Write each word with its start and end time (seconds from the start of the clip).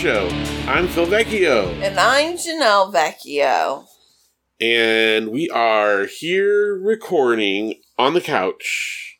Show. 0.00 0.28
I'm 0.66 0.88
Phil 0.88 1.06
Vecchio, 1.06 1.68
And 1.82 1.98
I'm 2.00 2.34
Janelle 2.38 2.90
Vecchio. 2.90 3.86
and 4.58 5.30
we 5.30 5.50
are 5.50 6.06
here 6.06 6.74
recording 6.78 7.74
on 7.98 8.14
the 8.14 8.22
couch, 8.22 9.18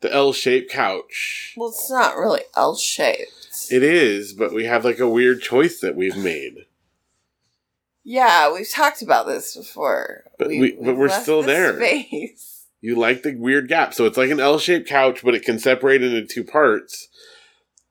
the 0.00 0.10
L 0.10 0.32
shaped 0.32 0.70
couch. 0.72 1.52
Well, 1.56 1.68
it's 1.68 1.90
not 1.90 2.16
really 2.16 2.40
L 2.56 2.76
shaped. 2.76 3.68
It 3.70 3.82
is, 3.82 4.32
but 4.32 4.54
we 4.54 4.64
have 4.64 4.86
like 4.86 5.00
a 5.00 5.08
weird 5.08 5.42
choice 5.42 5.80
that 5.80 5.96
we've 5.96 6.16
made. 6.16 6.64
Yeah, 8.02 8.50
we've 8.54 8.70
talked 8.70 9.02
about 9.02 9.26
this 9.26 9.54
before. 9.54 10.24
But 10.38 10.48
we- 10.48 10.72
but 10.72 10.80
we've 10.82 10.96
we're 10.96 11.08
still 11.10 11.42
the 11.42 11.46
there. 11.48 11.76
Space. 11.76 12.64
You 12.80 12.96
like 12.96 13.22
the 13.22 13.34
weird 13.34 13.68
gap. 13.68 13.92
So 13.92 14.06
it's 14.06 14.16
like 14.16 14.30
an 14.30 14.40
L 14.40 14.58
shaped 14.58 14.88
couch, 14.88 15.20
but 15.22 15.34
it 15.34 15.44
can 15.44 15.58
separate 15.58 16.02
into 16.02 16.24
two 16.24 16.42
parts. 16.44 17.08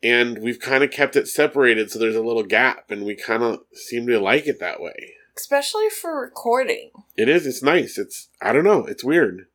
And 0.02 0.39
we've 0.39 0.59
kind 0.59 0.83
of 0.83 0.92
kept 0.92 1.16
it 1.16 1.28
separated 1.28 1.92
so 1.92 2.00
there's 2.00 2.16
a 2.16 2.23
little 2.23 2.44
gap, 2.44 2.89
and 2.89 3.05
we 3.05 3.16
kind 3.16 3.44
of 3.44 3.59
seem 3.73 4.08
to 4.08 4.19
like 4.19 4.47
it 4.47 4.59
that 4.59 4.81
way. 4.81 5.14
Especially 5.36 5.89
for 5.89 6.19
recording. 6.19 6.91
It 7.16 7.28
is. 7.28 7.45
It's 7.45 7.64
nice. 7.64 7.97
It's. 7.97 8.30
I 8.41 8.53
don't 8.53 8.64
know. 8.64 8.86
It's 8.86 9.03
weird, 9.03 9.47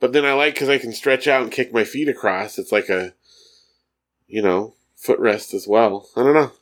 but 0.00 0.12
then 0.12 0.24
I 0.24 0.32
like 0.32 0.54
because 0.54 0.68
I 0.68 0.78
can 0.78 0.92
stretch 0.92 1.26
out 1.26 1.42
and 1.42 1.52
kick 1.52 1.72
my 1.72 1.84
feet 1.84 2.08
across. 2.08 2.58
It's 2.58 2.72
like 2.72 2.88
a, 2.88 3.14
you 4.26 4.42
know, 4.42 4.74
footrest 5.00 5.54
as 5.54 5.66
well. 5.66 6.08
I 6.16 6.22
don't 6.22 6.34
know. 6.34 6.52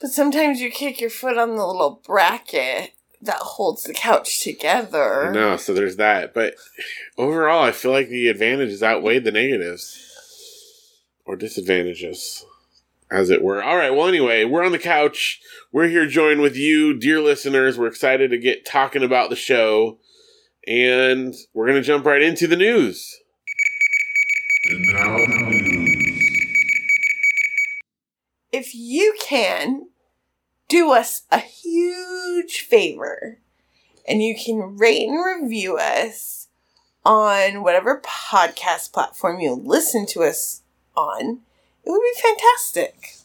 But 0.00 0.10
sometimes 0.10 0.60
you 0.60 0.70
kick 0.70 1.00
your 1.00 1.10
foot 1.10 1.36
on 1.36 1.56
the 1.56 1.66
little 1.66 2.00
bracket 2.04 2.92
that 3.22 3.36
holds 3.36 3.82
the 3.82 3.92
couch 3.92 4.42
together. 4.42 5.30
No, 5.32 5.56
so 5.58 5.74
there's 5.74 5.96
that. 5.96 6.32
But 6.32 6.54
overall, 7.18 7.62
I 7.62 7.72
feel 7.72 7.90
like 7.90 8.08
the 8.08 8.28
advantages 8.28 8.82
outweighed 8.82 9.24
the 9.24 9.32
negatives 9.32 10.09
or 11.24 11.36
disadvantages, 11.36 12.44
as 13.10 13.30
it 13.30 13.42
were. 13.42 13.62
All 13.62 13.76
right. 13.76 13.90
Well, 13.90 14.08
anyway, 14.08 14.44
we're 14.44 14.64
on 14.64 14.72
the 14.72 14.78
couch. 14.78 15.40
We're 15.72 15.88
here 15.88 16.06
joined 16.06 16.40
with 16.40 16.56
you, 16.56 16.98
dear 16.98 17.20
listeners. 17.20 17.78
We're 17.78 17.86
excited 17.86 18.30
to 18.30 18.38
get 18.38 18.66
talking 18.66 19.02
about 19.02 19.30
the 19.30 19.36
show, 19.36 19.98
and 20.66 21.34
we're 21.54 21.66
gonna 21.66 21.82
jump 21.82 22.04
right 22.04 22.22
into 22.22 22.46
the 22.46 22.56
news. 22.56 23.18
If 28.52 28.74
you 28.74 29.14
can, 29.20 29.86
do 30.70 30.92
us 30.92 31.22
a 31.30 31.40
huge 31.40 32.60
favor 32.60 33.38
and 34.08 34.22
you 34.22 34.34
can 34.34 34.76
rate 34.76 35.06
and 35.08 35.42
review 35.42 35.76
us 35.76 36.48
on 37.04 37.62
whatever 37.62 38.00
podcast 38.00 38.92
platform 38.92 39.40
you 39.40 39.52
listen 39.52 40.06
to 40.06 40.22
us 40.22 40.62
on, 40.96 41.40
it 41.84 41.90
would 41.90 42.00
be 42.00 42.20
fantastic. 42.20 43.16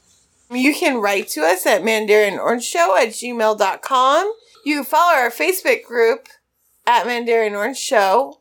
You 0.52 0.74
can 0.76 1.02
write 1.02 1.28
to 1.30 1.42
us 1.42 1.66
at 1.66 1.82
mandarinorangeshow 1.82 2.98
at 3.00 3.10
gmail.com. 3.10 4.34
You 4.64 4.76
can 4.76 4.84
follow 4.86 5.16
our 5.16 5.32
Facebook 5.32 5.84
group 5.84 6.28
at 6.86 7.06
Mandarin 7.06 7.56
Orange 7.56 7.78
Show. 7.78 8.40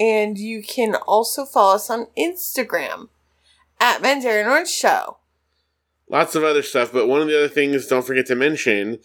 And 0.00 0.38
you 0.38 0.62
can 0.62 0.94
also 0.94 1.44
follow 1.44 1.74
us 1.76 1.90
on 1.90 2.06
Instagram 2.18 3.08
at 3.78 4.00
Mandarin 4.02 4.46
Orange 4.46 4.70
Show. 4.70 5.18
lots 6.08 6.34
of 6.34 6.44
other 6.44 6.62
stuff, 6.62 6.92
but 6.92 7.06
one 7.08 7.20
of 7.22 7.28
the 7.28 7.36
other 7.36 7.48
things 7.48 7.86
don't 7.86 8.06
forget 8.06 8.26
to 8.26 8.34
mention 8.34 8.98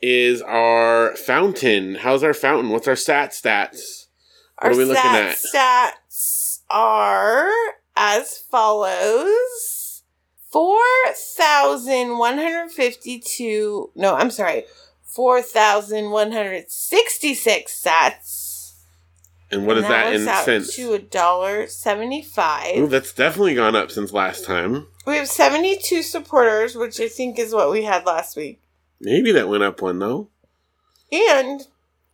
is 0.00 0.42
our 0.42 1.14
fountain. 1.16 1.96
How's 1.96 2.22
our 2.22 2.34
fountain? 2.34 2.70
What's 2.70 2.88
our 2.88 2.96
stat 2.96 3.30
stats? 3.30 4.06
What 4.60 4.72
are 4.72 4.76
we 4.76 4.84
looking 4.84 5.02
at? 5.10 5.36
Stats 5.36 6.60
are 6.70 7.50
as 7.96 8.38
follows: 8.38 10.02
four 10.50 10.80
thousand 11.36 12.18
one 12.18 12.38
hundred 12.38 12.70
fifty-two. 12.70 13.90
No, 13.94 14.14
I'm 14.14 14.30
sorry, 14.30 14.64
four 15.02 15.42
thousand 15.42 16.10
one 16.10 16.32
hundred 16.32 16.70
sixty-six 16.70 17.82
stats. 17.82 18.50
And 19.50 19.66
what 19.66 19.76
is 19.76 19.84
And 19.84 19.92
that, 19.92 20.06
works 20.06 20.20
in 20.22 20.28
out 20.28 20.44
cents? 20.44 20.76
To 20.76 20.94
a 20.94 20.98
dollar 20.98 21.66
seventy-five. 21.66 22.76
Ooh, 22.76 22.86
that's 22.88 23.12
definitely 23.12 23.54
gone 23.54 23.76
up 23.76 23.90
since 23.90 24.12
last 24.12 24.44
time. 24.44 24.88
We 25.06 25.16
have 25.16 25.28
seventy-two 25.28 26.02
supporters, 26.02 26.74
which 26.74 26.98
I 26.98 27.08
think 27.08 27.38
is 27.38 27.54
what 27.54 27.70
we 27.70 27.84
had 27.84 28.06
last 28.06 28.36
week. 28.36 28.60
Maybe 29.00 29.32
that 29.32 29.48
went 29.48 29.62
up 29.62 29.82
one 29.82 29.98
though. 29.98 30.30
And 31.12 31.66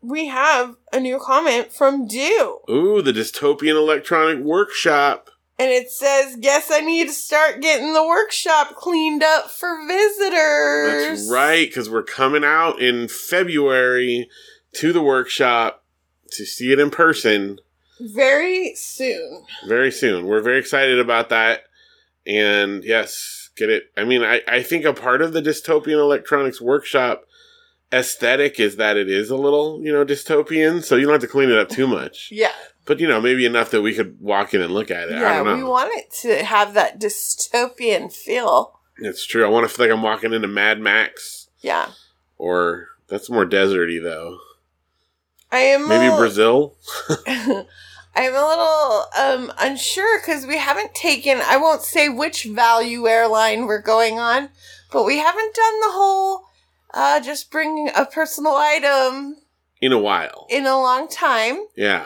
we 0.02 0.26
have 0.26 0.76
a 0.92 1.00
new 1.00 1.18
comment 1.18 1.72
from 1.72 2.06
Dew. 2.06 2.58
Ooh, 2.68 3.00
the 3.00 3.12
dystopian 3.12 3.76
electronic 3.76 4.44
workshop. 4.44 5.29
And 5.60 5.70
it 5.70 5.90
says, 5.90 6.38
Guess 6.40 6.70
I 6.70 6.80
need 6.80 7.08
to 7.08 7.12
start 7.12 7.60
getting 7.60 7.92
the 7.92 8.02
workshop 8.06 8.76
cleaned 8.76 9.22
up 9.22 9.50
for 9.50 9.86
visitors. 9.86 11.26
That's 11.26 11.30
right, 11.30 11.68
because 11.68 11.90
we're 11.90 12.02
coming 12.02 12.44
out 12.44 12.80
in 12.80 13.08
February 13.08 14.30
to 14.72 14.90
the 14.90 15.02
workshop 15.02 15.84
to 16.32 16.46
see 16.46 16.72
it 16.72 16.78
in 16.78 16.88
person 16.90 17.58
Very 18.00 18.74
soon. 18.74 19.44
very 19.68 19.90
soon. 19.90 20.24
We're 20.26 20.40
very 20.40 20.58
excited 20.58 20.98
about 20.98 21.28
that. 21.28 21.64
And 22.26 22.82
yes, 22.82 23.50
get 23.54 23.68
it. 23.68 23.90
I 23.98 24.04
mean, 24.04 24.22
I, 24.22 24.40
I 24.48 24.62
think 24.62 24.86
a 24.86 24.94
part 24.94 25.20
of 25.20 25.34
the 25.34 25.42
dystopian 25.42 25.98
electronics 25.98 26.60
workshop 26.60 27.24
aesthetic 27.92 28.58
is 28.58 28.76
that 28.76 28.96
it 28.96 29.10
is 29.10 29.28
a 29.28 29.36
little, 29.36 29.82
you 29.82 29.92
know, 29.92 30.06
dystopian. 30.06 30.82
So 30.82 30.96
you 30.96 31.04
don't 31.04 31.12
have 31.12 31.20
to 31.20 31.26
clean 31.26 31.50
it 31.50 31.58
up 31.58 31.68
too 31.68 31.86
much. 31.86 32.30
Yeah. 32.32 32.52
But, 32.90 32.98
you 32.98 33.06
know, 33.06 33.20
maybe 33.20 33.46
enough 33.46 33.70
that 33.70 33.82
we 33.82 33.94
could 33.94 34.20
walk 34.20 34.52
in 34.52 34.60
and 34.60 34.74
look 34.74 34.90
at 34.90 35.10
it. 35.10 35.14
I 35.14 35.20
Yeah, 35.20 35.36
don't 35.36 35.46
know. 35.46 35.56
we 35.58 35.62
want 35.62 35.92
it 35.94 36.10
to 36.22 36.42
have 36.44 36.74
that 36.74 36.98
dystopian 37.00 38.12
feel. 38.12 38.80
it's 38.98 39.24
true. 39.24 39.44
I 39.44 39.48
want 39.48 39.62
to 39.68 39.72
feel 39.72 39.86
like 39.86 39.94
I'm 39.94 40.02
walking 40.02 40.32
into 40.32 40.48
Mad 40.48 40.80
Max. 40.80 41.48
Yeah. 41.60 41.90
Or 42.36 42.88
that's 43.06 43.30
more 43.30 43.46
deserty, 43.46 44.02
though. 44.02 44.38
I 45.52 45.58
am 45.58 45.88
Maybe 45.88 46.12
Brazil? 46.16 46.74
I'm 47.28 48.34
a 48.34 48.44
little 48.48 49.04
um, 49.16 49.52
unsure 49.60 50.18
because 50.18 50.44
we 50.44 50.58
haven't 50.58 50.92
taken, 50.92 51.40
I 51.44 51.58
won't 51.58 51.82
say 51.82 52.08
which 52.08 52.42
value 52.42 53.06
airline 53.06 53.66
we're 53.66 53.80
going 53.82 54.18
on, 54.18 54.48
but 54.90 55.04
we 55.04 55.18
haven't 55.18 55.54
done 55.54 55.80
the 55.80 55.90
whole 55.92 56.42
uh, 56.92 57.20
just 57.20 57.52
bring 57.52 57.88
a 57.96 58.04
personal 58.04 58.54
item 58.56 59.36
In 59.80 59.92
a 59.92 59.98
while. 60.00 60.48
in 60.50 60.66
a 60.66 60.76
long 60.76 61.06
time. 61.06 61.60
Yeah. 61.76 62.04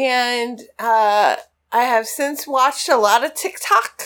And 0.00 0.60
uh, 0.78 1.36
I 1.72 1.82
have 1.82 2.06
since 2.06 2.46
watched 2.46 2.88
a 2.88 2.96
lot 2.96 3.22
of 3.24 3.34
TikTok, 3.34 4.02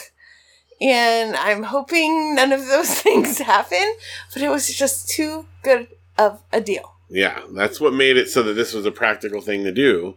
and 0.81 1.37
I'm 1.37 1.63
hoping 1.63 2.35
none 2.35 2.53
of 2.53 2.67
those 2.67 2.91
things 3.01 3.39
happen. 3.39 3.95
But 4.33 4.43
it 4.43 4.49
was 4.49 4.75
just 4.75 5.09
too 5.09 5.47
good 5.63 5.87
of 6.19 6.43
a 6.53 6.61
deal 6.61 6.95
Yeah. 7.09 7.41
That's 7.53 7.81
what 7.81 7.93
made 7.93 8.17
it 8.17 8.29
so 8.29 8.43
that 8.45 8.55
this 8.55 8.73
was 8.73 8.87
a 8.87 8.91
practical 8.93 9.41
thing 9.41 9.65
to 9.65 9.73
do. 9.73 10.15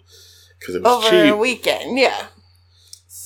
Because 0.60 0.76
it 0.76 0.84
was 0.84 1.06
over 1.06 1.24
cheap. 1.26 1.34
a 1.34 1.38
weekend. 1.38 1.98
Yeah. 2.00 2.28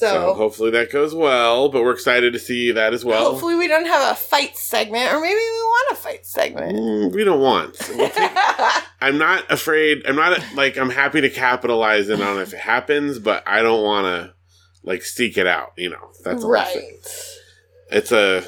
So 0.02 0.08
So, 0.08 0.34
hopefully 0.34 0.72
that 0.72 0.92
goes 0.92 1.14
well, 1.14 1.70
but 1.70 1.84
we're 1.84 1.92
excited 1.94 2.34
to 2.34 2.40
see 2.40 2.72
that 2.72 2.92
as 2.92 3.06
well. 3.06 3.32
hopefully 3.32 3.54
we 3.56 3.68
don't 3.68 3.86
have 3.86 4.12
a 4.12 4.16
fight 4.16 4.58
segment, 4.58 5.14
or 5.14 5.22
maybe 5.22 5.36
we 5.36 5.62
want 5.62 5.92
a 5.92 5.96
fight 6.02 6.26
segment. 6.26 6.76
Mm, 6.76 7.14
we 7.14 7.24
don't 7.24 7.40
want. 7.40 7.78
We'll 7.96 8.10
take- 8.10 8.32
I'm 9.02 9.20
not 9.20 9.52
afraid. 9.52 10.02
I'm 10.08 10.16
not 10.16 10.40
like 10.56 10.76
I'm 10.78 10.90
happy 10.90 11.22
to 11.22 11.30
capitalize 11.30 12.10
in 12.10 12.20
on 12.22 12.40
if 12.42 12.52
it 12.52 12.60
happens, 12.60 13.20
but 13.20 13.48
I 13.48 13.62
don't 13.62 13.84
want 13.84 14.06
to 14.06 14.34
like 14.84 15.04
seek 15.04 15.38
it 15.38 15.46
out. 15.46 15.74
You 15.78 15.92
know, 15.92 16.10
that's 16.24 16.44
all 16.44 16.50
right. 16.50 16.76
It's 17.92 18.12
a, 18.12 18.44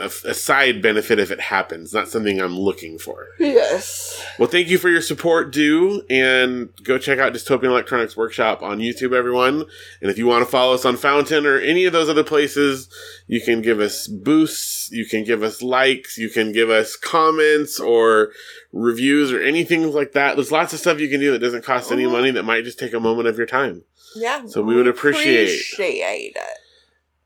a 0.00 0.06
a 0.30 0.34
side 0.34 0.80
benefit 0.82 1.18
if 1.18 1.30
it 1.30 1.40
happens, 1.40 1.92
not 1.92 2.08
something 2.08 2.40
I'm 2.40 2.58
looking 2.58 2.98
for. 2.98 3.26
Yes. 3.38 4.24
Well, 4.38 4.48
thank 4.48 4.68
you 4.68 4.78
for 4.78 4.88
your 4.88 5.02
support, 5.02 5.52
do 5.52 6.02
and 6.10 6.70
go 6.82 6.98
check 6.98 7.18
out 7.18 7.32
Dystopian 7.32 7.64
Electronics 7.64 8.16
Workshop 8.16 8.62
on 8.62 8.78
YouTube, 8.78 9.14
everyone. 9.14 9.64
And 10.00 10.10
if 10.10 10.18
you 10.18 10.26
want 10.26 10.44
to 10.44 10.50
follow 10.50 10.74
us 10.74 10.84
on 10.84 10.96
Fountain 10.96 11.46
or 11.46 11.58
any 11.58 11.84
of 11.84 11.92
those 11.92 12.08
other 12.08 12.24
places, 12.24 12.88
you 13.26 13.40
can 13.40 13.62
give 13.62 13.80
us 13.80 14.06
boosts, 14.06 14.90
you 14.90 15.04
can 15.06 15.24
give 15.24 15.42
us 15.42 15.62
likes, 15.62 16.16
you 16.18 16.28
can 16.30 16.52
give 16.52 16.70
us 16.70 16.96
comments 16.96 17.78
or 17.78 18.30
reviews 18.72 19.32
or 19.32 19.40
anything 19.42 19.92
like 19.92 20.12
that. 20.12 20.36
There's 20.36 20.52
lots 20.52 20.72
of 20.72 20.80
stuff 20.80 21.00
you 21.00 21.08
can 21.08 21.20
do 21.20 21.32
that 21.32 21.38
doesn't 21.40 21.64
cost 21.64 21.92
any 21.92 22.04
Mhm. 22.04 22.12
money 22.12 22.30
that 22.32 22.44
might 22.44 22.64
just 22.64 22.78
take 22.78 22.92
a 22.94 23.00
moment 23.00 23.28
of 23.28 23.36
your 23.36 23.46
time. 23.46 23.84
Yeah. 24.16 24.46
So 24.46 24.62
we 24.62 24.74
would 24.74 24.88
appreciate- 24.88 25.44
appreciate 25.72 26.32
it. 26.36 26.58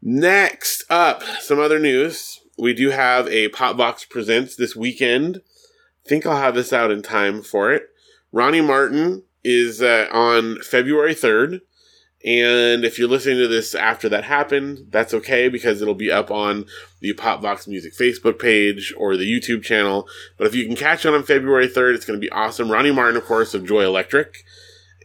Next 0.02 0.84
up, 0.90 1.22
some 1.40 1.58
other 1.58 1.78
news. 1.78 2.40
We 2.58 2.74
do 2.74 2.90
have 2.90 3.26
a 3.28 3.48
Popbox 3.48 4.04
Presents 4.04 4.56
this 4.56 4.76
weekend. 4.76 5.40
I 6.04 6.08
think 6.08 6.26
I'll 6.26 6.36
have 6.36 6.54
this 6.54 6.72
out 6.72 6.90
in 6.90 7.02
time 7.02 7.42
for 7.42 7.72
it. 7.72 7.88
Ronnie 8.32 8.60
Martin 8.60 9.22
is 9.42 9.82
uh, 9.82 10.06
on 10.12 10.60
February 10.60 11.14
3rd. 11.14 11.60
And 12.24 12.86
if 12.86 12.98
you're 12.98 13.08
listening 13.08 13.38
to 13.38 13.48
this 13.48 13.74
after 13.74 14.08
that 14.08 14.24
happened, 14.24 14.86
that's 14.88 15.12
okay 15.12 15.48
because 15.48 15.82
it'll 15.82 15.94
be 15.94 16.10
up 16.10 16.30
on 16.30 16.64
the 17.00 17.12
Popbox 17.12 17.66
Music 17.66 17.92
Facebook 17.94 18.38
page 18.38 18.94
or 18.96 19.16
the 19.16 19.30
YouTube 19.30 19.62
channel. 19.62 20.08
But 20.38 20.46
if 20.46 20.54
you 20.54 20.64
can 20.66 20.74
catch 20.74 21.04
it 21.04 21.12
on 21.12 21.22
February 21.22 21.68
3rd, 21.68 21.94
it's 21.94 22.06
going 22.06 22.18
to 22.18 22.24
be 22.24 22.32
awesome. 22.32 22.70
Ronnie 22.70 22.92
Martin, 22.92 23.18
of 23.18 23.26
course, 23.26 23.52
of 23.52 23.66
Joy 23.66 23.84
Electric 23.84 24.42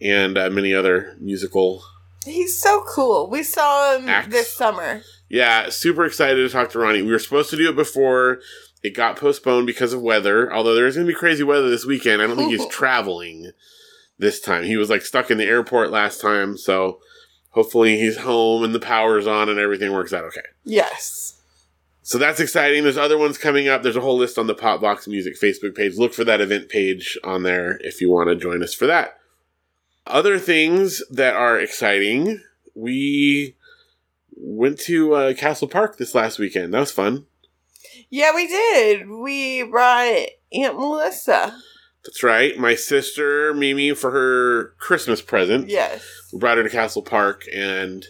and 0.01 0.37
uh, 0.37 0.49
many 0.49 0.73
other 0.73 1.17
musical 1.19 1.83
He's 2.25 2.59
so 2.59 2.83
cool. 2.87 3.29
We 3.29 3.43
saw 3.43 3.97
him 3.97 4.09
Axe. 4.09 4.27
this 4.27 4.53
summer. 4.53 5.01
Yeah, 5.29 5.69
super 5.69 6.05
excited 6.05 6.37
to 6.37 6.49
talk 6.49 6.71
to 6.71 6.79
Ronnie. 6.79 7.03
We 7.03 7.11
were 7.11 7.19
supposed 7.19 7.51
to 7.51 7.57
do 7.57 7.69
it 7.69 7.75
before 7.75 8.39
it 8.81 8.95
got 8.95 9.17
postponed 9.17 9.67
because 9.67 9.93
of 9.93 10.01
weather. 10.01 10.51
Although 10.51 10.75
there's 10.75 10.95
going 10.95 11.07
to 11.07 11.13
be 11.13 11.17
crazy 11.17 11.43
weather 11.43 11.69
this 11.69 11.85
weekend. 11.85 12.21
I 12.21 12.27
don't 12.27 12.37
think 12.37 12.51
he's 12.51 12.67
traveling 12.71 13.51
this 14.17 14.39
time. 14.39 14.63
He 14.63 14.77
was 14.77 14.89
like 14.89 15.01
stuck 15.01 15.29
in 15.31 15.37
the 15.37 15.45
airport 15.45 15.91
last 15.91 16.19
time, 16.19 16.57
so 16.57 16.99
hopefully 17.51 17.99
he's 17.99 18.17
home 18.17 18.63
and 18.63 18.73
the 18.73 18.79
power's 18.79 19.27
on 19.27 19.49
and 19.49 19.59
everything 19.59 19.91
works 19.91 20.13
out 20.13 20.23
okay. 20.25 20.41
Yes. 20.63 21.41
So 22.01 22.17
that's 22.17 22.39
exciting. 22.39 22.83
There's 22.83 22.97
other 22.97 23.17
ones 23.17 23.37
coming 23.37 23.67
up. 23.67 23.83
There's 23.83 23.95
a 23.95 24.01
whole 24.01 24.17
list 24.17 24.39
on 24.39 24.47
the 24.47 24.55
Popbox 24.55 25.07
Music 25.07 25.35
Facebook 25.39 25.75
page. 25.75 25.97
Look 25.97 26.13
for 26.13 26.23
that 26.23 26.41
event 26.41 26.69
page 26.69 27.17
on 27.23 27.43
there 27.43 27.77
if 27.81 28.01
you 28.01 28.09
want 28.09 28.29
to 28.29 28.35
join 28.35 28.63
us 28.63 28.73
for 28.73 28.87
that. 28.87 29.19
Other 30.07 30.39
things 30.39 31.03
that 31.11 31.35
are 31.35 31.59
exciting, 31.59 32.41
we 32.73 33.55
went 34.39 34.79
to 34.81 35.13
uh, 35.13 35.33
Castle 35.33 35.67
Park 35.67 35.97
this 35.97 36.15
last 36.15 36.39
weekend. 36.39 36.73
That 36.73 36.79
was 36.79 36.91
fun. 36.91 37.25
Yeah, 38.09 38.33
we 38.33 38.47
did. 38.47 39.09
We 39.09 39.63
brought 39.63 40.27
Aunt 40.51 40.75
Melissa. 40.77 41.55
That's 42.03 42.23
right. 42.23 42.57
My 42.57 42.75
sister 42.75 43.53
Mimi 43.53 43.93
for 43.93 44.11
her 44.11 44.73
Christmas 44.79 45.21
present. 45.21 45.69
Yes. 45.69 46.03
We 46.31 46.39
brought 46.39 46.57
her 46.57 46.63
to 46.63 46.69
Castle 46.69 47.03
Park 47.03 47.43
and 47.53 48.05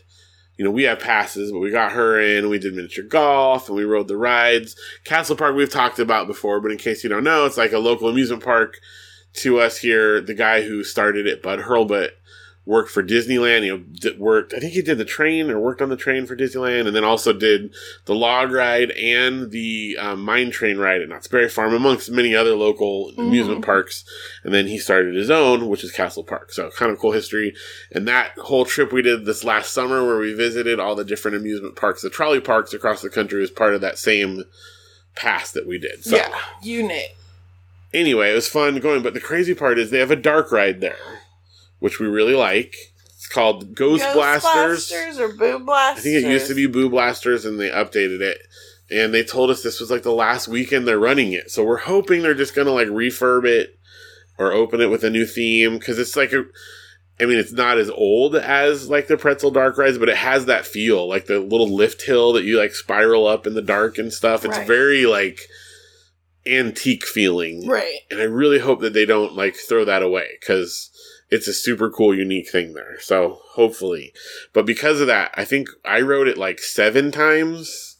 you 0.59 0.65
know, 0.65 0.71
we 0.71 0.83
have 0.83 0.99
passes, 0.99 1.53
but 1.53 1.59
we 1.59 1.71
got 1.71 1.93
her 1.93 2.19
in, 2.19 2.49
we 2.49 2.59
did 2.59 2.75
miniature 2.75 3.05
golf 3.05 3.69
and 3.69 3.77
we 3.77 3.85
rode 3.85 4.09
the 4.09 4.17
rides. 4.17 4.75
Castle 5.05 5.37
Park 5.37 5.55
we've 5.55 5.71
talked 5.71 5.99
about 5.99 6.27
before, 6.27 6.59
but 6.59 6.69
in 6.69 6.77
case 6.77 7.01
you 7.01 7.09
don't 7.09 7.23
know, 7.23 7.45
it's 7.45 7.57
like 7.57 7.71
a 7.71 7.79
local 7.79 8.09
amusement 8.09 8.43
park 8.43 8.77
to 9.35 9.61
us 9.61 9.77
here. 9.77 10.19
The 10.19 10.33
guy 10.33 10.63
who 10.63 10.83
started 10.83 11.25
it, 11.27 11.41
Bud 11.41 11.59
Hurlbut, 11.59 12.09
worked 12.65 12.91
for 12.91 13.01
Disneyland. 13.01 13.65
You 13.65 13.77
know, 13.77 14.11
worked. 14.17 14.53
I 14.53 14.59
think 14.59 14.73
he 14.73 14.81
did 14.81 14.97
the 14.97 15.05
train 15.05 15.49
or 15.49 15.59
worked 15.59 15.81
on 15.81 15.89
the 15.89 15.97
train 15.97 16.25
for 16.25 16.35
Disneyland, 16.35 16.87
and 16.87 16.95
then 16.95 17.03
also 17.03 17.33
did 17.33 17.73
the 18.05 18.13
log 18.13 18.51
ride 18.51 18.91
and 18.91 19.51
the 19.51 19.97
um, 19.99 20.21
mine 20.23 20.51
train 20.51 20.77
ride 20.77 21.01
at 21.01 21.09
Knott's 21.09 21.27
Berry 21.27 21.49
Farm, 21.49 21.73
amongst 21.73 22.11
many 22.11 22.35
other 22.35 22.55
local 22.55 23.11
amusement 23.17 23.65
parks. 23.65 24.03
And 24.43 24.53
then 24.53 24.67
he 24.67 24.77
started 24.77 25.15
his 25.15 25.29
own, 25.29 25.67
which 25.67 25.83
is 25.83 25.91
Castle 25.91 26.23
Park. 26.23 26.51
So 26.51 26.69
kind 26.71 26.91
of 26.91 26.99
cool 26.99 27.11
history. 27.11 27.55
And 27.91 28.07
that 28.07 28.31
whole 28.37 28.65
trip 28.65 28.91
we 28.91 29.01
did 29.01 29.25
this 29.25 29.43
last 29.43 29.73
summer, 29.73 30.05
where 30.05 30.19
we 30.19 30.33
visited 30.33 30.79
all 30.79 30.95
the 30.95 31.05
different 31.05 31.37
amusement 31.37 31.75
parks, 31.75 32.01
the 32.01 32.09
trolley 32.09 32.39
parks 32.41 32.73
across 32.73 33.01
the 33.01 33.09
country, 33.09 33.39
was 33.41 33.51
part 33.51 33.73
of 33.73 33.81
that 33.81 33.97
same 33.97 34.43
pass 35.15 35.51
that 35.51 35.67
we 35.67 35.77
did. 35.79 36.03
So 36.03 36.15
Yeah. 36.17 36.33
Unit. 36.61 37.15
anyway, 37.93 38.31
it 38.31 38.35
was 38.35 38.47
fun 38.47 38.79
going. 38.79 39.01
But 39.01 39.13
the 39.13 39.19
crazy 39.19 39.55
part 39.55 39.79
is 39.79 39.89
they 39.89 39.99
have 39.99 40.11
a 40.11 40.15
dark 40.15 40.51
ride 40.51 40.79
there, 40.81 40.97
which 41.79 41.99
we 41.99 42.07
really 42.07 42.35
like. 42.35 42.75
It's 43.15 43.27
called 43.27 43.75
Ghost, 43.75 44.03
Blasters. 44.13 44.89
Blasters 44.89 45.19
or 45.19 45.29
Boo 45.33 45.59
Blasters. 45.59 45.99
I 45.99 46.03
think 46.03 46.25
it 46.25 46.31
used 46.31 46.47
to 46.47 46.55
be 46.55 46.67
Boo 46.67 46.89
Blasters, 46.89 47.45
and 47.45 47.59
they 47.59 47.69
updated 47.69 48.21
it. 48.21 48.39
And 48.91 49.13
they 49.13 49.23
told 49.23 49.49
us 49.51 49.61
this 49.61 49.79
was 49.79 49.91
like 49.91 50.03
the 50.03 50.11
last 50.11 50.47
weekend 50.47 50.87
they're 50.87 50.97
running 50.97 51.33
it, 51.33 51.51
so 51.51 51.63
we're 51.63 51.77
hoping 51.77 52.21
they're 52.23 52.33
just 52.33 52.55
gonna 52.55 52.71
like 52.71 52.87
refurb 52.87 53.45
it 53.45 53.77
or 54.37 54.51
open 54.53 54.81
it 54.81 54.89
with 54.89 55.03
a 55.03 55.09
new 55.09 55.25
theme 55.25 55.77
because 55.77 55.99
it's 55.99 56.15
like 56.15 56.33
a. 56.33 56.45
I 57.21 57.25
mean, 57.25 57.37
it's 57.37 57.51
not 57.51 57.77
as 57.77 57.89
old 57.89 58.35
as 58.37 58.89
like 58.89 59.07
the 59.07 59.17
Pretzel 59.17 59.51
Dark 59.51 59.77
Rides, 59.77 59.97
but 59.97 60.07
it 60.07 60.15
has 60.15 60.45
that 60.45 60.65
feel, 60.65 61.07
like 61.07 61.25
the 61.25 61.39
little 61.41 61.69
lift 61.75 62.01
hill 62.03 62.31
that 62.33 62.45
you 62.45 62.57
like 62.57 62.73
spiral 62.73 63.27
up 63.27 63.45
in 63.45 63.53
the 63.55 63.61
dark 63.61 63.97
and 63.97 64.11
stuff. 64.13 64.45
It's 64.45 64.57
Right. 64.57 64.65
very 64.65 65.05
like 65.05 65.37
antique 66.47 67.05
feeling, 67.05 67.67
Right. 67.67 67.99
and 68.09 68.19
I 68.21 68.23
really 68.23 68.59
hope 68.59 68.79
that 68.81 68.93
they 68.93 69.05
don't 69.05 69.35
like 69.35 69.55
throw 69.55 69.83
that 69.85 70.01
away 70.01 70.37
because 70.39 70.89
it's 71.29 71.47
a 71.47 71.53
super 71.53 71.89
cool, 71.89 72.15
unique 72.15 72.49
thing 72.49 72.73
there. 72.73 72.99
So 72.99 73.39
hopefully, 73.51 74.13
but 74.53 74.65
because 74.65 74.99
of 74.99 75.07
that, 75.07 75.31
I 75.35 75.45
think 75.45 75.69
I 75.85 76.01
wrote 76.01 76.27
it 76.27 76.37
like 76.37 76.59
seven 76.59 77.11
times. 77.11 77.97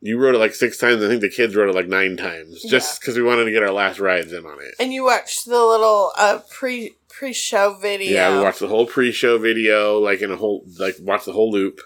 You 0.00 0.18
wrote 0.18 0.34
it 0.34 0.38
like 0.38 0.54
six 0.54 0.78
times. 0.78 1.02
I 1.02 1.08
think 1.08 1.20
the 1.20 1.30
kids 1.30 1.56
wrote 1.56 1.68
it 1.68 1.74
like 1.74 1.88
nine 1.88 2.16
times, 2.16 2.62
just 2.62 3.00
because 3.00 3.16
we 3.16 3.22
wanted 3.22 3.44
to 3.46 3.50
get 3.50 3.62
our 3.62 3.72
last 3.72 3.98
rides 3.98 4.32
in 4.32 4.44
on 4.44 4.60
it. 4.60 4.74
And 4.78 4.92
you 4.92 5.04
watched 5.04 5.46
the 5.46 5.64
little 5.64 6.12
uh 6.16 6.40
pre 6.50 6.96
pre 7.08 7.32
show 7.32 7.76
video. 7.80 8.12
Yeah, 8.12 8.36
we 8.36 8.42
watched 8.42 8.60
the 8.60 8.68
whole 8.68 8.86
pre-show 8.86 9.38
video, 9.38 9.98
like 9.98 10.20
in 10.20 10.30
a 10.30 10.36
whole, 10.36 10.64
like 10.78 10.96
watch 11.00 11.24
the 11.24 11.32
whole 11.32 11.50
loop. 11.50 11.80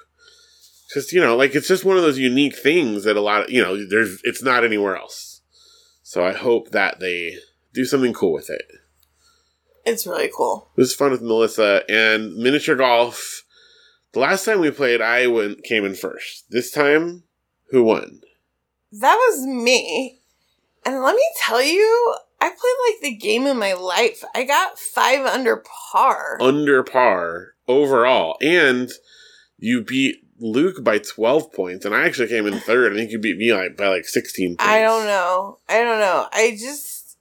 Just 0.93 1.13
you 1.13 1.21
know, 1.21 1.37
like 1.37 1.55
it's 1.55 1.69
just 1.69 1.85
one 1.85 1.97
of 1.97 2.03
those 2.03 2.19
unique 2.19 2.57
things 2.57 3.05
that 3.05 3.17
a 3.17 3.21
lot 3.21 3.45
of 3.45 3.51
you 3.51 3.63
know, 3.63 3.87
there's 3.87 4.21
it's 4.25 4.43
not 4.43 4.65
anywhere 4.65 4.97
else. 4.97 5.41
So 6.03 6.25
I 6.25 6.33
hope 6.33 6.71
that 6.71 6.99
they 6.99 7.37
do 7.73 7.85
something 7.85 8.13
cool 8.13 8.33
with 8.33 8.51
it. 8.51 8.63
It's 9.85 10.07
really 10.07 10.31
cool. 10.35 10.71
It 10.77 10.81
was 10.81 10.95
fun 10.95 11.11
with 11.11 11.23
Melissa 11.23 11.83
and 11.89 12.37
miniature 12.37 12.77
golf. 12.77 13.45
The 14.13 14.21
last 14.21 14.45
time 14.45 14.61
we 14.61 14.71
played, 14.71 15.01
I 15.01 15.27
went 15.27 15.63
came 15.63 15.85
in 15.85 15.95
first. 15.95 16.47
This 16.51 16.71
time, 16.71 17.25
who 17.71 17.85
won? 17.85 18.21
That 18.93 19.15
was 19.15 19.47
me. 19.47 20.21
And 20.85 21.03
let 21.03 21.15
me 21.15 21.23
tell 21.39 21.63
you, 21.63 22.17
I 22.41 22.49
played 22.49 22.57
like 22.57 23.03
the 23.03 23.17
game 23.17 23.47
of 23.47 23.57
my 23.57 23.75
life. 23.75 24.25
I 24.35 24.45
got 24.45 24.79
five 24.79 25.25
under 25.27 25.63
par. 25.93 26.39
Under 26.41 26.83
par 26.83 27.55
overall, 27.69 28.37
and 28.41 28.91
you 29.59 29.83
beat 29.83 30.17
Luke 30.39 30.83
by 30.83 30.99
twelve 30.99 31.53
points, 31.53 31.85
and 31.85 31.95
I 31.95 32.07
actually 32.07 32.29
came 32.29 32.47
in 32.47 32.59
third. 32.61 32.93
I 32.93 32.97
think 32.97 33.13
you 33.13 33.19
beat 33.19 33.37
me 33.37 33.53
like 33.53 33.77
by 33.77 33.89
like 33.89 34.07
sixteen. 34.07 34.57
points. 34.57 34.65
I 34.65 34.81
don't 34.81 35.05
know. 35.05 35.59
I 35.69 35.79
don't 35.83 36.01
know. 36.01 36.27
I 36.33 36.57
just 36.59 37.19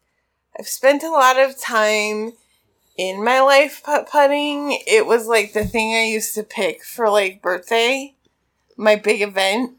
I've 0.58 0.68
spent 0.68 1.04
a 1.04 1.10
lot 1.10 1.38
of 1.38 1.60
time 1.60 2.34
in 3.00 3.24
my 3.24 3.40
life 3.40 3.82
putt 3.82 4.10
putting. 4.12 4.78
It 4.86 5.06
was 5.06 5.26
like 5.26 5.54
the 5.54 5.64
thing 5.64 5.96
I 5.96 6.04
used 6.04 6.36
to 6.36 6.44
pick 6.44 6.84
for 6.84 7.10
like 7.10 7.42
birthday, 7.42 8.14
my 8.76 8.98
big 8.98 9.22
event. 9.22 9.78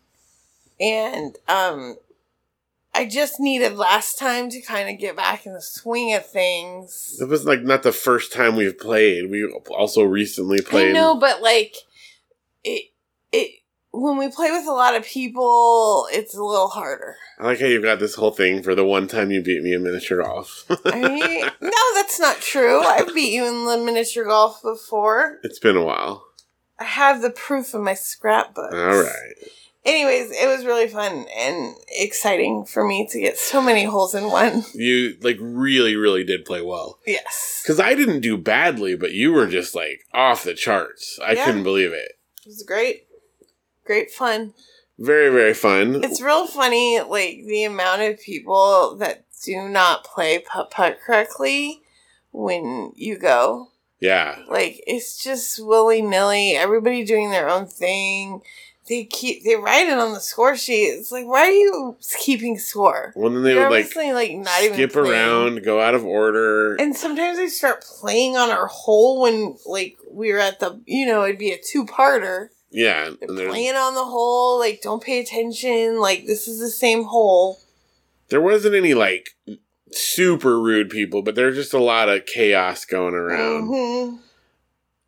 And 0.81 1.37
um 1.47 1.97
I 2.95 3.05
just 3.07 3.39
needed 3.39 3.77
last 3.77 4.19
time 4.19 4.49
to 4.50 4.61
kind 4.62 4.89
of 4.89 4.99
get 4.99 5.17
back 5.17 5.45
in 5.45 5.53
the 5.53 5.61
swing 5.61 6.15
of 6.15 6.27
things. 6.27 7.19
It 7.21 7.29
was 7.29 7.45
like 7.45 7.61
not 7.61 7.83
the 7.83 7.93
first 7.93 8.33
time 8.33 8.57
we've 8.57 8.79
played. 8.79 9.31
We 9.31 9.45
also 9.69 10.03
recently 10.03 10.62
played. 10.62 10.91
I 10.91 10.93
know, 10.93 11.15
but 11.15 11.43
like 11.43 11.77
it 12.65 12.87
it 13.33 13.60
when 13.93 14.17
we 14.19 14.29
play 14.31 14.51
with 14.51 14.67
a 14.67 14.73
lot 14.73 14.95
of 14.95 15.05
people, 15.05 16.07
it's 16.13 16.35
a 16.35 16.43
little 16.45 16.69
harder. 16.69 17.17
I 17.39 17.47
like 17.47 17.61
how 17.61 17.67
you've 17.67 17.83
got 17.83 17.99
this 17.99 18.15
whole 18.15 18.31
thing 18.31 18.63
for 18.63 18.75
the 18.75 18.85
one 18.85 19.09
time 19.09 19.31
you 19.31 19.43
beat 19.43 19.63
me 19.63 19.73
in 19.73 19.83
miniature 19.83 20.23
golf. 20.23 20.65
I 20.85 21.01
mean, 21.09 21.41
no, 21.61 21.95
that's 21.95 22.21
not 22.21 22.37
true. 22.41 22.81
I've 22.83 23.15
beat 23.15 23.33
you 23.33 23.47
in 23.47 23.65
the 23.67 23.79
miniature 23.85 24.25
golf 24.25 24.63
before. 24.63 25.39
it's 25.43 25.59
been 25.59 25.77
a 25.77 25.85
while. 25.85 26.25
I 26.79 26.85
have 26.85 27.21
the 27.21 27.31
proof 27.31 27.75
in 27.75 27.83
my 27.85 27.95
scrapbook. 27.95 28.73
All 28.73 29.03
right. 29.03 29.35
Anyways, 29.85 30.31
it 30.31 30.47
was 30.47 30.65
really 30.67 30.89
fun 30.89 31.25
and 31.37 31.75
exciting 31.89 32.67
for 32.67 32.87
me 32.87 33.07
to 33.11 33.19
get 33.21 33.39
so 33.39 33.63
many 33.63 33.85
holes 33.85 34.15
in 34.15 34.25
one. 34.31 34.63
You 34.75 35.17
like 35.23 35.39
really, 35.41 35.97
really 35.97 36.23
did 36.23 36.45
play 36.45 36.61
well. 36.63 36.99
Yes. 37.07 37.61
Because 37.63 37.81
I 37.81 37.95
didn't 37.95 38.21
do 38.21 38.37
badly, 38.37 38.95
but 38.95 39.13
you 39.13 39.33
were 39.33 39.47
just 39.47 39.75
like 39.75 40.03
off 40.13 40.45
the 40.45 40.55
charts. 40.55 41.19
I 41.25 41.33
Yeah. 41.33 41.47
couldn't 41.47 41.63
believe 41.65 41.93
it. 41.93 42.13
It 42.45 42.49
was 42.49 42.63
great. 42.63 43.05
Great 43.91 44.13
fun. 44.13 44.55
Very, 45.01 45.31
very 45.31 45.53
fun. 45.53 46.05
It's 46.05 46.21
real 46.23 46.47
funny, 46.47 47.01
like, 47.01 47.43
the 47.45 47.65
amount 47.65 48.03
of 48.03 48.21
people 48.21 48.95
that 49.01 49.25
do 49.45 49.69
not 49.69 50.05
play 50.05 50.39
putt 50.39 50.71
putt 50.71 51.01
correctly 51.05 51.83
when 52.31 52.93
you 52.95 53.19
go. 53.19 53.73
yeah. 53.99 54.45
Like, 54.49 54.81
it's 54.87 55.21
just 55.21 55.59
willy 55.59 56.03
nilly, 56.03 56.53
everybody 56.53 57.03
doing 57.05 57.33
their 57.33 57.49
own 57.49 57.67
thing. 57.67 58.43
They 58.89 59.07
keep, 59.07 59.43
they 59.43 59.57
write 59.57 59.89
it 59.89 59.99
on 59.99 60.13
the 60.13 60.21
score 60.21 60.57
sheet. 60.57 60.91
It's 60.91 61.11
like, 61.11 61.27
why 61.27 61.49
are 61.49 61.51
you 61.51 61.97
keeping 62.21 62.57
score? 62.57 63.13
Well, 63.17 63.31
then 63.31 63.43
they 63.43 63.55
You're 63.55 63.69
would 63.69 63.75
like 63.75 63.97
like 63.97 64.37
not 64.37 64.63
even 64.63 64.75
skip 64.75 64.95
around, 64.95 65.65
go 65.65 65.81
out 65.81 65.97
of 65.97 66.05
order. 66.05 66.77
And 66.77 66.95
sometimes 66.95 67.39
they 67.39 67.49
start 67.49 67.83
playing 67.83 68.37
on 68.37 68.51
our 68.51 68.69
hole 68.69 69.21
when, 69.21 69.57
like, 69.67 69.97
we 70.09 70.33
were 70.33 70.39
at 70.39 70.61
the, 70.61 70.81
you 70.87 71.07
know, 71.07 71.25
it'd 71.25 71.39
be 71.39 71.51
a 71.51 71.59
two 71.59 71.85
parter. 71.85 72.51
Yeah. 72.71 73.05
They're 73.05 73.29
And 73.29 73.39
there's- 73.39 73.50
playing 73.50 73.75
on 73.75 73.95
the 73.95 74.05
hole, 74.05 74.59
like, 74.59 74.81
don't 74.83 75.03
pay 75.03 75.21
attention. 75.21 75.99
Like, 75.99 76.27
this 76.27 76.47
is 76.49 76.59
the 76.61 76.71
same 76.71 77.05
hole. 77.05 77.59
there 78.29 78.41
wasn't 78.41 78.75
any 78.77 78.95
like 78.95 79.31
super 79.93 80.61
rude 80.61 80.89
people, 80.91 81.21
but 81.23 81.35
there's 81.35 81.57
just 81.57 81.75
a 81.75 81.79
lot 81.83 82.09
of 82.09 82.25
chaos 82.27 82.85
going 82.85 83.15
around 83.15 83.67
hmm 83.67 84.17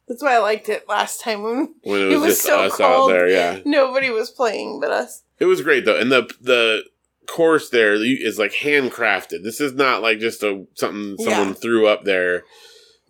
That's 0.09 0.23
why 0.23 0.35
I 0.35 0.39
liked 0.39 0.69
it 0.69 0.89
last 0.89 1.21
time 1.21 1.43
when 1.43 1.75
when 1.85 2.01
it 2.01 2.13
It 2.13 2.17
was, 2.17 2.21
was 2.21 2.29
just 2.35 2.43
so 2.43 2.61
us 2.65 2.81
out 2.81 2.97
cold. 2.97 3.11
there. 3.13 3.29
Yeah. 3.29 3.61
nobody 3.65 4.11
was 4.11 4.31
playing 4.31 4.81
but 4.81 4.91
us. 4.91 5.23
It 5.39 5.45
was 5.47 5.63
great 5.63 5.85
though, 5.85 5.99
and 5.99 6.11
the 6.11 6.29
the 6.41 6.83
course 7.29 7.71
there 7.71 7.95
is 7.95 8.39
like 8.39 8.53
handcrafted. 8.53 9.45
This 9.45 9.61
is 9.61 9.73
not 9.75 10.03
like 10.03 10.19
just 10.19 10.43
a 10.43 10.67
something 10.75 11.17
someone 11.25 11.49
Yeah. 11.49 11.55
threw 11.55 11.87
up 11.87 12.03
there, 12.05 12.43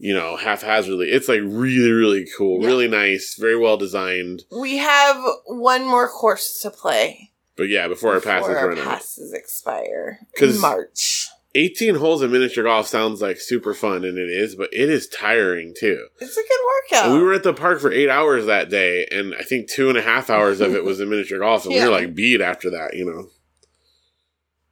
you 0.03 0.13
know, 0.13 0.37
haphazardly. 0.37 1.07
It's 1.11 1.29
like 1.29 1.41
really 1.45 1.93
really 1.93 2.27
cool, 2.37 2.61
Yeah. 2.61 2.67
really 2.67 2.89
nice, 2.89 3.37
very 3.37 3.57
well 3.57 3.77
designed. 3.77 4.43
We 4.51 4.79
have 4.79 5.17
one 5.47 5.87
more 5.87 6.09
course 6.09 6.59
to 6.63 6.71
play 6.71 7.31
But 7.57 7.69
yeah, 7.69 7.87
before 7.87 8.15
our 8.15 8.21
passes 8.21 8.49
before 8.49 8.59
our 8.59 8.69
run 8.71 8.79
out, 8.79 8.85
passes 8.85 9.33
expire 9.33 10.19
in 10.41 10.61
March. 10.61 11.29
18 11.55 11.97
holes 11.97 12.23
of 12.23 12.31
miniature 12.33 12.65
golf 12.65 12.87
sounds 12.89 13.21
like 13.23 13.39
super 13.39 13.75
fun, 13.75 14.05
and 14.05 14.19
it 14.19 14.31
is, 14.31 14.57
but 14.57 14.71
it 14.73 14.89
is 14.91 15.07
tiring 15.07 15.75
too. 15.79 16.09
It's 16.19 16.37
a 16.37 16.41
good 16.41 16.99
workout. 16.99 17.13
We 17.13 17.23
were 17.23 17.35
at 17.35 17.43
the 17.43 17.53
park 17.53 17.79
for 17.81 17.93
eight 17.93 18.09
hours 18.09 18.47
that 18.47 18.71
day, 18.71 19.07
and 19.13 19.35
I 19.39 19.43
think 19.43 19.69
two 19.71 19.89
and 19.89 19.99
a 19.99 20.03
half 20.03 20.31
hours 20.31 20.61
of 20.61 20.75
it 20.75 20.83
was 20.83 20.99
in 20.99 21.11
miniature 21.11 21.39
golf, 21.39 21.65
and 21.65 21.75
we 21.75 21.81
were 21.81 21.91
like 21.91 22.15
beat 22.15 22.41
after 22.41 22.71
that, 22.71 22.97
you 22.97 23.05
know. 23.05 23.29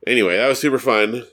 Anyway, 0.07 0.37
that 0.39 0.49
was 0.49 0.59
super 0.59 0.79
fun. 0.79 1.27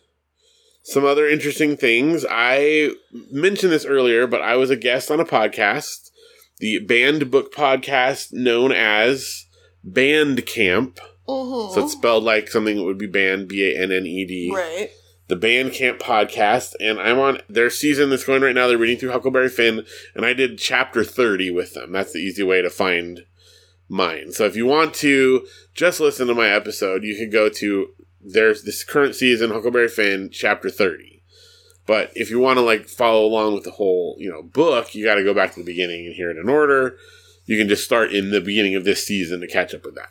Some 0.87 1.03
other 1.03 1.27
interesting 1.27 1.75
things. 1.75 2.25
I 2.29 2.91
mentioned 3.29 3.73
this 3.73 3.83
earlier, 3.85 4.25
but 4.25 4.41
I 4.41 4.55
was 4.55 4.69
a 4.69 4.77
guest 4.77 5.11
on 5.11 5.19
a 5.19 5.25
podcast, 5.25 6.11
the 6.59 6.79
banned 6.79 7.29
book 7.29 7.53
podcast 7.53 8.31
known 8.31 8.71
as 8.71 9.47
Banned 9.83 10.45
Camp. 10.45 11.01
Mhm. 11.27 11.73
So 11.73 11.83
it's 11.83 11.91
spelled 11.91 12.23
like 12.23 12.47
something 12.47 12.77
that 12.77 12.85
would 12.85 12.97
be 12.97 13.05
banned, 13.05 13.49
B 13.49 13.69
A 13.69 13.77
N 13.77 13.91
N 13.91 14.05
E 14.05 14.25
D 14.25 14.49
right. 14.55 14.89
the 15.27 15.35
Banned 15.35 15.73
Camp 15.73 15.99
podcast, 15.99 16.71
and 16.79 17.01
I'm 17.01 17.19
on 17.19 17.41
their 17.49 17.69
season 17.69 18.09
that's 18.09 18.23
going 18.23 18.41
right 18.41 18.55
now. 18.55 18.69
They're 18.69 18.77
reading 18.77 18.97
through 18.97 19.11
Huckleberry 19.11 19.49
Finn, 19.49 19.85
and 20.15 20.25
I 20.25 20.31
did 20.31 20.57
chapter 20.57 21.03
30 21.03 21.51
with 21.51 21.73
them. 21.73 21.91
That's 21.91 22.13
the 22.13 22.19
easy 22.19 22.43
way 22.43 22.61
to 22.61 22.69
find 22.69 23.25
mine. 23.89 24.31
So 24.31 24.45
if 24.45 24.55
you 24.55 24.65
want 24.65 24.93
to 24.95 25.45
just 25.73 25.99
listen 25.99 26.27
to 26.27 26.33
my 26.33 26.47
episode, 26.47 27.03
you 27.03 27.17
can 27.17 27.29
go 27.29 27.49
to 27.49 27.89
there's 28.21 28.63
this 28.63 28.83
current 28.83 29.15
season 29.15 29.51
Huckleberry 29.51 29.87
Finn 29.89 30.29
chapter 30.31 30.69
30. 30.69 31.23
But 31.85 32.11
if 32.15 32.29
you 32.29 32.39
want 32.39 32.57
to 32.57 32.61
like 32.61 32.87
follow 32.87 33.25
along 33.25 33.53
with 33.53 33.63
the 33.63 33.71
whole, 33.71 34.15
you 34.19 34.29
know, 34.29 34.43
book, 34.43 34.93
you 34.93 35.05
got 35.05 35.15
to 35.15 35.23
go 35.23 35.33
back 35.33 35.53
to 35.53 35.59
the 35.59 35.65
beginning 35.65 36.05
and 36.05 36.15
hear 36.15 36.29
it 36.29 36.37
in 36.37 36.49
order. 36.49 36.97
You 37.45 37.57
can 37.57 37.69
just 37.69 37.85
start 37.85 38.11
in 38.11 38.31
the 38.31 38.41
beginning 38.41 38.75
of 38.75 38.83
this 38.83 39.05
season 39.05 39.39
to 39.39 39.47
catch 39.47 39.73
up 39.73 39.85
with 39.85 39.95
that. 39.95 40.09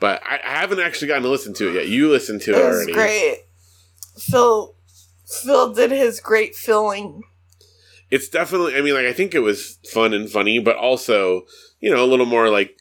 But 0.00 0.20
I, 0.24 0.40
I 0.44 0.58
haven't 0.60 0.80
actually 0.80 1.08
gotten 1.08 1.22
to 1.22 1.28
listen 1.28 1.54
to 1.54 1.68
it 1.70 1.74
yet. 1.74 1.88
You 1.88 2.10
listened 2.10 2.40
to 2.42 2.52
it, 2.52 2.58
It 2.58 2.64
already. 2.64 2.92
great. 2.92 3.38
Phil 4.18 4.74
Phil 5.44 5.72
did 5.72 5.92
his 5.92 6.18
great 6.20 6.56
filling. 6.56 7.22
it's 8.10 8.28
definitely 8.28 8.74
i 8.76 8.80
mean 8.80 8.92
like 8.94 9.06
i 9.06 9.12
think 9.12 9.32
it 9.34 9.38
was 9.38 9.78
fun 9.88 10.12
and 10.12 10.28
funny 10.28 10.58
but 10.58 10.74
also 10.76 11.42
you 11.78 11.88
know 11.88 12.04
a 12.04 12.06
little 12.08 12.26
more 12.26 12.50
like 12.50 12.76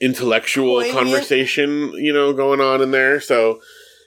intellectual 0.00 0.80
Poignant. 0.80 0.98
conversation 0.98 1.92
you 1.94 2.12
know 2.12 2.32
going 2.32 2.60
on 2.60 2.80
in 2.80 2.90
there 2.90 3.20
so 3.20 3.60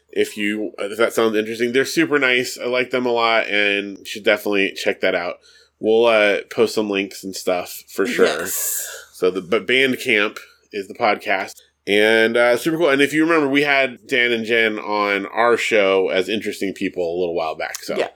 if 0.09 0.35
you 0.37 0.71
if 0.79 0.97
that 0.97 1.13
sounds 1.13 1.35
interesting 1.35 1.71
they're 1.71 1.85
super 1.85 2.17
nice 2.19 2.57
i 2.57 2.65
like 2.65 2.89
them 2.91 3.05
a 3.05 3.11
lot 3.11 3.47
and 3.47 4.05
should 4.07 4.23
definitely 4.23 4.73
check 4.75 5.01
that 5.01 5.13
out 5.15 5.35
we'll 5.79 6.05
uh 6.05 6.37
post 6.51 6.73
some 6.75 6.89
links 6.89 7.23
and 7.23 7.35
stuff 7.35 7.83
for 7.89 8.05
sure 8.07 8.25
Yes. 8.25 8.87
so 9.13 9.29
the 9.29 9.41
but 9.41 9.67
Banned 9.67 9.99
Camp 9.99 10.39
is 10.71 10.87
the 10.87 10.95
podcast. 10.95 11.53
And 11.85 12.37
uh, 12.37 12.55
super 12.55 12.77
cool. 12.77 12.89
And 12.89 13.01
if 13.01 13.11
you 13.13 13.23
remember, 13.25 13.47
we 13.49 13.63
had 13.63 14.07
Dan 14.07 14.31
and 14.31 14.45
Jen 14.45 14.79
on 14.79 15.25
our 15.27 15.57
show 15.57 16.07
as 16.09 16.29
interesting 16.29 16.73
people 16.73 17.03
a 17.03 17.19
little 17.19 17.35
while 17.35 17.55
back. 17.55 17.83
So 17.83 17.97
Yeah. 17.97 18.07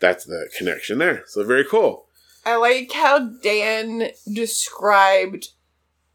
that's 0.00 0.24
the 0.24 0.50
connection 0.58 0.98
there. 0.98 1.22
So 1.28 1.44
very 1.44 1.64
cool. 1.64 2.06
I 2.44 2.56
like 2.56 2.90
how 2.92 3.20
Dan 3.42 4.10
described 4.30 5.50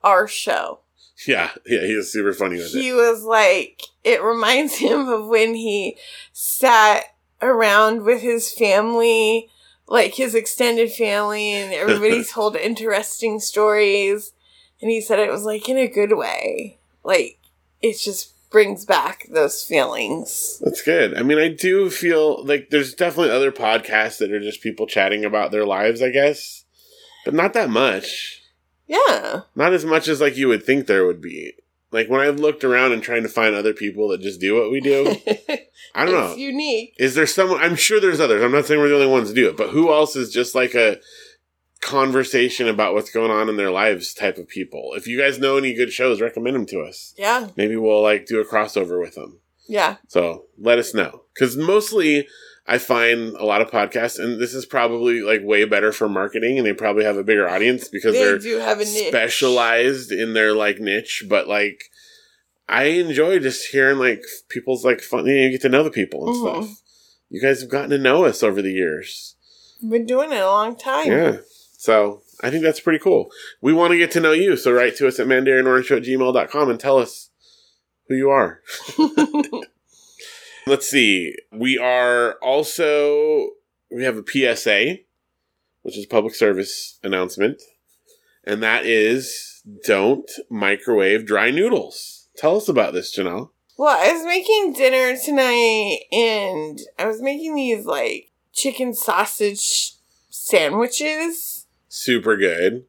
our 0.04 0.28
show. 0.28 0.82
Yeah, 1.26 1.52
yeah, 1.66 1.82
he 1.86 1.96
was 1.96 2.12
super 2.12 2.34
funny 2.34 2.58
with 2.58 2.74
He 2.74 2.90
it. 2.90 2.94
was 2.94 3.24
like, 3.24 3.82
it 4.04 4.22
reminds 4.22 4.76
him 4.78 5.08
of 5.08 5.28
when 5.28 5.56
he 5.56 5.98
sat 6.34 7.04
around 7.42 8.04
with 8.04 8.22
his 8.22 8.52
family, 8.52 9.50
like 9.88 10.16
his 10.16 10.36
extended 10.36 10.92
family, 10.92 11.54
and 11.54 11.74
everybody 11.74 12.24
told 12.30 12.56
interesting 12.56 13.40
stories. 13.40 14.34
And 14.82 14.92
he 14.92 15.02
said 15.02 15.20
it 15.20 15.32
was 15.32 15.44
like 15.44 15.68
in 15.70 15.78
a 15.78 15.88
good 15.88 16.16
way. 16.16 16.78
Like, 17.04 17.40
it 17.82 17.98
just 17.98 18.34
brings 18.50 18.86
back 18.86 19.26
those 19.30 19.64
feelings. 19.64 20.60
That's 20.64 20.82
good. 20.82 21.18
I 21.18 21.24
mean, 21.24 21.38
I 21.38 21.50
do 21.50 21.90
feel 21.90 22.44
like 22.46 22.70
there's 22.70 22.94
definitely 22.94 23.32
other 23.32 23.52
podcasts 23.52 24.20
that 24.20 24.32
are 24.32 24.40
just 24.40 24.62
people 24.62 24.88
chatting 24.88 25.26
about 25.26 25.52
their 25.52 25.66
lives, 25.66 26.02
I 26.02 26.10
guess, 26.12 26.64
but 27.26 27.34
not 27.34 27.54
that 27.54 27.70
much. 27.70 28.42
Yeah. 28.88 29.42
Not 29.56 29.74
as 29.74 29.86
much 29.86 30.08
as 30.08 30.22
like 30.22 30.38
you 30.38 30.48
would 30.48 30.64
think 30.64 30.88
there 30.88 31.06
would 31.06 31.22
be. 31.22 31.54
Like 31.92 32.10
when 32.10 32.22
I've 32.22 32.40
looked 32.40 32.64
around 32.64 32.92
and 32.92 33.02
trying 33.02 33.24
to 33.24 33.30
find 33.30 33.56
other 33.56 33.74
people 33.74 34.10
that 34.10 34.22
just 34.22 34.42
do 34.42 34.56
what 34.56 34.72
we 34.72 34.82
do, 34.82 35.16
I 35.96 36.06
don't 36.06 36.14
know. 36.14 36.36
Unique. 36.36 36.96
Is 37.00 37.16
there 37.16 37.26
someone? 37.28 37.62
I'm 37.62 37.76
sure 37.76 38.00
there's 38.00 38.20
others. 38.20 38.44
I'm 38.44 38.52
not 38.52 38.66
saying 38.66 38.80
we're 38.80 38.90
the 38.90 38.96
only 38.96 39.08
ones 39.08 39.30
to 39.30 39.36
do 39.36 39.50
it, 39.50 39.58
but 39.58 39.70
who 39.70 39.92
else 39.92 40.16
is 40.16 40.32
just 40.32 40.54
like 40.54 40.76
a 40.76 41.00
conversation 41.82 42.68
about 42.68 42.94
what's 42.94 43.12
going 43.12 43.32
on 43.32 43.48
in 43.48 43.56
their 43.56 43.72
lives 43.72 44.14
type 44.14 44.38
of 44.38 44.50
people? 44.50 44.94
If 44.96 45.08
you 45.08 45.18
guys 45.18 45.40
know 45.40 45.58
any 45.58 45.74
good 45.74 45.92
shows, 45.92 46.20
recommend 46.20 46.56
them 46.56 46.66
to 46.68 46.82
us. 46.82 47.14
Yeah. 47.18 47.50
Maybe 47.56 47.78
we'll 47.78 48.02
like 48.02 48.26
do 48.26 48.42
a 48.42 48.46
crossover 48.46 49.00
with 49.00 49.16
them. 49.16 49.40
Yeah. 49.70 49.98
So 50.08 50.46
let 50.58 50.80
us 50.80 50.94
know. 50.94 51.24
Because 51.34 51.56
mostly 51.56 52.28
I 52.70 52.78
find 52.80 53.34
a 53.38 53.46
lot 53.46 53.62
of 53.62 53.72
podcasts, 53.72 54.20
and 54.20 54.42
this 54.42 54.54
is 54.54 54.66
probably 54.66 55.22
like 55.22 55.42
way 55.44 55.64
better 55.64 55.92
for 55.94 56.10
marketing, 56.10 56.58
and 56.58 56.68
they 56.68 56.74
probably 56.74 57.06
have 57.06 57.16
a 57.18 57.24
bigger 57.24 57.48
audience 57.48 57.88
because 57.88 58.14
They 58.14 58.20
they're 58.24 58.40
do 58.40 58.58
have 58.58 58.80
a 58.82 58.84
niche. 58.86 59.08
specialized 59.08 60.12
in 60.12 60.34
their 60.34 60.54
like 60.54 60.80
niche. 60.80 61.24
But 61.30 61.48
like, 61.48 61.86
I 62.68 62.84
enjoy 62.86 63.40
just 63.40 63.68
hearing 63.72 64.00
like 64.00 64.22
people's 64.50 64.84
like 64.84 65.00
fun. 65.02 65.26
You, 65.26 65.36
know, 65.36 65.42
you 65.44 65.52
get 65.52 65.62
to 65.62 65.70
know 65.70 65.84
the 65.84 65.92
people 65.92 66.28
and 66.28 66.36
Mhm. 66.36 66.64
stuff. 66.66 66.82
You 67.30 67.42
guys 67.42 67.62
have 67.62 67.70
gotten 67.70 67.90
to 67.92 67.98
know 67.98 68.26
us 68.26 68.44
over 68.44 68.62
the 68.62 68.72
years. 68.74 69.36
Been 69.88 70.06
doing 70.06 70.32
it 70.32 70.40
a 70.40 70.46
long 70.48 70.76
time. 70.76 71.08
Yeah. 71.12 71.38
So 71.78 72.22
I 72.42 72.50
think 72.50 72.64
that's 72.64 72.80
pretty 72.80 73.00
cool. 73.00 73.32
We 73.62 73.72
want 73.74 73.92
to 73.92 73.98
get 73.98 74.12
to 74.12 74.20
know 74.20 74.32
you. 74.34 74.58
So 74.58 74.72
write 74.74 74.96
to 74.98 75.08
us 75.08 75.20
at 75.20 75.28
mandarinorange 75.28 75.96
at 75.96 76.04
gmail.com 76.04 76.70
and 76.70 76.80
tell 76.80 76.98
us 76.98 77.30
who 78.10 78.16
you 78.16 78.30
are. 78.30 78.62
Let's 80.68 80.90
see. 80.90 81.36
We 81.52 81.78
are 81.78 82.34
also, 82.42 83.52
we 83.90 84.04
have 84.04 84.18
a 84.18 84.24
PSA, 84.28 84.98
which 85.82 85.98
is 85.98 86.06
a 86.06 86.10
public 86.10 86.36
service 86.36 87.00
announcement. 87.04 87.62
And 88.44 88.62
that 88.64 88.86
is 88.86 89.62
don't 89.86 90.30
microwave 90.50 91.26
dry 91.26 91.52
noodles. 91.52 92.28
Tell 92.36 92.58
us 92.58 92.68
about 92.68 92.94
this, 92.94 93.16
Janelle. 93.16 93.52
Well, 93.78 93.98
I 93.98 94.12
was 94.12 94.26
making 94.26 94.74
dinner 94.74 95.18
tonight 95.24 96.00
and 96.12 96.80
I 97.00 97.06
was 97.06 97.22
making 97.22 97.56
these 97.56 97.86
like 97.86 98.32
chicken 98.54 98.94
sausage 98.94 99.94
sandwiches, 100.30 101.66
Super 101.90 102.36
good. 102.38 102.86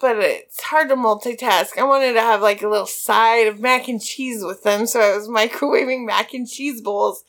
But 0.00 0.18
it's 0.18 0.62
hard 0.62 0.88
to 0.88 0.96
multitask. 0.96 1.78
I 1.78 1.84
wanted 1.84 2.14
to 2.14 2.20
have 2.20 2.40
like 2.40 2.62
a 2.62 2.68
little 2.68 2.86
side 2.86 3.46
of 3.46 3.60
mac 3.60 3.88
and 3.88 4.00
cheese 4.00 4.44
with 4.44 4.62
them, 4.62 4.86
so 4.86 5.00
I 5.00 5.16
was 5.16 5.28
microwaving 5.28 6.06
mac 6.06 6.34
and 6.34 6.48
cheese 6.48 6.80
bowls. 6.80 7.24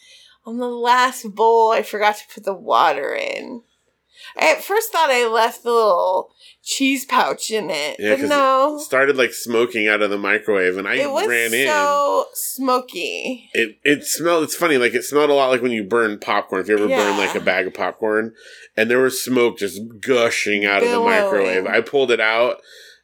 On 0.46 0.58
the 0.58 0.68
last 0.68 1.36
bowl, 1.36 1.72
I 1.72 1.84
forgot 1.84 2.18
to 2.18 2.34
put 2.34 2.44
the 2.44 2.54
water 2.54 3.14
in. 3.14 3.64
I 4.42 4.52
at 4.52 4.64
first 4.64 4.92
thought 4.92 5.10
I 5.12 5.28
left 5.28 5.64
the 5.64 5.72
little 5.72 6.32
cheese 6.64 7.06
pouch 7.06 7.50
in 7.52 7.70
it, 7.70 7.98
Yeah, 8.00 8.16
but 8.16 8.30
no. 8.30 8.78
Started 8.80 9.18
like 9.18 9.34
smoking 9.34 9.88
out 9.88 10.02
of 10.02 10.10
the 10.10 10.18
microwave 10.18 10.78
and 10.78 10.88
I 10.88 10.96
It 10.96 11.12
was 11.12 11.28
ran 11.28 11.54
in. 11.54 11.68
so 11.68 12.26
smoky. 12.34 13.50
It 13.54 13.78
it 13.84 14.04
smelled. 14.04 14.44
It's 14.44 14.56
funny. 14.56 14.78
Like 14.78 14.94
it 14.94 15.04
smelled 15.04 15.30
a 15.30 15.34
lot 15.34 15.50
like 15.50 15.62
when 15.62 15.72
you 15.72 15.84
burn 15.84 16.20
popcorn. 16.20 16.62
If 16.62 16.68
you 16.70 16.76
ever 16.76 16.88
burn 16.88 17.18
like 17.18 17.36
a 17.36 17.40
bag 17.40 17.68
of 17.68 17.74
popcorn, 17.74 18.34
and 18.78 18.90
there 18.90 19.00
was 19.00 19.22
smoke 19.24 19.58
just 19.58 19.82
gushing 20.00 20.66
out 20.66 20.84
of 20.84 20.90
the 20.90 21.00
microwave. 21.00 21.66
I 21.66 21.82
pulled 21.82 22.12
it 22.12 22.20
out 22.20 22.58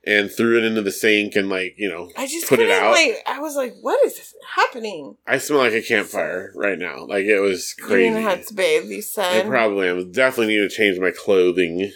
and 0.08 0.32
threw 0.32 0.58
it 0.58 0.64
into 0.64 0.82
the 0.82 0.92
sink, 0.92 1.36
and 1.36 1.50
like 1.50 1.76
you 1.78 1.90
know, 1.90 2.10
I 2.18 2.28
just 2.28 2.48
Put 2.48 2.60
it 2.60 2.70
out. 2.72 2.92
Like 2.92 3.18
I 3.26 3.40
was 3.40 3.56
like, 3.56 3.74
"What 3.82 4.04
is 4.06 4.34
happening?" 4.56 5.18
I 5.26 5.38
smell 5.38 5.60
like 5.60 5.74
a 5.74 5.82
campfire 5.82 6.52
right 6.56 6.78
now. 6.78 7.06
Like 7.06 7.26
it 7.26 7.40
was 7.40 7.74
You 7.78 7.86
crazy. 7.86 8.10
didn't 8.10 8.24
have 8.24 8.46
to 8.48 8.54
bathe. 8.54 8.86
You 8.86 9.02
said 9.02 9.46
I 9.46 9.50
probably 9.50 9.88
am. 9.90 10.12
Definitely 10.12 10.56
need 10.56 10.70
to 10.70 10.76
change 10.76 11.00
my 11.00 11.12
clothing. 11.12 11.92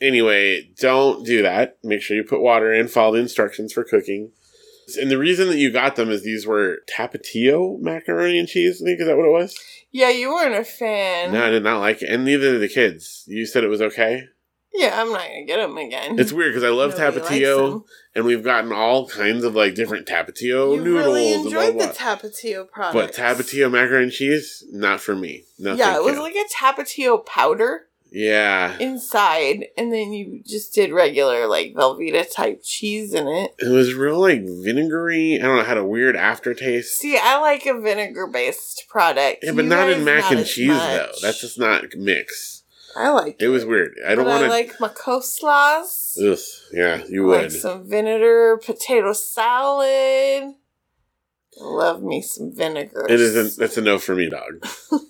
Anyway, 0.00 0.70
don't 0.80 1.24
do 1.24 1.42
that. 1.42 1.78
Make 1.82 2.02
sure 2.02 2.16
you 2.16 2.24
put 2.24 2.40
water 2.42 2.72
in. 2.72 2.88
Follow 2.88 3.14
the 3.14 3.20
instructions 3.20 3.72
for 3.72 3.84
cooking. 3.84 4.32
And 5.00 5.10
the 5.10 5.16
reason 5.16 5.48
that 5.48 5.56
you 5.56 5.70
got 5.72 5.96
them 5.96 6.10
is 6.10 6.24
these 6.24 6.46
were 6.46 6.80
Tapatio 6.94 7.80
macaroni 7.80 8.38
and 8.38 8.46
cheese. 8.48 8.82
I 8.82 8.84
think 8.86 9.00
is 9.00 9.06
that 9.06 9.16
what 9.16 9.26
it 9.26 9.30
was. 9.32 9.58
"Yeah, 9.90 10.10
you 10.10 10.28
weren't 10.34 10.54
a 10.54 10.64
fan." 10.64 11.32
No, 11.32 11.46
I 11.46 11.50
did 11.50 11.62
not 11.62 11.80
like 11.80 12.02
it, 12.02 12.10
and 12.10 12.24
neither 12.24 12.52
did 12.52 12.60
the 12.60 12.68
kids. 12.68 13.24
You 13.26 13.46
said 13.46 13.64
it 13.64 13.68
was 13.68 13.80
okay. 13.80 14.24
Yeah, 14.74 15.00
I'm 15.00 15.12
not 15.12 15.20
gonna 15.20 15.44
get 15.44 15.56
them 15.58 15.76
again. 15.76 16.18
It's 16.18 16.32
weird 16.32 16.52
because 16.52 16.64
I 16.64 16.70
love 16.70 16.98
Nobody 16.98 17.40
Tapatio, 17.42 17.84
and 18.16 18.24
we've 18.24 18.42
gotten 18.42 18.72
all 18.72 19.06
kinds 19.08 19.44
of 19.44 19.54
like 19.54 19.76
different 19.76 20.08
Tapatio 20.08 20.74
You 20.74 20.82
noodles. 20.82 21.06
really 21.06 21.32
and 21.32 21.42
blah, 21.44 21.60
enjoyed 21.60 21.76
blah, 21.76 21.86
the 21.86 21.92
blah. 21.92 22.16
Tapatio 22.16 22.68
but. 22.92 23.12
Tapatio 23.12 23.70
macaroni 23.70 24.04
and 24.04 24.12
cheese, 24.12 24.64
not 24.72 25.00
for 25.00 25.14
me. 25.14 25.44
No, 25.58 25.74
yeah, 25.74 25.96
it 25.96 26.02
was 26.02 26.16
you. 26.16 26.22
like 26.22 26.34
a 26.34 26.44
Tapatio 26.52 27.24
powder 27.24 27.86
yeah. 28.14 28.76
inside, 28.78 29.66
and 29.76 29.92
then 29.92 30.12
you 30.12 30.42
just 30.44 30.74
did 30.74 30.92
regular 30.92 31.46
like 31.46 31.74
Velveeta 31.74 32.26
type 32.32 32.62
cheese 32.64 33.12
in 33.12 33.26
it. 33.26 33.54
It 33.58 33.68
was 33.68 33.94
real 33.94 34.20
like 34.20 34.42
vinegary. 34.42 35.36
I 35.36 35.42
don't 35.44 35.56
know, 35.56 35.62
it 35.62 35.66
had 35.66 35.78
a 35.78 35.84
weird 35.84 36.16
aftertaste. 36.16 36.96
See, 36.98 37.18
I 37.20 37.40
like 37.40 37.66
a 37.66 37.78
vinegar 37.78 38.26
based 38.26 38.84
product. 38.88 39.40
Yeah, 39.42 39.52
but 39.52 39.64
You 39.64 39.70
not 39.70 39.90
in 39.90 40.04
mac 40.04 40.24
not 40.24 40.36
and 40.36 40.46
cheese 40.46 40.68
though. 40.68 41.12
That's 41.22 41.40
just 41.40 41.58
not 41.58 41.84
mix. 41.96 42.53
I 42.96 43.10
like 43.10 43.36
It 43.40 43.46
It 43.46 43.48
was 43.48 43.64
weird. 43.64 43.94
I 44.06 44.14
don't 44.14 44.26
want 44.26 44.42
I 44.42 44.46
to. 44.46 44.50
like 44.50 44.80
my 44.80 44.88
coleslaws. 44.88 46.16
Ugh, 46.20 46.38
yeah, 46.72 47.04
you 47.08 47.26
like 47.28 47.42
would. 47.42 47.52
some 47.52 47.88
vinegar 47.88 48.60
potato 48.64 49.12
salad. 49.12 50.54
Love 51.60 52.02
me 52.02 52.20
some 52.22 52.52
vinegar. 52.54 53.06
It 53.08 53.20
isn't. 53.20 53.56
That's 53.58 53.76
a 53.76 53.80
no 53.82 53.98
for 53.98 54.14
me, 54.14 54.28
dog. 54.28 54.66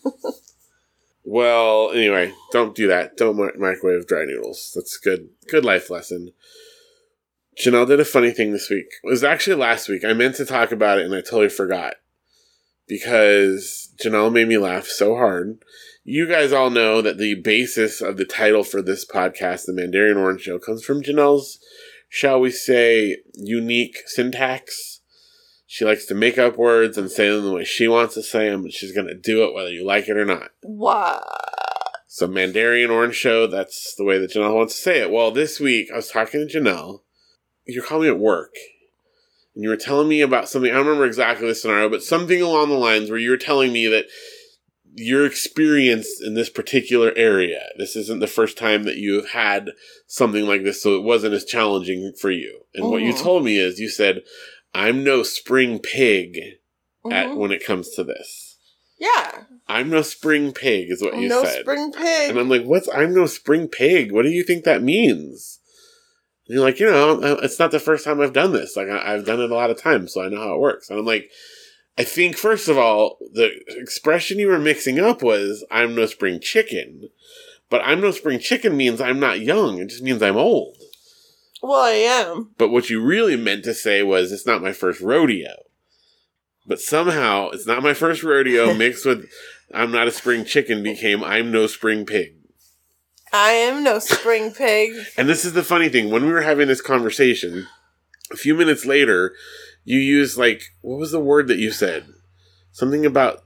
Well, 1.25 1.91
anyway, 1.93 2.35
don't 2.53 2.75
do 2.75 2.87
that. 2.89 3.17
Don't 3.17 3.59
microwave 3.59 4.07
dry 4.07 4.25
noodles. 4.27 4.73
That's 4.75 4.99
good. 4.99 5.31
Good 5.49 5.65
life 5.65 5.89
lesson. 5.89 6.33
Janelle 7.59 7.87
did 7.87 7.99
a 7.99 8.05
funny 8.05 8.31
thing 8.31 8.53
this 8.53 8.69
week. 8.69 8.87
It 9.03 9.09
was 9.09 9.25
actually 9.25 9.57
last 9.57 9.89
week. 9.89 10.05
I 10.05 10.13
meant 10.13 10.37
to 10.37 10.45
talk 10.45 10.71
about 10.71 10.99
it 10.99 11.07
and 11.07 11.15
I 11.15 11.23
totally 11.23 11.49
forgot 11.49 11.95
because 12.87 13.91
Janelle 14.03 14.33
made 14.33 14.49
me 14.49 14.59
laugh 14.59 14.87
so 14.87 15.17
hard. 15.17 15.65
You 16.07 16.29
guys 16.29 16.53
all 16.53 16.69
know 16.69 17.01
that 17.01 17.17
the 17.17 17.35
basis 17.35 18.03
of 18.03 18.19
the 18.19 18.27
title 18.27 18.63
for 18.63 18.83
this 18.83 19.07
podcast, 19.07 19.65
The 19.65 19.73
Mandarin 19.73 20.19
Orange 20.19 20.43
Show, 20.43 20.59
comes 20.59 20.85
from 20.85 21.03
Janelle's, 21.03 21.59
shall 22.11 22.41
we 22.41 22.51
say, 22.51 23.17
unique 23.33 24.03
syntax. 24.05 25.01
She 25.67 25.87
likes 25.87 26.05
to 26.05 26.15
make 26.15 26.37
up 26.37 26.59
words 26.59 26.99
and 26.99 27.11
say 27.11 27.31
them 27.31 27.47
the 27.47 27.55
way 27.55 27.65
she 27.65 27.89
wants 27.89 28.13
to 28.17 28.23
say 28.23 28.51
them, 28.51 28.65
and 28.65 28.73
she's 28.73 28.93
going 28.93 29.07
to 29.07 29.15
do 29.15 29.45
it 29.45 29.55
whether 29.55 29.71
you 29.71 29.83
like 29.83 30.07
it 30.07 30.19
or 30.19 30.27
not. 30.27 30.51
What? 30.61 31.25
So 32.07 32.27
Mandarin 32.27 32.91
Orange 32.91 33.17
Show, 33.17 33.47
that's 33.47 33.95
the 33.95 34.05
way 34.05 34.19
that 34.19 34.31
Janelle 34.31 34.57
wants 34.57 34.75
to 34.75 34.83
say 34.83 35.01
it. 35.01 35.11
Well, 35.11 35.31
this 35.31 35.59
week 35.59 35.89
I 35.91 35.97
was 35.97 36.11
talking 36.11 36.47
to 36.47 36.59
Janelle. 36.61 37.01
You're 37.65 37.83
calling 37.83 38.09
me 38.09 38.15
at 38.15 38.21
work. 38.21 38.55
And 39.55 39.65
you 39.65 39.71
were 39.71 39.77
telling 39.77 40.09
me 40.09 40.21
about 40.21 40.51
something. 40.51 40.71
I 40.71 40.75
don't 40.75 40.85
remember 40.85 41.07
exactly 41.07 41.49
the 41.49 41.55
scenario, 41.55 41.89
but 41.89 42.03
something 42.03 42.43
along 42.43 42.69
the 42.69 42.75
lines 42.75 43.09
where 43.09 43.19
you 43.19 43.31
were 43.31 43.39
telling 43.39 43.73
me 43.73 43.87
that 43.87 44.05
your 44.97 45.27
experience 45.27 46.21
in 46.25 46.35
this 46.35 46.49
particular 46.51 47.13
area, 47.17 47.67
this 47.79 47.97
isn't 47.97 48.21
the 48.21 48.27
first 48.27 48.57
time 48.57 48.85
that 48.85 48.97
you've 48.97 49.31
had 49.31 49.71
something 50.07 50.47
like 50.47 50.63
this, 50.63 50.83
so 50.83 50.97
it 50.97 51.03
wasn't 51.03 51.35
as 51.35 51.45
challenging 51.45 52.13
for 52.19 52.31
you. 52.31 52.61
And 52.75 52.89
what 52.91 53.03
you 53.03 53.13
Mhm. 53.13 53.23
told 53.23 53.45
me 53.45 53.59
is 53.59 53.81
you 53.81 53.89
said, 53.89 54.23
I'm 54.73 55.03
no 55.05 55.23
spring 55.23 55.79
pig 55.81 56.39
at 57.11 57.27
Mhm. 57.29 57.37
when 57.37 57.51
it 57.53 57.65
comes 57.65 57.91
to 57.91 58.05
this. 58.05 58.59
Yeah. 58.99 59.45
I'm 59.69 59.91
no 59.91 60.03
spring 60.03 60.53
pig 60.53 60.91
is 60.91 61.03
what 61.03 61.19
you 61.19 61.29
no 61.29 61.43
said. 61.45 61.61
spring 61.63 61.93
pig. 61.93 62.31
And 62.31 62.39
I'm 62.39 62.49
like, 62.49 62.65
what's 62.65 62.89
I'm 62.89 63.15
no 63.15 63.27
spring 63.27 63.69
pig? 63.69 64.13
What 64.13 64.23
do 64.23 64.31
you 64.31 64.45
think 64.45 64.65
that 64.65 64.83
means? 64.83 65.59
And 66.47 66.57
you're 66.57 66.65
like, 66.65 66.79
you 66.79 66.87
know, 66.87 67.21
uh, 67.21 67.41
it's 67.43 67.59
not 67.59 67.71
the 67.71 67.81
first 67.81 68.05
time 68.05 68.21
I've 68.21 68.33
done 68.33 68.53
this. 68.53 68.77
Like, 68.77 68.89
I- 68.89 69.15
I've 69.15 69.25
done 69.25 69.41
it 69.41 69.51
a 69.51 69.55
lot 69.55 69.71
of 69.71 69.79
times, 69.81 70.13
so 70.13 70.23
I 70.23 70.29
know 70.29 70.39
how 70.41 70.55
it 70.55 70.61
works. 70.61 70.89
And 70.91 70.99
I'm 70.99 71.05
like, 71.07 71.31
I 71.97 72.05
think, 72.05 72.37
first 72.37 72.69
of 72.69 72.77
all, 72.77 73.19
the 73.33 73.51
expression 73.69 74.39
you 74.39 74.49
were 74.49 74.59
mixing 74.59 74.99
up 74.99 75.23
was, 75.23 75.65
I'm 75.71 75.95
no 75.95 76.07
spring 76.07 76.41
chicken. 76.41 77.09
But 77.71 77.83
I'm 77.85 78.01
no 78.01 78.11
spring 78.11 78.41
chicken 78.41 78.77
means 78.77 79.01
I'm 79.01 79.21
not 79.21 79.41
young. 79.41 79.79
It 79.79 79.91
just 79.91 80.03
means 80.03 80.23
I'm 80.23 80.37
old. 80.37 80.77
well, 81.63 81.81
I 81.85 81.91
am. 81.91 82.51
But 82.59 82.71
what 82.71 82.91
you 82.91 83.03
really 83.03 83.37
meant 83.37 83.65
to 83.65 83.75
say 83.75 84.03
was, 84.03 84.33
it's 84.33 84.47
not 84.47 84.63
my 84.63 84.73
first 84.73 85.01
rodeo. 85.01 85.55
But 86.67 86.81
somehow, 86.81 87.51
it's 87.51 87.67
not 87.67 87.83
my 87.83 87.95
first 87.95 88.23
rodeo 88.23 88.75
mixed 88.79 89.07
with, 89.07 89.29
I'm 89.73 89.93
not 89.93 90.09
a 90.09 90.13
spring 90.13 90.45
chicken 90.45 90.83
became, 90.83 91.23
I'm 91.23 91.53
no 91.53 91.67
spring 91.67 92.07
pig. 92.07 92.35
I 93.33 93.51
am 93.51 93.83
no 93.83 93.99
spring 93.99 94.53
pig. 94.53 94.93
And 95.17 95.29
this 95.29 95.45
is 95.45 95.55
the 95.55 95.65
funny 95.65 95.89
thing. 95.89 96.11
When 96.11 96.25
we 96.27 96.33
were 96.33 96.43
having 96.43 96.69
this 96.69 96.81
conversation, 96.81 97.67
a 98.33 98.37
few 98.37 98.55
minutes 98.55 98.87
later, 98.87 99.35
you 99.85 99.99
used 99.99 100.37
like 100.37 100.75
what 100.81 100.99
was 100.99 101.13
the 101.13 101.21
word 101.21 101.49
that 101.49 101.59
you 101.59 101.71
said? 101.71 102.07
Something 102.73 103.07
about 103.07 103.45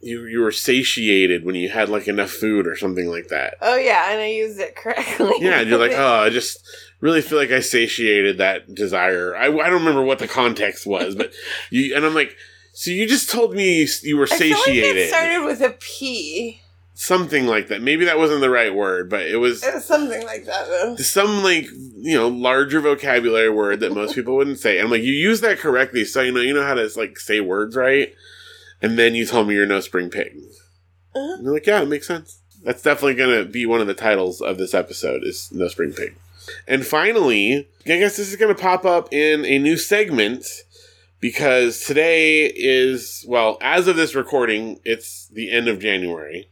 you 0.00 0.24
you 0.26 0.40
were 0.40 0.52
satiated 0.52 1.44
when 1.44 1.54
you 1.54 1.68
had 1.68 1.88
like 1.88 2.08
enough 2.08 2.30
food 2.30 2.66
or 2.66 2.76
something 2.76 3.10
like 3.10 3.28
that. 3.28 3.56
Oh 3.60 3.76
yeah, 3.76 4.10
and 4.12 4.20
I 4.20 4.28
used 4.28 4.58
it 4.58 4.76
correctly. 4.76 5.32
Yeah, 5.40 5.60
and 5.60 5.68
you're 5.68 5.78
like, 5.78 5.92
oh, 5.96 6.20
I 6.20 6.30
just 6.30 6.66
really 7.00 7.20
feel 7.20 7.38
like 7.38 7.50
I 7.50 7.60
satiated 7.60 8.38
that 8.38 8.74
desire. 8.74 9.36
I, 9.36 9.46
I 9.46 9.70
don't 9.70 9.80
remember 9.80 10.02
what 10.02 10.18
the 10.18 10.28
context 10.28 10.86
was, 10.86 11.14
but 11.14 11.32
you 11.70 11.94
and 11.94 12.04
I'm 12.04 12.14
like, 12.14 12.34
so 12.72 12.90
you 12.90 13.06
just 13.06 13.30
told 13.30 13.54
me 13.54 13.86
you 14.02 14.16
were 14.16 14.28
I 14.30 14.36
feel 14.38 14.56
like 14.56 14.66
satiated, 14.66 14.96
it 14.96 15.08
started 15.08 15.44
with 15.44 15.60
a 15.60 15.76
P. 15.80 16.59
something 17.00 17.46
like 17.46 17.68
that. 17.68 17.80
Maybe 17.80 18.04
that 18.04 18.18
wasn't 18.18 18.42
the 18.42 18.50
right 18.50 18.74
word, 18.74 19.08
but 19.08 19.22
it 19.22 19.36
was 19.36 19.64
It 19.64 19.74
was 19.74 19.86
something 19.86 20.22
like 20.26 20.44
that 20.44 20.68
though. 20.68 20.96
some 20.96 21.42
like 21.42 21.66
you 21.96 22.14
know 22.14 22.28
larger 22.28 22.80
vocabulary 22.80 23.48
word 23.48 23.80
that 23.80 23.94
most 23.94 24.14
people 24.14 24.36
wouldn't 24.36 24.58
say. 24.58 24.76
And 24.76 24.84
I'm 24.84 24.90
like, 24.90 25.02
you 25.02 25.14
use 25.14 25.40
that 25.40 25.58
correctly, 25.58 26.04
so 26.04 26.20
you 26.20 26.30
know 26.30 26.40
you 26.42 26.52
know 26.52 26.62
how 26.62 26.74
to 26.74 26.88
like 26.96 27.18
say 27.18 27.40
words 27.40 27.74
right. 27.74 28.14
And 28.82 28.98
then 28.98 29.14
you 29.14 29.24
told 29.24 29.48
me 29.48 29.54
you're 29.54 29.66
no 29.66 29.80
spring 29.80 30.10
pig. 30.10 30.36
Uh-huh. 31.14 31.34
And 31.34 31.44
you're 31.44 31.54
like, 31.54 31.66
yeah, 31.66 31.80
it 31.80 31.88
makes 31.88 32.06
sense. 32.06 32.38
That's 32.62 32.82
definitely 32.82 33.14
gonna 33.14 33.46
be 33.46 33.64
one 33.64 33.80
of 33.80 33.86
the 33.86 33.94
titles 33.94 34.42
of 34.42 34.58
this 34.58 34.74
episode 34.74 35.24
is 35.24 35.50
no 35.52 35.68
spring 35.68 35.94
pig. 35.94 36.16
And 36.68 36.84
finally, 36.86 37.66
I 37.86 37.96
guess 37.98 38.18
this 38.18 38.28
is 38.28 38.36
gonna 38.36 38.54
pop 38.54 38.84
up 38.84 39.10
in 39.10 39.46
a 39.46 39.58
new 39.58 39.78
segment 39.78 40.44
because 41.18 41.80
today 41.80 42.44
is 42.54 43.24
well, 43.26 43.56
as 43.62 43.88
of 43.88 43.96
this 43.96 44.14
recording, 44.14 44.80
it's 44.84 45.28
the 45.28 45.50
end 45.50 45.66
of 45.66 45.78
January 45.78 46.50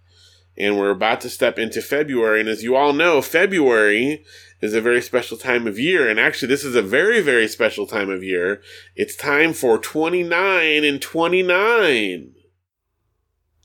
and 0.58 0.76
we're 0.76 0.90
about 0.90 1.20
to 1.20 1.30
step 1.30 1.58
into 1.58 1.80
February. 1.80 2.40
And 2.40 2.48
as 2.48 2.64
you 2.64 2.74
all 2.74 2.92
know, 2.92 3.22
February 3.22 4.24
is 4.60 4.74
a 4.74 4.80
very 4.80 5.00
special 5.00 5.36
time 5.36 5.68
of 5.68 5.78
year. 5.78 6.08
And 6.08 6.18
actually, 6.18 6.48
this 6.48 6.64
is 6.64 6.74
a 6.74 6.82
very, 6.82 7.20
very 7.20 7.46
special 7.46 7.86
time 7.86 8.10
of 8.10 8.24
year. 8.24 8.60
It's 8.96 9.14
time 9.14 9.52
for 9.52 9.78
29 9.78 10.84
and 10.84 11.00
29. 11.00 12.32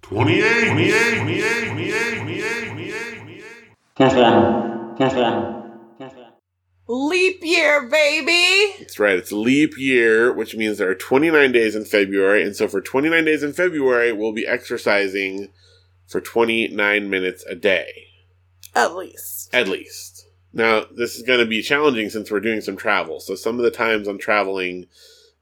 28, 0.03 0.67
28, 0.67 1.17
28, 1.17 1.67
28, 1.69 2.19
28, 3.95 3.95
28. 3.95 5.59
Leap 6.85 7.39
year, 7.41 7.89
baby. 7.89 8.75
That's 8.77 8.99
right. 8.99 9.17
It's 9.17 9.31
leap 9.31 9.77
year, 9.77 10.33
which 10.33 10.53
means 10.55 10.77
there 10.77 10.89
are 10.89 10.95
29 10.95 11.51
days 11.53 11.75
in 11.75 11.85
February. 11.85 12.43
And 12.43 12.55
so 12.55 12.67
for 12.67 12.81
29 12.81 13.23
days 13.23 13.41
in 13.41 13.53
February, 13.53 14.11
we'll 14.11 14.33
be 14.33 14.45
exercising 14.45 15.47
for 16.07 16.21
29 16.21 17.09
minutes 17.09 17.43
a 17.45 17.55
day. 17.55 18.07
At 18.75 18.95
least. 18.95 19.53
At 19.53 19.67
least. 19.67 20.27
Now, 20.53 20.85
this 20.95 21.15
is 21.15 21.23
going 21.23 21.39
to 21.39 21.45
be 21.45 21.61
challenging 21.61 22.09
since 22.09 22.29
we're 22.29 22.39
doing 22.39 22.61
some 22.61 22.77
travel. 22.77 23.19
So 23.19 23.35
some 23.35 23.57
of 23.57 23.63
the 23.63 23.71
times 23.71 24.07
I'm 24.07 24.19
traveling, 24.19 24.85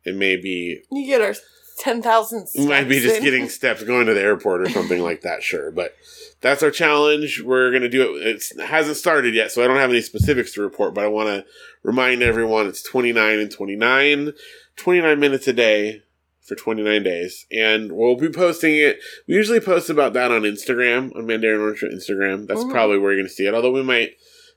it 0.06 0.16
may 0.16 0.38
be 0.38 0.82
You 0.92 1.06
get 1.06 1.22
our 1.22 1.36
ten 1.78 2.02
thousand. 2.02 2.48
We 2.58 2.68
might 2.68 2.88
be 2.88 3.00
just 3.00 3.22
getting 3.22 3.50
steps 3.50 3.84
going 3.84 4.08
to 4.08 4.14
the 4.14 4.22
airport 4.22 4.62
or 4.62 4.70
something 4.70 5.02
like 5.02 5.22
that, 5.22 5.44
sure. 5.44 5.72
But 5.72 5.96
that's 6.40 6.64
our 6.64 6.72
challenge. 6.72 7.42
We're 7.42 7.72
going 7.72 7.82
to 7.82 7.90
do 7.90 8.16
it. 8.16 8.28
It's, 8.28 8.52
it 8.52 8.66
hasn't 8.66 8.98
started 8.98 9.34
yet, 9.34 9.52
so 9.52 9.64
I 9.64 9.68
don't 9.68 9.78
have 9.78 9.90
any 9.90 10.02
specifics 10.02 10.54
to 10.54 10.62
report, 10.62 10.94
but 10.94 11.04
I 11.04 11.08
want 11.08 11.28
to 11.28 11.46
remind 11.84 12.24
everyone 12.24 12.68
it's 12.68 12.84
29 12.84 13.40
and 13.40 13.52
29, 13.52 14.34
29 14.78 15.20
minutes 15.20 15.48
a 15.48 15.54
day 15.54 16.04
for 16.42 16.56
29 16.56 17.04
days. 17.04 17.46
And 17.52 17.92
we'll 17.92 18.16
be 18.16 18.30
posting 18.30 18.76
it. 18.76 19.00
We 19.28 19.36
usually 19.36 19.60
post 19.60 19.90
about 19.90 20.14
that 20.14 20.32
on 20.32 20.42
Instagram, 20.42 21.16
on 21.16 21.26
Mandarin 21.26 21.62
Orange 21.62 21.84
Instagram. 21.84 22.48
That's 22.48 22.64
Mhm. 22.64 22.72
probably 22.72 22.98
where 22.98 23.12
you're 23.12 23.22
going 23.22 23.30
to 23.30 23.34
see 23.34 23.46
it, 23.46 23.54
although 23.54 23.72
we 23.72 23.84
might 23.84 24.12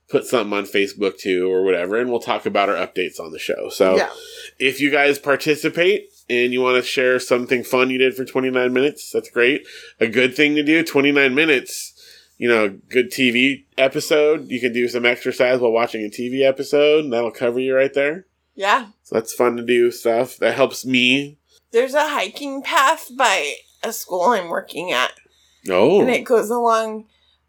put 0.08 0.24
something 0.26 0.52
on 0.56 0.64
Facebook 0.66 1.16
too 1.18 1.50
or 1.50 1.64
whatever, 1.64 1.96
and 1.96 2.10
we'll 2.10 2.20
talk 2.20 2.44
about 2.46 2.68
our 2.68 2.74
updates 2.76 3.18
on 3.18 3.32
the 3.32 3.38
show. 3.38 3.68
So 3.70 3.96
Yeah. 3.96 4.10
if 4.58 4.80
you 4.80 4.90
guys 4.90 5.18
participate 5.18 6.08
and 6.28 6.52
you 6.52 6.60
want 6.60 6.82
to 6.82 6.88
share 6.88 7.18
something 7.18 7.64
fun 7.64 7.90
you 7.90 7.98
did 7.98 8.14
for 8.14 8.24
29 8.24 8.72
minutes, 8.72 9.10
that's 9.10 9.30
great. 9.30 9.66
A 10.00 10.06
good 10.06 10.34
thing 10.36 10.56
to 10.56 10.62
do, 10.62 10.82
29 10.82 11.34
minutes, 11.34 11.92
you 12.36 12.48
know, 12.48 12.78
good 12.90 13.10
TV 13.10 13.64
episode. 13.78 14.50
You 14.50 14.60
can 14.60 14.72
do 14.74 14.88
some 14.88 15.06
exercise 15.06 15.60
while 15.60 15.72
watching 15.72 16.04
a 16.04 16.10
TV 16.10 16.42
episode, 16.44 17.04
and 17.04 17.12
that'll 17.12 17.30
cover 17.30 17.58
you 17.60 17.74
right 17.74 17.92
there. 17.94 18.26
Yeah. 18.54 18.86
So 19.04 19.14
that's 19.16 19.32
fun 19.32 19.56
to 19.56 19.62
do 19.62 19.90
stuff. 19.90 20.36
That 20.36 20.54
helps 20.54 20.84
me. 20.84 21.38
There's 21.74 21.92
a 21.94 22.08
hiking 22.08 22.62
path 22.62 23.10
by 23.18 23.54
a 23.82 23.92
school 23.92 24.22
I'm 24.30 24.48
working 24.48 24.92
at, 24.92 25.12
Oh, 25.68 26.00
and 26.00 26.08
it 26.08 26.22
goes 26.24 26.48
along 26.48 27.06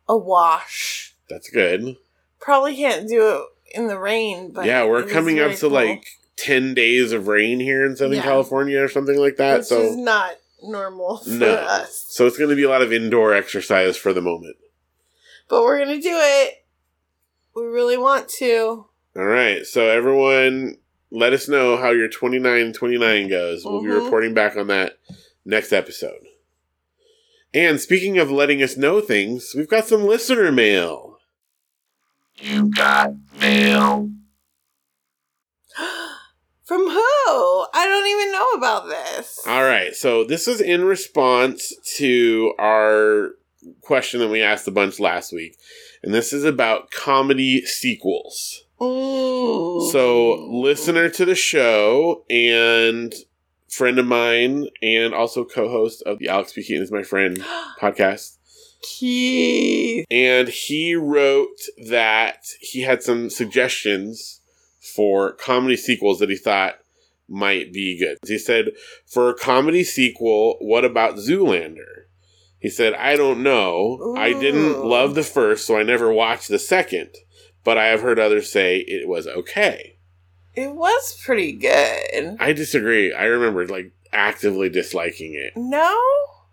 a 0.09 0.17
wash. 0.17 1.13
that's 1.29 1.49
good. 1.49 1.95
Probably 2.41 2.75
can't 2.75 3.07
do 3.07 3.29
it 3.29 3.77
in 3.77 3.87
the 3.87 3.99
rain, 3.99 4.51
but 4.51 4.65
yeah, 4.65 4.83
we're 4.85 5.03
coming 5.03 5.39
up 5.39 5.51
to 5.53 5.57
cool. 5.61 5.69
like 5.69 6.05
10 6.37 6.73
days 6.73 7.11
of 7.11 7.27
rain 7.27 7.59
here 7.59 7.85
in 7.85 7.95
Southern 7.95 8.17
Yeah. 8.17 8.23
California 8.23 8.81
or 8.81 8.89
something 8.89 9.17
like 9.19 9.37
that. 9.37 9.59
which 9.59 9.67
so 9.67 9.81
is 9.81 9.95
not 9.95 10.31
normal 10.63 11.17
for 11.17 11.29
No. 11.29 11.53
us. 11.53 12.05
so 12.09 12.25
it's 12.25 12.37
going 12.37 12.49
to 12.49 12.55
be 12.55 12.63
a 12.63 12.69
lot 12.69 12.81
of 12.81 12.91
indoor 12.91 13.31
exercise 13.33 13.95
for 13.95 14.11
the 14.11 14.21
moment. 14.21 14.57
But 15.47 15.61
we're 15.61 15.77
gonna 15.77 16.01
do 16.01 16.09
it. 16.19 16.65
We 17.55 17.63
really 17.65 17.97
want 17.97 18.27
to. 18.39 18.87
All 19.15 19.23
right. 19.25 19.63
So 19.65 19.87
everyone, 19.87 20.77
let 21.15 21.33
us 21.33 21.47
know 21.47 21.77
how 21.77 21.91
your 21.91 22.07
29 22.09 22.73
29 22.73 23.29
goes. 23.29 23.63
We'll 23.65 23.81
be 23.81 23.89
Mhm. 23.89 24.03
reporting 24.03 24.33
back 24.33 24.55
on 24.57 24.67
that 24.67 24.97
next 25.45 25.71
episode. 25.71 26.27
And 27.53 27.79
speaking 27.79 28.17
of 28.17 28.29
letting 28.29 28.61
us 28.61 28.75
know 28.75 28.99
things, 28.99 29.53
we've 29.55 29.69
got 29.69 29.87
some 29.87 30.03
listener 30.05 30.51
mail. 30.51 31.17
You 32.35 32.69
got 32.69 33.13
mail. 33.39 34.09
From 36.65 36.81
who? 36.81 37.65
I 37.73 37.85
don't 37.87 38.07
even 38.07 38.31
know 38.31 38.49
about 38.57 38.87
this. 38.89 39.39
All 39.47 39.63
right. 39.63 39.95
So 39.95 40.23
this 40.23 40.47
is 40.47 40.59
in 40.59 40.83
response 40.83 41.71
to 41.97 42.53
our 42.59 43.35
question 43.81 44.19
that 44.19 44.29
we 44.29 44.41
asked 44.41 44.67
a 44.67 44.71
bunch 44.71 44.99
last 44.99 45.31
week. 45.31 45.57
And 46.03 46.13
this 46.13 46.33
is 46.33 46.43
about 46.43 46.89
comedy 46.91 47.61
sequels. 47.65 48.64
Ooh. 48.81 49.89
So, 49.91 50.47
listener 50.49 51.09
to 51.09 51.25
the 51.25 51.35
show 51.35 52.23
and 52.29 53.13
friend 53.69 53.99
of 53.99 54.05
mine, 54.05 54.67
and 54.81 55.13
also 55.13 55.43
co 55.45 55.69
host 55.69 56.01
of 56.03 56.19
the 56.19 56.29
Alex 56.29 56.53
P. 56.53 56.63
Keaton 56.63 56.83
is 56.83 56.91
My 56.91 57.03
Friend 57.03 57.37
podcast. 57.81 58.37
Keith. 58.81 60.05
and 60.11 60.47
he 60.47 60.95
wrote 60.95 61.57
that 61.87 62.45
he 62.59 62.81
had 62.81 63.01
some 63.01 63.31
suggestions 63.31 64.41
for 64.79 65.31
comedy 65.31 65.75
sequels 65.75 66.19
that 66.19 66.29
he 66.29 66.35
thought 66.35 66.75
might 67.27 67.73
be 67.73 67.97
good. 67.97 68.19
He 68.27 68.37
said, 68.37 68.69
for 69.07 69.29
a 69.29 69.33
comedy 69.33 69.83
sequel, 69.83 70.57
what 70.61 70.85
about 70.85 71.15
Zoolander? 71.15 72.03
He 72.59 72.69
said, 72.69 72.93
I 72.93 73.15
don't 73.15 73.41
know. 73.41 74.13
I 74.17 74.33
didn't 74.33 74.85
love 74.85 75.15
the 75.15 75.23
first, 75.23 75.65
so 75.65 75.77
I 75.77 75.83
never 75.83 76.11
watched 76.13 76.49
the 76.49 76.59
second, 76.59 77.09
but 77.65 77.77
I 77.77 77.87
have 77.87 77.99
heard 78.01 78.17
others 78.19 78.49
say 78.49 78.77
it 78.77 79.05
was 79.09 79.27
okay. 79.27 79.97
It 80.55 80.73
was 80.73 81.21
pretty 81.25 81.51
good. 81.51 82.37
I 82.39 82.53
disagree. 82.53 83.11
I 83.13 83.25
remember 83.25 83.67
like 83.67 83.91
actively 84.13 84.69
disliking 84.69 85.33
it. 85.33 85.51
No? 85.57 85.93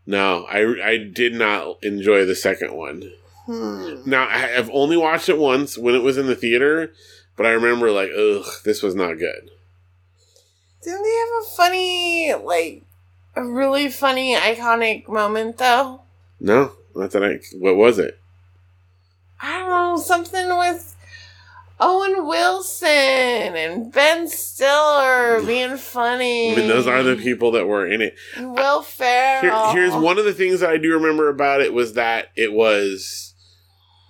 No, 0.05 0.44
I, 0.51 0.64
I 0.85 0.96
did 0.96 1.35
not 1.35 1.77
enjoy 1.85 2.25
the 2.25 2.35
second 2.35 2.75
one. 2.75 3.12
Hmm. 3.46 4.03
Now 4.05 4.25
I- 4.27 4.57
I've 4.57 4.70
only 4.72 4.96
watched 4.96 5.29
it 5.29 5.38
once 5.38 5.79
when 5.79 5.94
it 5.94 6.03
was 6.03 6.18
in 6.18 6.27
the 6.27 6.35
theater, 6.35 6.92
but 7.37 7.46
I 7.46 7.51
remember 7.51 7.92
like, 7.92 8.11
ugh, 8.11 8.44
this 8.64 8.83
was 8.83 8.96
not 8.96 9.18
good. 9.18 9.51
Didn't 10.83 11.05
they 11.05 11.11
have 11.11 11.44
a 11.44 11.57
funny, 11.57 12.35
like, 12.44 12.83
a 13.37 13.44
really 13.44 13.88
funny, 13.88 14.35
iconic 14.35 15.09
moment, 15.09 15.59
though? 15.59 16.03
No, 16.40 16.72
not 16.96 17.12
that 17.12 17.22
I. 17.25 17.38
What 17.57 17.77
was 17.77 18.01
it? 18.01 18.18
I 19.40 19.61
don't 19.61 19.70
know, 19.70 19.96
something 20.03 20.48
with 20.59 20.96
Owen 21.85 22.27
Wilson 22.29 22.88
and 22.88 23.92
Ben 23.92 24.29
Stiller 24.29 25.42
being 25.45 25.77
funny. 25.77 26.53
I 26.53 26.57
mean, 26.57 26.68
those 26.68 26.87
are 26.87 27.03
the 27.03 27.16
people 27.16 27.51
that 27.53 27.66
were 27.66 27.87
in 27.87 28.01
it. 28.01 28.14
Will 28.38 28.83
Here, 28.83 29.40
Ferrell. 29.40 29.73
here's 29.73 29.92
one 29.92 30.16
of 30.16 30.25
the 30.25 30.33
things 30.33 30.61
that 30.61 30.71
I 30.71 30.79
do 30.79 30.92
remember 30.92 31.29
about 31.29 31.61
it 31.61 31.75
was 31.75 31.95
that 31.95 32.29
it 32.37 32.53
was 32.53 33.35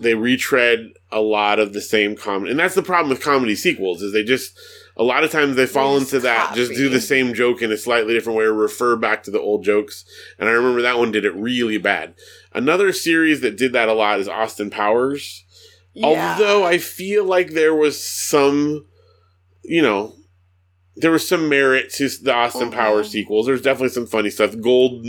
they 0.01 0.15
retread 0.15 0.93
a 1.11 1.21
lot 1.21 1.59
of 1.59 1.73
the 1.73 1.81
same 1.81 2.15
comedy, 2.15 2.51
and 2.51 2.61
that's 2.61 2.75
the 2.75 2.83
problem 2.83 3.09
with 3.09 3.23
comedy 3.23 3.55
sequels 3.55 4.03
is 4.03 4.13
they 4.13 4.25
just 4.25 4.59
a 4.97 5.03
lot 5.03 5.25
of 5.25 5.31
times 5.31 5.57
they 5.57 5.65
fall 5.65 5.99
just 5.99 6.13
into 6.13 6.23
that 6.25 6.55
just 6.55 6.73
do 6.73 6.91
the 6.91 7.01
same 7.01 7.33
joke 7.33 7.63
in 7.63 7.73
a 7.73 7.79
slightly 7.79 8.13
different 8.13 8.39
way 8.39 8.45
or 8.45 8.53
refer 8.53 8.97
back 8.97 9.23
to 9.23 9.31
the 9.31 9.41
old 9.41 9.65
jokes. 9.65 10.05
And 10.39 10.47
I 10.49 10.53
remember 10.53 10.83
that 10.83 10.99
one 10.99 11.11
did 11.11 11.25
it 11.25 11.35
really 11.35 11.79
bad. 11.79 12.15
Another 12.53 12.93
series 12.93 13.41
that 13.41 13.57
did 13.57 13.73
that 13.73 13.89
a 13.89 13.95
lot 13.95 14.21
is 14.21 14.29
Austin 14.29 14.69
Powers. 14.69 15.45
Yeah. 15.95 16.07
Although 16.07 16.65
I 16.65 16.79
feel 16.79 17.25
like 17.25 17.51
there 17.51 17.75
was 17.75 18.03
some, 18.03 18.87
you 19.63 19.83
know, 19.83 20.15
there 20.97 21.11
was 21.11 21.27
some 21.27 21.49
merit 21.49 21.91
to 21.95 22.09
the 22.09 22.33
Austin 22.35 22.71
Mhm. 22.71 22.75
Powers 22.75 23.11
sequels. 23.11 23.47
There's 23.47 23.63
definitely 23.63 23.91
some 23.91 24.07
funny 24.07 24.31
stuff. 24.31 24.55
Gold, 24.61 25.07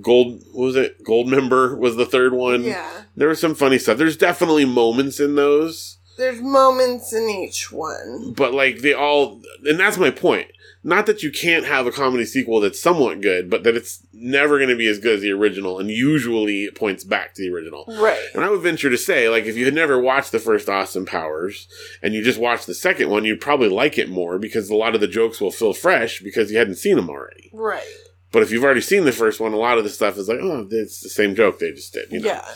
Gold, 0.00 0.42
what 0.52 0.64
was 0.64 0.76
it? 0.76 1.02
Goldmember 1.04 1.76
was 1.78 1.96
the 1.96 2.06
third 2.06 2.32
one. 2.34 2.64
Yeah. 2.64 3.02
There 3.16 3.28
was 3.28 3.40
some 3.40 3.54
funny 3.54 3.78
stuff. 3.78 3.98
There's 3.98 4.16
definitely 4.16 4.64
moments 4.64 5.18
in 5.20 5.34
those, 5.36 5.98
There's 6.18 6.40
moments 6.40 7.12
in 7.12 7.28
each 7.30 7.72
one. 7.72 8.34
but 8.36 8.52
like 8.52 8.78
they 8.80 8.92
all, 8.92 9.40
and 9.64 9.78
that's 9.80 9.96
my 9.98 10.10
point. 10.10 10.48
Not 10.82 11.04
that 11.06 11.22
you 11.22 11.30
can't 11.30 11.66
have 11.66 11.86
a 11.86 11.92
comedy 11.92 12.24
sequel 12.24 12.60
that's 12.60 12.80
somewhat 12.80 13.20
good, 13.20 13.50
but 13.50 13.64
that 13.64 13.76
it's 13.76 14.06
never 14.14 14.56
going 14.56 14.70
to 14.70 14.76
be 14.76 14.86
as 14.86 14.98
good 14.98 15.16
as 15.16 15.20
the 15.20 15.30
original, 15.30 15.78
and 15.78 15.90
usually 15.90 16.64
it 16.64 16.74
points 16.74 17.04
back 17.04 17.34
to 17.34 17.42
the 17.42 17.54
original. 17.54 17.84
Right. 17.86 18.18
And 18.34 18.42
I 18.42 18.48
would 18.48 18.62
venture 18.62 18.88
to 18.88 18.96
say, 18.96 19.28
like, 19.28 19.44
if 19.44 19.56
you 19.56 19.66
had 19.66 19.74
never 19.74 20.00
watched 20.00 20.32
the 20.32 20.38
first 20.38 20.70
Austin 20.70 21.04
Powers 21.04 21.68
and 22.02 22.14
you 22.14 22.24
just 22.24 22.40
watched 22.40 22.66
the 22.66 22.74
second 22.74 23.10
one, 23.10 23.26
you'd 23.26 23.42
probably 23.42 23.68
like 23.68 23.98
it 23.98 24.08
more 24.08 24.38
because 24.38 24.70
a 24.70 24.74
lot 24.74 24.94
of 24.94 25.02
the 25.02 25.06
jokes 25.06 25.38
will 25.38 25.50
feel 25.50 25.74
fresh 25.74 26.20
because 26.20 26.50
you 26.50 26.56
hadn't 26.56 26.76
seen 26.76 26.96
them 26.96 27.10
already. 27.10 27.50
Right. 27.52 27.86
But 28.32 28.42
if 28.42 28.50
you've 28.50 28.64
already 28.64 28.80
seen 28.80 29.04
the 29.04 29.12
first 29.12 29.38
one, 29.38 29.52
a 29.52 29.58
lot 29.58 29.76
of 29.76 29.84
the 29.84 29.90
stuff 29.90 30.16
is 30.16 30.28
like, 30.28 30.38
oh, 30.40 30.66
it's 30.70 31.02
the 31.02 31.10
same 31.10 31.34
joke 31.34 31.58
they 31.58 31.72
just 31.72 31.92
did. 31.92 32.10
You 32.10 32.20
know? 32.20 32.28
Yeah. 32.28 32.48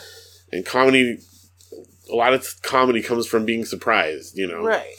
And 0.51 0.65
comedy, 0.65 1.19
a 2.11 2.15
lot 2.15 2.33
of 2.33 2.63
comedy 2.63 3.03
comes 3.03 3.27
from 3.27 3.45
being 3.45 3.67
surprised, 3.67 4.39
you 4.39 4.47
know? 4.47 4.63
Right. 4.63 4.95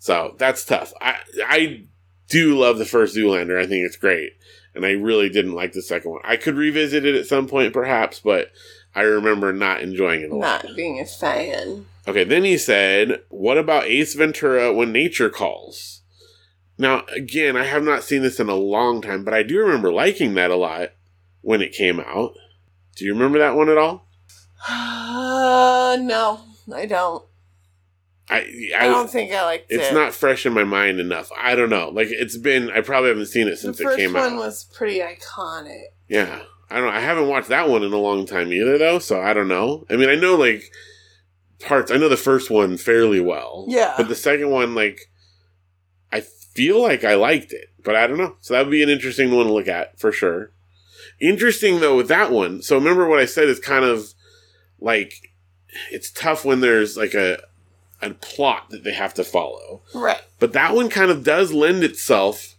So 0.00 0.34
that's 0.38 0.64
tough. 0.64 0.92
I, 1.00 1.16
I 1.46 1.84
do 2.28 2.58
love 2.58 2.78
the 2.78 2.84
first 2.84 3.16
Zoolander. 3.16 3.58
I 3.58 3.66
think 3.66 3.84
it's 3.84 3.96
great. 3.96 4.32
And 4.74 4.84
I 4.84 4.92
really 4.92 5.28
didn't 5.28 5.54
like 5.54 5.72
the 5.72 5.82
second 5.82 6.10
one. 6.10 6.20
I 6.24 6.36
could 6.36 6.56
revisit 6.56 7.04
it 7.04 7.14
at 7.14 7.26
some 7.26 7.46
point, 7.46 7.72
perhaps, 7.72 8.20
but 8.20 8.50
I 8.94 9.02
remember 9.02 9.52
not 9.52 9.82
enjoying 9.82 10.22
it 10.22 10.30
a 10.30 10.36
lot. 10.36 10.64
Not 10.64 10.76
being 10.76 11.00
a 11.00 11.06
fan. 11.06 11.86
Okay, 12.06 12.24
then 12.24 12.44
he 12.44 12.58
said, 12.58 13.22
What 13.28 13.56
about 13.56 13.84
Ace 13.84 14.14
Ventura 14.14 14.72
when 14.72 14.92
nature 14.92 15.30
calls? 15.30 16.02
Now, 16.76 17.04
again, 17.14 17.56
I 17.56 17.64
have 17.64 17.84
not 17.84 18.02
seen 18.02 18.22
this 18.22 18.40
in 18.40 18.48
a 18.48 18.54
long 18.54 19.00
time, 19.00 19.24
but 19.24 19.32
I 19.32 19.42
do 19.42 19.58
remember 19.60 19.92
liking 19.92 20.34
that 20.34 20.50
a 20.50 20.56
lot 20.56 20.90
when 21.40 21.62
it 21.62 21.72
came 21.72 22.00
out. 22.00 22.34
Do 22.96 23.04
you 23.04 23.12
remember 23.12 23.38
that 23.38 23.54
one 23.54 23.68
at 23.68 23.78
all? 23.78 24.08
Uh, 24.68 25.96
no, 26.00 26.40
I 26.74 26.86
don't. 26.86 27.24
I, 28.28 28.70
I, 28.78 28.84
I, 28.84 28.86
don't 28.86 29.10
think 29.10 29.32
I 29.32 29.44
liked 29.44 29.66
it's 29.68 29.90
it. 29.90 29.94
not 29.94 30.14
fresh 30.14 30.46
in 30.46 30.54
my 30.54 30.64
mind 30.64 30.98
enough. 30.98 31.30
I 31.38 31.54
don't 31.54 31.68
know. 31.68 31.90
Like 31.90 32.08
it's 32.10 32.38
been, 32.38 32.70
I 32.70 32.80
probably 32.80 33.10
haven't 33.10 33.26
seen 33.26 33.48
it 33.48 33.56
since 33.58 33.78
it 33.78 33.84
first 33.84 33.98
came 33.98 34.14
one 34.14 34.32
out. 34.32 34.38
was 34.38 34.64
pretty 34.64 35.00
iconic. 35.00 35.82
Yeah, 36.08 36.42
I 36.70 36.80
don't. 36.80 36.92
I 36.92 37.00
haven't 37.00 37.28
watched 37.28 37.48
that 37.48 37.68
one 37.68 37.82
in 37.82 37.92
a 37.92 37.98
long 37.98 38.26
time 38.26 38.52
either, 38.52 38.78
though. 38.78 38.98
So 38.98 39.20
I 39.20 39.34
don't 39.34 39.48
know. 39.48 39.84
I 39.90 39.96
mean, 39.96 40.08
I 40.08 40.14
know 40.14 40.36
like 40.36 40.62
parts. 41.60 41.90
I 41.90 41.96
know 41.96 42.08
the 42.08 42.16
first 42.16 42.50
one 42.50 42.76
fairly 42.76 43.20
well. 43.20 43.66
Yeah. 43.68 43.94
but 43.96 44.08
the 44.08 44.14
second 44.14 44.50
one, 44.50 44.74
like, 44.74 45.10
I 46.10 46.20
feel 46.20 46.80
like 46.80 47.04
I 47.04 47.14
liked 47.14 47.52
it, 47.52 47.68
but 47.82 47.94
I 47.94 48.06
don't 48.06 48.18
know. 48.18 48.36
So 48.40 48.54
that 48.54 48.64
would 48.64 48.70
be 48.70 48.82
an 48.82 48.88
interesting 48.88 49.34
one 49.34 49.46
to 49.46 49.52
look 49.52 49.68
at 49.68 49.98
for 49.98 50.12
sure. 50.12 50.50
Interesting 51.20 51.80
though 51.80 51.96
with 51.96 52.08
that 52.08 52.30
one. 52.30 52.62
So 52.62 52.76
remember 52.76 53.06
what 53.06 53.20
I 53.20 53.24
said 53.24 53.48
is 53.48 53.60
kind 53.60 53.84
of 53.84 54.14
like 54.80 55.14
it's 55.90 56.10
tough 56.10 56.44
when 56.44 56.60
there's 56.60 56.96
like 56.96 57.14
a 57.14 57.38
a 58.06 58.14
plot 58.14 58.70
that 58.70 58.84
they 58.84 58.92
have 58.92 59.14
to 59.14 59.24
follow. 59.24 59.82
Right. 59.94 60.20
But 60.38 60.52
that 60.52 60.74
one 60.74 60.88
kind 60.88 61.10
of 61.10 61.24
does 61.24 61.52
lend 61.52 61.82
itself 61.84 62.54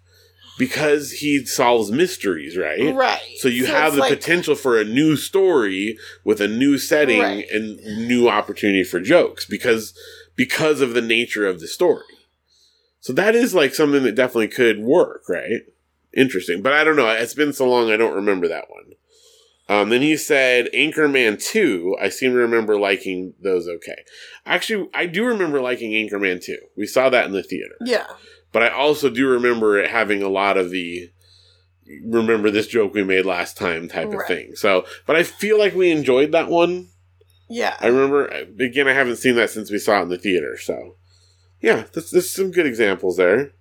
because 0.58 1.12
he 1.14 1.46
solves 1.46 1.92
mysteries, 1.92 2.58
right? 2.58 2.94
Right. 2.96 3.22
So 3.38 3.48
you 3.50 3.66
have 3.66 3.94
the 3.96 4.00
like- 4.02 4.14
potential 4.14 4.56
for 4.56 4.80
a 4.80 4.86
new 4.86 5.16
story 5.18 5.98
with 6.24 6.40
a 6.40 6.48
new 6.48 6.78
setting 6.78 7.20
Right. 7.22 7.46
and 7.52 7.78
new 8.08 8.30
opportunity 8.30 8.84
for 8.84 9.00
jokes 9.00 9.46
because 9.46 9.94
because 10.36 10.82
of 10.82 10.94
the 10.94 11.02
nature 11.02 11.46
of 11.48 11.60
the 11.60 11.68
story. 11.68 12.04
So 13.02 13.14
that 13.14 13.36
is 13.36 13.54
like 13.54 13.74
something 13.76 14.04
that 14.04 14.16
definitely 14.16 14.48
could 14.48 14.80
work, 14.80 15.24
right? 15.30 15.62
Interesting. 16.16 16.62
But 16.62 16.74
I 16.74 16.84
don't 16.84 16.96
know. 16.96 17.08
It's 17.10 17.34
been 17.34 17.54
so 17.54 17.70
long 17.70 17.92
I 17.92 17.98
don't 17.98 18.16
remember 18.16 18.48
that 18.48 18.70
one. 18.70 18.94
Um, 19.68 19.90
then 19.90 20.02
he 20.02 20.16
said 20.16 20.70
Anchorman 20.74 21.44
2. 21.44 21.98
I 22.00 22.10
seem 22.10 22.32
to 22.32 22.38
remember 22.38 22.80
liking 22.80 23.34
those 23.42 23.68
okay. 23.68 24.04
Actually, 24.46 24.90
I 24.94 25.08
do 25.08 25.26
remember 25.26 25.60
liking 25.60 25.92
Anchorman 25.92 26.44
2. 26.44 26.58
We 26.78 26.86
saw 26.86 27.10
that 27.10 27.26
in 27.26 27.32
the 27.32 27.42
theater. 27.42 27.76
Yeah. 27.82 28.06
But 28.52 28.64
I 28.64 28.70
also 28.70 29.10
do 29.10 29.28
remember 29.28 29.78
it 29.80 29.90
having 29.90 30.22
a 30.22 30.30
lot 30.30 30.58
of 30.58 30.70
the 30.70 31.10
remember 32.06 32.50
this 32.50 32.68
joke 32.68 32.94
we 32.94 33.04
made 33.04 33.26
last 33.26 33.58
time 33.58 33.88
type 33.88 34.12
of 34.12 34.26
thing. 34.28 34.56
So, 34.56 34.86
but 35.06 35.16
I 35.16 35.24
feel 35.24 35.60
like 35.60 35.76
we 35.76 35.92
enjoyed 35.92 36.32
that 36.32 36.50
one. 36.50 36.90
Yeah. 37.50 37.76
I 37.80 37.88
remember 37.88 38.28
again. 38.28 38.88
I 38.88 38.94
haven't 38.94 39.18
seen 39.18 39.36
that 39.36 39.50
since 39.50 39.72
we 39.72 39.78
saw 39.78 40.00
it 40.00 40.04
in 40.04 40.10
the 40.10 40.18
theater. 40.18 40.58
So, 40.58 40.96
yeah, 41.62 41.86
there's, 41.94 42.12
there's 42.12 42.30
some 42.30 42.52
good 42.52 42.66
examples 42.66 43.18
there. 43.18 43.52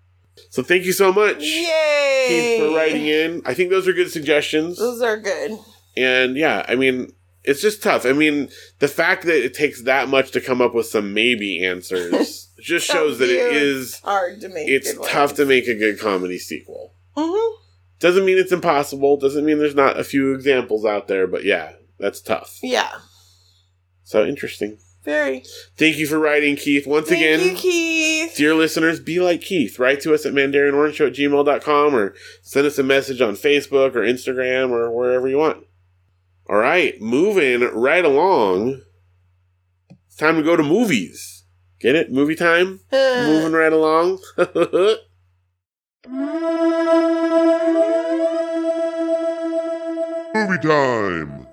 So, 0.51 0.63
thank 0.63 0.85
you 0.85 0.93
so 0.93 1.13
much, 1.13 1.43
Yay! 1.43 2.27
Keith, 2.29 2.61
for 2.61 2.77
writing 2.77 3.07
in. 3.07 3.43
I 3.45 3.55
think 3.55 3.71
those 3.71 3.87
are 3.87 3.93
good 3.93 4.11
suggestions. 4.11 4.79
Those 4.79 5.03
are 5.03 5.17
good. 5.17 5.59
And 5.97 6.37
yeah, 6.37 6.65
I 6.69 6.75
mean, 6.75 7.13
it's 7.45 7.61
just 7.61 7.83
tough. 7.83 8.05
I 8.07 8.13
mean, 8.13 8.49
the 8.79 8.89
fact 8.89 9.25
that 9.27 9.45
it 9.45 9.55
takes 9.55 9.83
that 9.83 10.09
much 10.09 10.31
to 10.33 10.41
come 10.41 10.61
up 10.61 10.75
with 10.75 10.87
some 10.87 11.13
maybe 11.15 11.65
answers 11.65 12.49
just 12.61 12.87
shows 12.87 13.19
that 13.19 13.29
it 13.29 13.53
is. 13.55 14.01
Hard 14.01 14.41
to 14.41 14.49
make. 14.49 14.69
It's 14.69 14.95
tough 14.95 15.31
ones. 15.31 15.33
to 15.35 15.45
make 15.47 15.67
a 15.69 15.75
good 15.79 15.99
comedy 16.01 16.39
sequel. 16.39 16.95
Mhm. 17.17 17.53
Doesn't 18.01 18.25
mean 18.25 18.39
it's 18.39 18.53
impossible. 18.53 19.17
Doesn't 19.19 19.45
mean 19.45 19.59
there's 19.59 19.75
not 19.75 19.99
a 19.99 20.05
few 20.05 20.35
examples 20.35 20.85
out 20.85 21.07
there. 21.09 21.27
But 21.27 21.45
yeah, 21.45 21.73
that's 21.99 22.21
tough. 22.21 22.59
Yeah. 22.63 22.91
So 24.03 24.25
interesting. 24.27 24.79
Very. 25.05 25.45
Thank 25.77 25.99
you 25.99 26.07
for 26.07 26.19
writing, 26.19 26.57
Keith. 26.57 26.87
Once 26.87 27.09
Thank 27.09 27.21
again, 27.21 27.41
you, 27.51 27.55
Keith. 27.55 28.35
dear 28.37 28.55
listeners, 28.55 29.01
be 29.01 29.21
like 29.21 29.43
Keith. 29.43 29.79
Write 29.79 30.01
to 30.01 30.15
us 30.15 30.25
at 30.25 30.33
mandarinorangeshow 30.33 31.09
at 31.09 31.13
gmail.com 31.13 31.95
or 31.95 32.15
send 32.41 32.67
us 32.67 32.79
a 32.79 32.83
message 32.83 33.21
on 33.21 33.35
Facebook 33.35 33.95
or 33.95 34.01
Instagram 34.01 34.71
or 34.71 34.91
wherever 34.91 35.29
you 35.29 35.37
want. 35.37 35.67
All 36.49 36.57
right, 36.57 37.01
moving 37.01 37.61
right 37.63 38.05
along. 38.05 38.83
It's 40.07 40.17
time 40.17 40.37
to 40.37 40.43
go 40.43 40.57
to 40.57 40.63
movies. 40.63 41.45
Get 41.81 41.95
it? 41.97 42.13
Movie 42.13 42.35
time? 42.35 42.81
Moving 42.93 43.53
right 43.53 43.73
along. 43.73 44.21
Movie 50.35 50.59
time. 50.63 51.47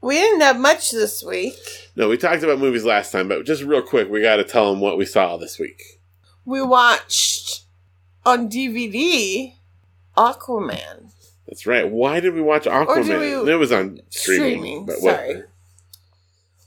we 0.00 0.14
didn't 0.14 0.40
have 0.42 0.60
much 0.60 0.92
this 0.92 1.24
week. 1.24 1.56
no, 1.96 2.08
we 2.08 2.16
talked 2.16 2.44
about 2.44 2.60
movies 2.60 2.84
last 2.84 3.10
time, 3.10 3.26
but 3.26 3.44
just 3.44 3.64
real 3.64 3.82
quick, 3.82 4.08
we 4.08 4.22
got 4.22 4.36
to 4.36 4.44
tell 4.44 4.70
them 4.70 4.80
what 4.80 4.96
we 4.96 5.04
saw 5.04 5.36
this 5.36 5.58
week. 5.58 5.82
We 6.44 6.62
watched 6.62 7.64
on 8.24 8.48
DVD 8.48 9.54
Aquaman. 10.16 11.10
That's 11.48 11.66
right. 11.66 11.88
Why 11.90 12.20
did 12.20 12.34
we 12.34 12.40
watch 12.40 12.64
Aquaman? 12.64 13.44
we- 13.44 13.52
it 13.52 13.56
was 13.56 13.70
on 13.72 14.00
streaming. 14.10 14.58
Streaming, 14.60 14.86
but 14.86 14.96
sorry. 14.98 15.42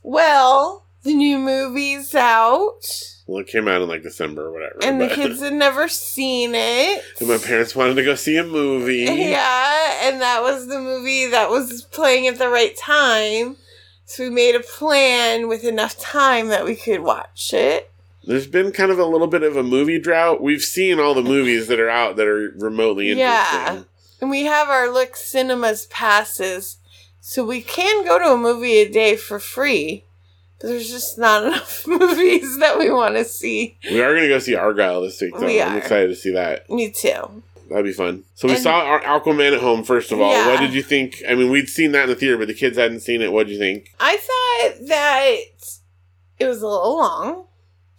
Well, 0.04 0.86
the 1.04 1.14
new 1.14 1.38
movie's 1.38 2.16
out, 2.16 2.82
Well, 3.28 3.40
it 3.42 3.48
came 3.48 3.68
out 3.68 3.82
in 3.82 3.88
like 3.90 4.04
December 4.04 4.48
or 4.48 4.52
whatever. 4.52 4.80
and 4.82 5.00
the 5.02 5.08
but- 5.08 5.16
kids 5.16 5.42
had 5.42 5.54
never 5.54 5.88
seen 5.88 6.52
it. 6.56 7.04
and 7.20 7.28
my 7.30 7.38
parents 7.38 7.76
wanted 7.76 7.96
to 7.96 8.04
go 8.04 8.16
see 8.16 8.38
a 8.38 8.44
movie. 8.44 9.04
Yeah, 9.30 10.08
and 10.10 10.22
that 10.22 10.42
was 10.42 10.68
the 10.68 10.80
movie 10.80 11.28
that 11.28 11.50
was 11.50 11.84
playing 11.84 12.28
at 12.28 12.38
the 12.38 12.50
right 12.50 12.76
time. 12.78 13.58
So 14.06 14.24
we 14.24 14.30
made 14.32 14.56
a 14.56 14.60
plan 14.62 15.48
with 15.48 15.64
enough 15.64 15.98
time 16.00 16.48
that 16.48 16.66
we 16.66 16.76
could 16.76 17.02
watch 17.02 17.54
it. 17.54 17.92
There's 18.24 18.48
been 18.48 18.72
kind 18.72 18.92
of 18.92 18.98
a 19.00 19.06
little 19.06 19.28
bit 19.28 19.44
of 19.44 19.56
a 19.56 19.62
movie 19.64 20.00
drought. 20.00 20.42
We've 20.42 20.64
seen 20.64 21.00
all 21.00 21.14
the 21.14 21.22
movies 21.22 21.68
that 21.68 21.80
are 21.80 21.90
out 21.90 22.16
that 22.16 22.26
are 22.28 22.52
remotely 22.58 23.12
interesting. 23.12 23.76
Yeah. 23.78 23.84
And 24.22 24.30
we 24.30 24.44
have 24.46 24.68
our 24.70 24.90
Look 24.90 25.16
Cinemas 25.16 25.86
passes, 25.88 26.78
so 27.22 27.46
we 27.46 27.62
can 27.62 28.04
go 28.06 28.20
to 28.20 28.34
a 28.34 28.38
movie 28.38 28.80
a 28.80 28.90
day 28.90 29.16
for 29.16 29.40
free. 29.40 30.04
But 30.60 30.68
there's 30.68 30.90
just 30.90 31.18
not 31.18 31.44
enough 31.48 31.84
movies 31.88 32.60
that 32.60 32.78
we 32.78 32.90
want 32.92 33.16
to 33.16 33.24
see. 33.24 33.78
We 33.90 34.02
are 34.02 34.12
going 34.12 34.24
to 34.24 34.30
go 34.30 34.40
see 34.40 34.56
Argylle 34.56 35.06
this 35.06 35.22
week, 35.22 35.34
though. 35.38 35.46
We 35.46 35.62
I'm 35.62 35.76
are. 35.76 35.78
excited 35.78 36.08
to 36.10 36.16
see 36.16 36.32
that. 36.32 36.70
Me 36.70 36.90
too. 36.92 37.44
That'd 37.70 37.86
be 37.86 37.94
fun. 37.94 38.24
So 38.36 38.48
we 38.48 38.56
And- 38.56 38.64
saw 38.64 38.80
Ar- 38.80 39.22
Aquaman 39.22 39.54
at 39.54 39.62
home, 39.62 39.84
first 39.84 40.12
of 40.12 40.20
all. 40.20 40.32
Yeah. 40.32 40.48
What 40.48 40.60
did 40.60 40.74
you 40.74 40.82
think? 40.84 41.22
I 41.30 41.36
mean, 41.36 41.50
we'd 41.52 41.70
seen 41.70 41.92
that 41.94 42.04
in 42.04 42.10
the 42.10 42.16
theater, 42.16 42.38
but 42.38 42.48
the 42.48 42.54
kids 42.56 42.78
hadn't 42.78 43.02
seen 43.02 43.22
it. 43.22 43.32
What 43.32 43.46
did 43.48 43.54
you 43.54 43.60
think? 43.60 43.94
I 44.00 44.18
thought 44.18 44.88
that 44.88 45.38
it 46.40 46.46
was 46.48 46.62
a 46.64 46.68
little 46.68 46.98
long, 46.98 47.46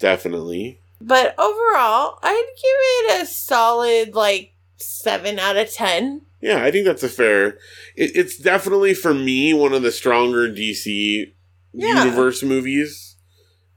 Definitely. 0.00 0.80
but 1.00 1.34
overall, 1.38 2.18
I'd 2.22 2.46
give 2.56 3.16
it 3.16 3.22
a 3.22 3.26
solid 3.26 4.14
like 4.14 4.49
seven 4.82 5.38
out 5.38 5.56
of 5.56 5.70
ten. 5.72 6.22
Yeah, 6.40 6.64
I 6.64 6.70
think 6.70 6.86
that's 6.86 7.02
a 7.02 7.08
fair. 7.08 7.58
It, 7.96 8.12
it's 8.16 8.38
definitely 8.38 8.94
for 8.94 9.12
me 9.14 9.52
one 9.52 9.72
of 9.74 9.82
the 9.82 9.92
stronger 9.92 10.48
DC 10.48 11.32
Yeah. 11.72 12.04
universe 12.04 12.42
movies, 12.42 13.16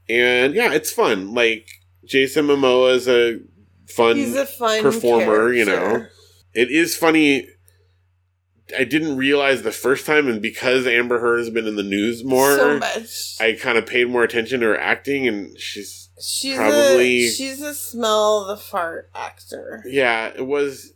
and 0.08 0.54
yeah, 0.54 0.72
it's 0.72 0.90
fun. 0.92 1.34
Like 1.34 1.66
Jason 2.04 2.46
Momoa 2.46 2.94
is 2.94 3.08
a 3.08 3.40
fun. 3.88 4.16
He's 4.16 4.34
a 4.36 4.46
fun 4.46 4.82
performer, 4.82 5.52
you 5.52 5.64
know. 5.64 6.06
it 6.54 6.70
is 6.70 6.96
funny. 6.96 7.48
I 8.76 8.84
didn't 8.84 9.18
realize 9.18 9.60
the 9.62 9.70
first 9.72 10.06
time, 10.06 10.26
and 10.26 10.40
because 10.40 10.86
Amber 10.86 11.20
Heard 11.20 11.38
has 11.40 11.50
been 11.50 11.66
in 11.66 11.76
the 11.76 11.82
news 11.82 12.24
more, 12.24 12.56
so 12.56 12.78
much. 12.78 13.36
I 13.38 13.52
kind 13.60 13.76
of 13.76 13.84
paid 13.84 14.08
more 14.08 14.24
attention 14.24 14.60
to 14.60 14.66
her 14.68 14.80
acting, 14.80 15.28
and 15.28 15.58
she's 15.60 16.08
she's 16.18 16.56
probably- 16.56 17.26
a 17.26 17.30
she's 17.30 17.60
a 17.60 17.74
smell 17.74 18.46
the 18.46 18.56
fart 18.56 19.10
actor. 19.14 19.82
yeah, 19.86 20.28
it 20.34 20.46
was 20.46 20.93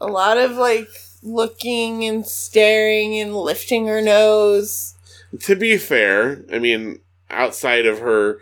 A 0.00 0.06
lot 0.06 0.38
of 0.38 0.52
like 0.52 0.88
looking 1.22 2.04
and 2.04 2.24
staring 2.26 3.18
and 3.18 3.34
lifting 3.36 3.86
her 3.86 4.00
nose. 4.00 4.94
to 5.40 5.56
be 5.56 5.76
fair, 5.76 6.44
I 6.52 6.58
mean, 6.58 7.00
outside 7.30 7.84
of 7.86 7.98
her, 7.98 8.38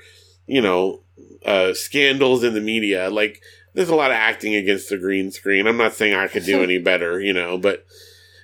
you 0.46 0.60
know, 0.60 1.00
uh, 1.44 1.72
scandals 1.74 2.44
in 2.44 2.54
the 2.54 2.60
media, 2.60 3.08
like 3.10 3.40
there's 3.74 3.88
a 3.88 3.94
lot 3.94 4.10
of 4.10 4.16
acting 4.16 4.54
against 4.54 4.88
the 4.90 4.98
green 4.98 5.30
screen. 5.30 5.66
I'm 5.66 5.76
not 5.76 5.94
saying 5.94 6.14
I 6.14 6.28
could 6.28 6.44
do 6.44 6.62
any 6.62 6.78
better, 6.78 7.20
you 7.20 7.32
know, 7.32 7.56
but 7.58 7.86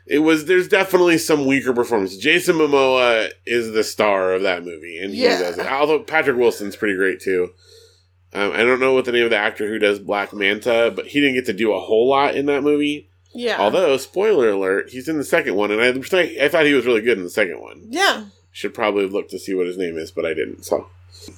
it 0.06 0.18
was 0.20 0.46
there's 0.46 0.68
definitely 0.68 1.18
some 1.18 1.46
weaker 1.46 1.72
performances. 1.72 2.18
Jason 2.18 2.56
Momoa 2.56 3.30
is 3.46 3.72
the 3.72 3.84
star 3.84 4.32
of 4.32 4.42
that 4.42 4.64
movie, 4.64 4.98
and 4.98 5.12
he 5.14 5.22
Yeah. 5.22 5.38
does 5.38 5.58
it. 5.58 5.66
Although 5.66 6.00
Patrick 6.00 6.36
Wilson's 6.36 6.76
pretty 6.76 6.96
great 6.96 7.20
too. 7.20 7.50
Um, 8.34 8.52
I 8.52 8.58
don't 8.58 8.80
know 8.80 8.94
what 8.94 9.04
the 9.04 9.12
name 9.12 9.24
of 9.24 9.30
the 9.30 9.36
actor 9.36 9.68
who 9.68 9.78
does 9.78 9.98
Black 9.98 10.32
Manta, 10.32 10.92
but 10.94 11.06
he 11.08 11.20
didn't 11.20 11.34
get 11.34 11.46
to 11.46 11.52
do 11.52 11.72
a 11.72 11.80
whole 11.80 12.08
lot 12.08 12.34
in 12.34 12.46
that 12.46 12.62
movie. 12.62 13.08
Yeah. 13.34 13.58
Although, 13.58 13.96
spoiler 13.98 14.50
alert, 14.50 14.90
he's 14.90 15.08
in 15.08 15.18
the 15.18 15.24
second 15.24 15.54
one, 15.54 15.70
and 15.70 15.80
I, 15.80 15.88
I 16.42 16.48
thought 16.48 16.66
he 16.66 16.72
was 16.74 16.86
really 16.86 17.00
good 17.02 17.18
in 17.18 17.24
the 17.24 17.30
second 17.30 17.60
one. 17.60 17.86
yeah. 17.88 18.24
Should 18.54 18.74
probably 18.74 19.06
look 19.08 19.30
to 19.30 19.38
see 19.38 19.54
what 19.54 19.66
his 19.66 19.78
name 19.78 19.96
is, 19.96 20.10
but 20.10 20.26
I 20.26 20.34
didn't. 20.34 20.64
So, 20.66 20.86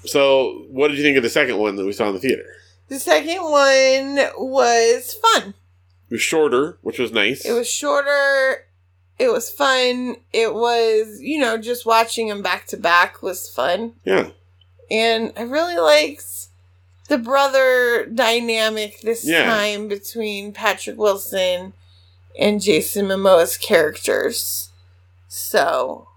so 0.04 0.64
what 0.68 0.88
did 0.88 0.96
you 0.98 1.04
think 1.04 1.16
of 1.16 1.22
the 1.22 1.30
second 1.30 1.58
one 1.58 1.76
that 1.76 1.84
we 1.86 1.92
saw 1.92 2.08
in 2.08 2.14
the 2.14 2.20
theater? 2.20 2.46
The 2.88 2.98
second 2.98 3.42
one 3.42 4.16
was 4.36 5.14
fun. 5.14 5.54
It 6.10 6.14
was 6.14 6.20
shorter, 6.20 6.78
which 6.82 6.98
was 6.98 7.12
nice. 7.12 7.44
It 7.44 7.52
was 7.52 7.70
shorter. 7.70 8.66
It 9.18 9.28
was 9.28 9.48
fun. 9.50 10.16
It 10.32 10.54
was, 10.54 11.20
you 11.20 11.38
know, 11.38 11.56
just 11.56 11.86
watching 11.86 12.28
them 12.28 12.42
back 12.42 12.66
to 12.68 12.76
back 12.76 13.22
was 13.22 13.48
fun. 13.48 13.94
yeah, 14.04 14.30
And 14.90 15.32
I 15.36 15.42
really 15.42 15.76
liked 15.78 16.22
the 17.08 17.18
brother 17.18 18.06
dynamic 18.06 19.00
this 19.00 19.24
Yeah. 19.26 19.44
time 19.44 19.88
between 19.88 20.52
Patrick 20.52 20.96
Wilson 20.98 21.74
and 22.38 22.60
Jason 22.62 23.06
Momoa's 23.06 23.56
characters. 23.56 24.70
So, 25.28 26.08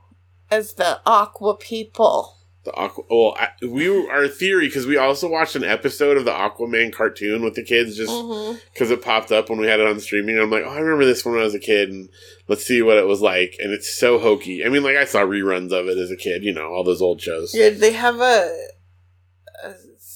as 0.49 0.73
the 0.73 0.99
Aqua 1.05 1.55
people. 1.55 2.35
the 2.63 2.73
Aqua. 2.73 3.03
Well, 3.09 3.35
I, 3.39 3.49
we 3.65 3.89
were- 3.89 4.11
our 4.11 4.27
theory 4.27 4.67
because 4.67 4.85
we 4.85 4.97
also 4.97 5.29
watched 5.29 5.55
an 5.55 5.63
episode 5.63 6.17
of 6.17 6.25
the 6.25 6.31
Aquaman 6.31 6.91
cartoon 6.91 7.41
with 7.41 7.55
the 7.55 7.63
kids 7.63 7.95
just 7.95 8.11
mm-hmm. 8.11 8.57
because 8.73 8.91
it 8.91 9.01
popped 9.01 9.31
up 9.31 9.49
when 9.49 9.57
we 9.59 9.67
had 9.67 9.79
it 9.79 9.87
on 9.87 9.99
streaming. 10.01 10.37
I'm 10.37 10.51
like, 10.51 10.63
oh, 10.65 10.69
I 10.69 10.79
remember 10.79 11.05
this 11.05 11.23
one 11.23 11.33
when 11.35 11.41
I 11.41 11.45
was 11.45 11.55
a 11.55 11.59
kid, 11.59 11.89
and 11.89 12.09
let's 12.49 12.65
see 12.65 12.81
what 12.81 12.97
it 12.97 13.07
was 13.07 13.21
like. 13.21 13.55
And 13.59 13.71
it's 13.71 13.93
so 13.97 14.19
hokey. 14.19 14.65
I 14.65 14.69
mean, 14.69 14.83
like 14.83 14.97
I 14.97 15.05
saw 15.05 15.21
reruns 15.21 15.71
of 15.71 15.87
it 15.87 15.97
as 15.97 16.11
a 16.11 16.17
kid. 16.17 16.43
You 16.43 16.53
know, 16.53 16.73
all 16.73 16.83
those 16.83 17.01
old 17.01 17.21
shows. 17.21 17.55
Yeah, 17.55 17.69
they 17.69 17.93
have 17.93 18.19
a 18.19 18.67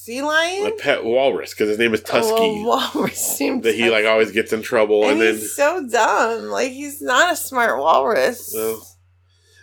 sea 0.02 0.22
lion? 0.22 0.68
A 0.68 0.72
pet 0.72 1.04
walrus 1.04 1.52
because 1.54 1.70
his 1.70 1.78
name 1.78 1.94
is 1.94 2.02
Tusky. 2.02 2.34
Oh, 2.34 2.64
a 2.64 2.64
walrus 2.64 3.40
named 3.40 3.64
that 3.64 3.76
he 3.76 3.90
like 3.90 4.06
always 4.06 4.32
gets 4.32 4.52
in 4.52 4.62
trouble, 4.62 5.04
and, 5.04 5.14
and, 5.14 5.22
then 5.22 5.36
he's 5.36 5.56
so 5.56 5.88
dumb. 5.88 6.46
Like 6.46 6.72
he's 6.72 7.02
not 7.02 7.34
a 7.34 7.36
smart 7.36 7.78
walrus. 7.78 8.52
Well, 8.54 8.88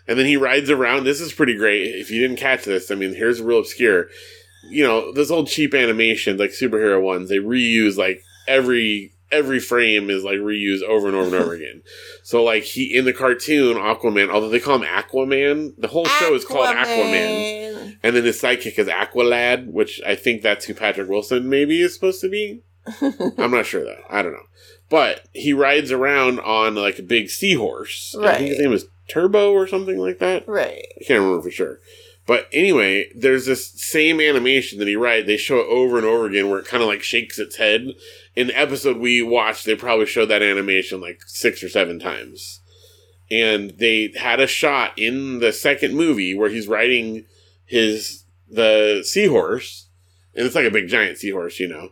and 0.06 0.18
then 0.18 0.26
he 0.26 0.36
rides 0.36 0.70
around. 0.70 1.04
This 1.04 1.20
is 1.20 1.32
pretty 1.32 1.56
great. 1.56 1.82
If 1.82 2.10
you 2.10 2.20
didn't 2.20 2.38
catch 2.38 2.64
this, 2.64 2.90
I 2.90 2.94
mean, 2.94 3.14
here's 3.14 3.42
real 3.42 3.58
obscure. 3.58 4.08
You 4.70 4.84
know, 4.84 5.12
those 5.12 5.30
old 5.30 5.48
cheap 5.48 5.74
animations, 5.74 6.40
like 6.40 6.50
superhero 6.50 7.02
ones, 7.02 7.28
they 7.28 7.36
reuse 7.36 7.96
like 7.96 8.22
every 8.46 9.12
every 9.30 9.60
frame 9.60 10.10
is 10.10 10.24
like 10.24 10.36
reused 10.38 10.82
over 10.82 11.06
and 11.06 11.16
over 11.16 11.26
and 11.26 11.44
over 11.44 11.54
again. 11.56 11.82
So 12.22 12.42
like 12.42 12.64
he 12.64 12.96
in 12.96 13.04
the 13.04 13.12
cartoon 13.12 13.76
Aquaman, 13.76 14.30
although 14.30 14.48
they 14.48 14.60
call 14.60 14.76
him 14.76 14.88
Aquaman, 14.88 15.74
the 15.78 15.88
whole 15.88 16.06
show 16.06 16.34
is 16.34 16.44
called 16.44 16.74
Aquaman. 16.74 17.96
And 18.02 18.14
then 18.14 18.24
his 18.24 18.40
sidekick 18.40 18.78
is 18.78 18.86
Aqualad, 18.88 19.72
which 19.72 20.00
I 20.06 20.14
think 20.14 20.42
that's 20.42 20.66
who 20.66 20.74
Patrick 20.74 21.08
Wilson 21.08 21.48
maybe 21.48 21.80
is 21.80 21.94
supposed 21.94 22.20
to 22.20 22.28
be. 22.28 22.62
I'm 23.38 23.50
not 23.50 23.66
sure 23.66 23.84
though. 23.84 24.02
I 24.08 24.22
don't 24.22 24.32
know. 24.32 24.46
But 24.88 25.26
he 25.32 25.52
rides 25.52 25.92
around 25.92 26.40
on 26.40 26.74
like 26.74 26.98
a 26.98 27.02
big 27.02 27.28
seahorse. 27.28 28.16
I 28.18 28.36
think 28.38 28.48
his 28.50 28.58
name 28.58 28.72
is 28.72 28.86
Turbo 29.08 29.52
or 29.52 29.66
something 29.66 29.98
like 29.98 30.18
that. 30.18 30.48
right. 30.48 30.84
I 31.00 31.04
can't 31.04 31.20
remember 31.20 31.42
for 31.42 31.50
sure. 31.50 31.80
But 32.26 32.46
anyway, 32.52 33.10
there's 33.14 33.46
this 33.46 33.72
same 33.80 34.20
animation 34.20 34.78
that 34.78 34.88
he 34.88 34.96
rides. 34.96 35.26
They 35.26 35.38
show 35.38 35.60
it 35.60 35.66
over 35.68 35.96
and 35.96 36.06
over 36.06 36.26
again 36.26 36.50
where 36.50 36.58
it 36.58 36.66
kind 36.66 36.82
of 36.82 36.88
like 36.88 37.02
shakes 37.02 37.38
its 37.38 37.56
head. 37.56 37.88
In 38.38 38.46
the 38.46 38.56
episode 38.56 38.98
we 38.98 39.20
watched, 39.20 39.66
they 39.66 39.74
probably 39.74 40.06
showed 40.06 40.26
that 40.26 40.44
animation 40.44 41.00
like 41.00 41.22
six 41.26 41.60
or 41.60 41.68
seven 41.68 41.98
times. 41.98 42.60
And 43.28 43.70
they 43.78 44.12
had 44.16 44.38
a 44.38 44.46
shot 44.46 44.96
in 44.96 45.40
the 45.40 45.52
second 45.52 45.96
movie 45.96 46.36
where 46.36 46.48
he's 46.48 46.68
riding 46.68 47.24
his 47.66 48.22
the 48.48 49.02
seahorse, 49.04 49.88
and 50.36 50.46
it's 50.46 50.54
like 50.54 50.66
a 50.66 50.70
big 50.70 50.86
giant 50.86 51.18
seahorse, 51.18 51.58
you 51.58 51.66
know. 51.66 51.88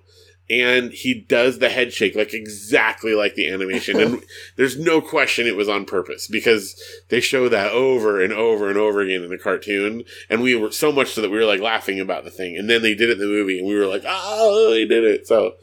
And 0.48 0.92
he 0.92 1.14
does 1.14 1.58
the 1.58 1.68
head 1.68 1.92
shake 1.92 2.14
like 2.14 2.32
exactly 2.32 3.12
like 3.12 3.34
the 3.34 3.50
animation, 3.50 3.98
and 3.98 4.22
there's 4.56 4.78
no 4.78 5.00
question 5.00 5.48
it 5.48 5.56
was 5.56 5.68
on 5.68 5.84
purpose 5.84 6.28
because 6.28 6.80
they 7.08 7.18
show 7.18 7.48
that 7.48 7.72
over 7.72 8.22
and 8.22 8.32
over 8.32 8.68
and 8.68 8.78
over 8.78 9.00
again 9.00 9.24
in 9.24 9.30
the 9.30 9.36
cartoon, 9.36 10.04
and 10.30 10.42
we 10.42 10.54
were 10.54 10.70
so 10.70 10.92
much 10.92 11.10
so 11.10 11.22
that 11.22 11.30
we 11.32 11.38
were 11.38 11.44
like 11.44 11.60
laughing 11.60 11.98
about 11.98 12.22
the 12.22 12.30
thing, 12.30 12.56
and 12.56 12.70
then 12.70 12.82
they 12.82 12.94
did 12.94 13.10
it 13.10 13.14
in 13.14 13.18
the 13.18 13.26
movie, 13.26 13.58
and 13.58 13.66
we 13.66 13.74
were 13.74 13.88
like, 13.88 14.04
oh, 14.06 14.70
they 14.70 14.84
did 14.84 15.02
it. 15.02 15.26
So 15.26 15.56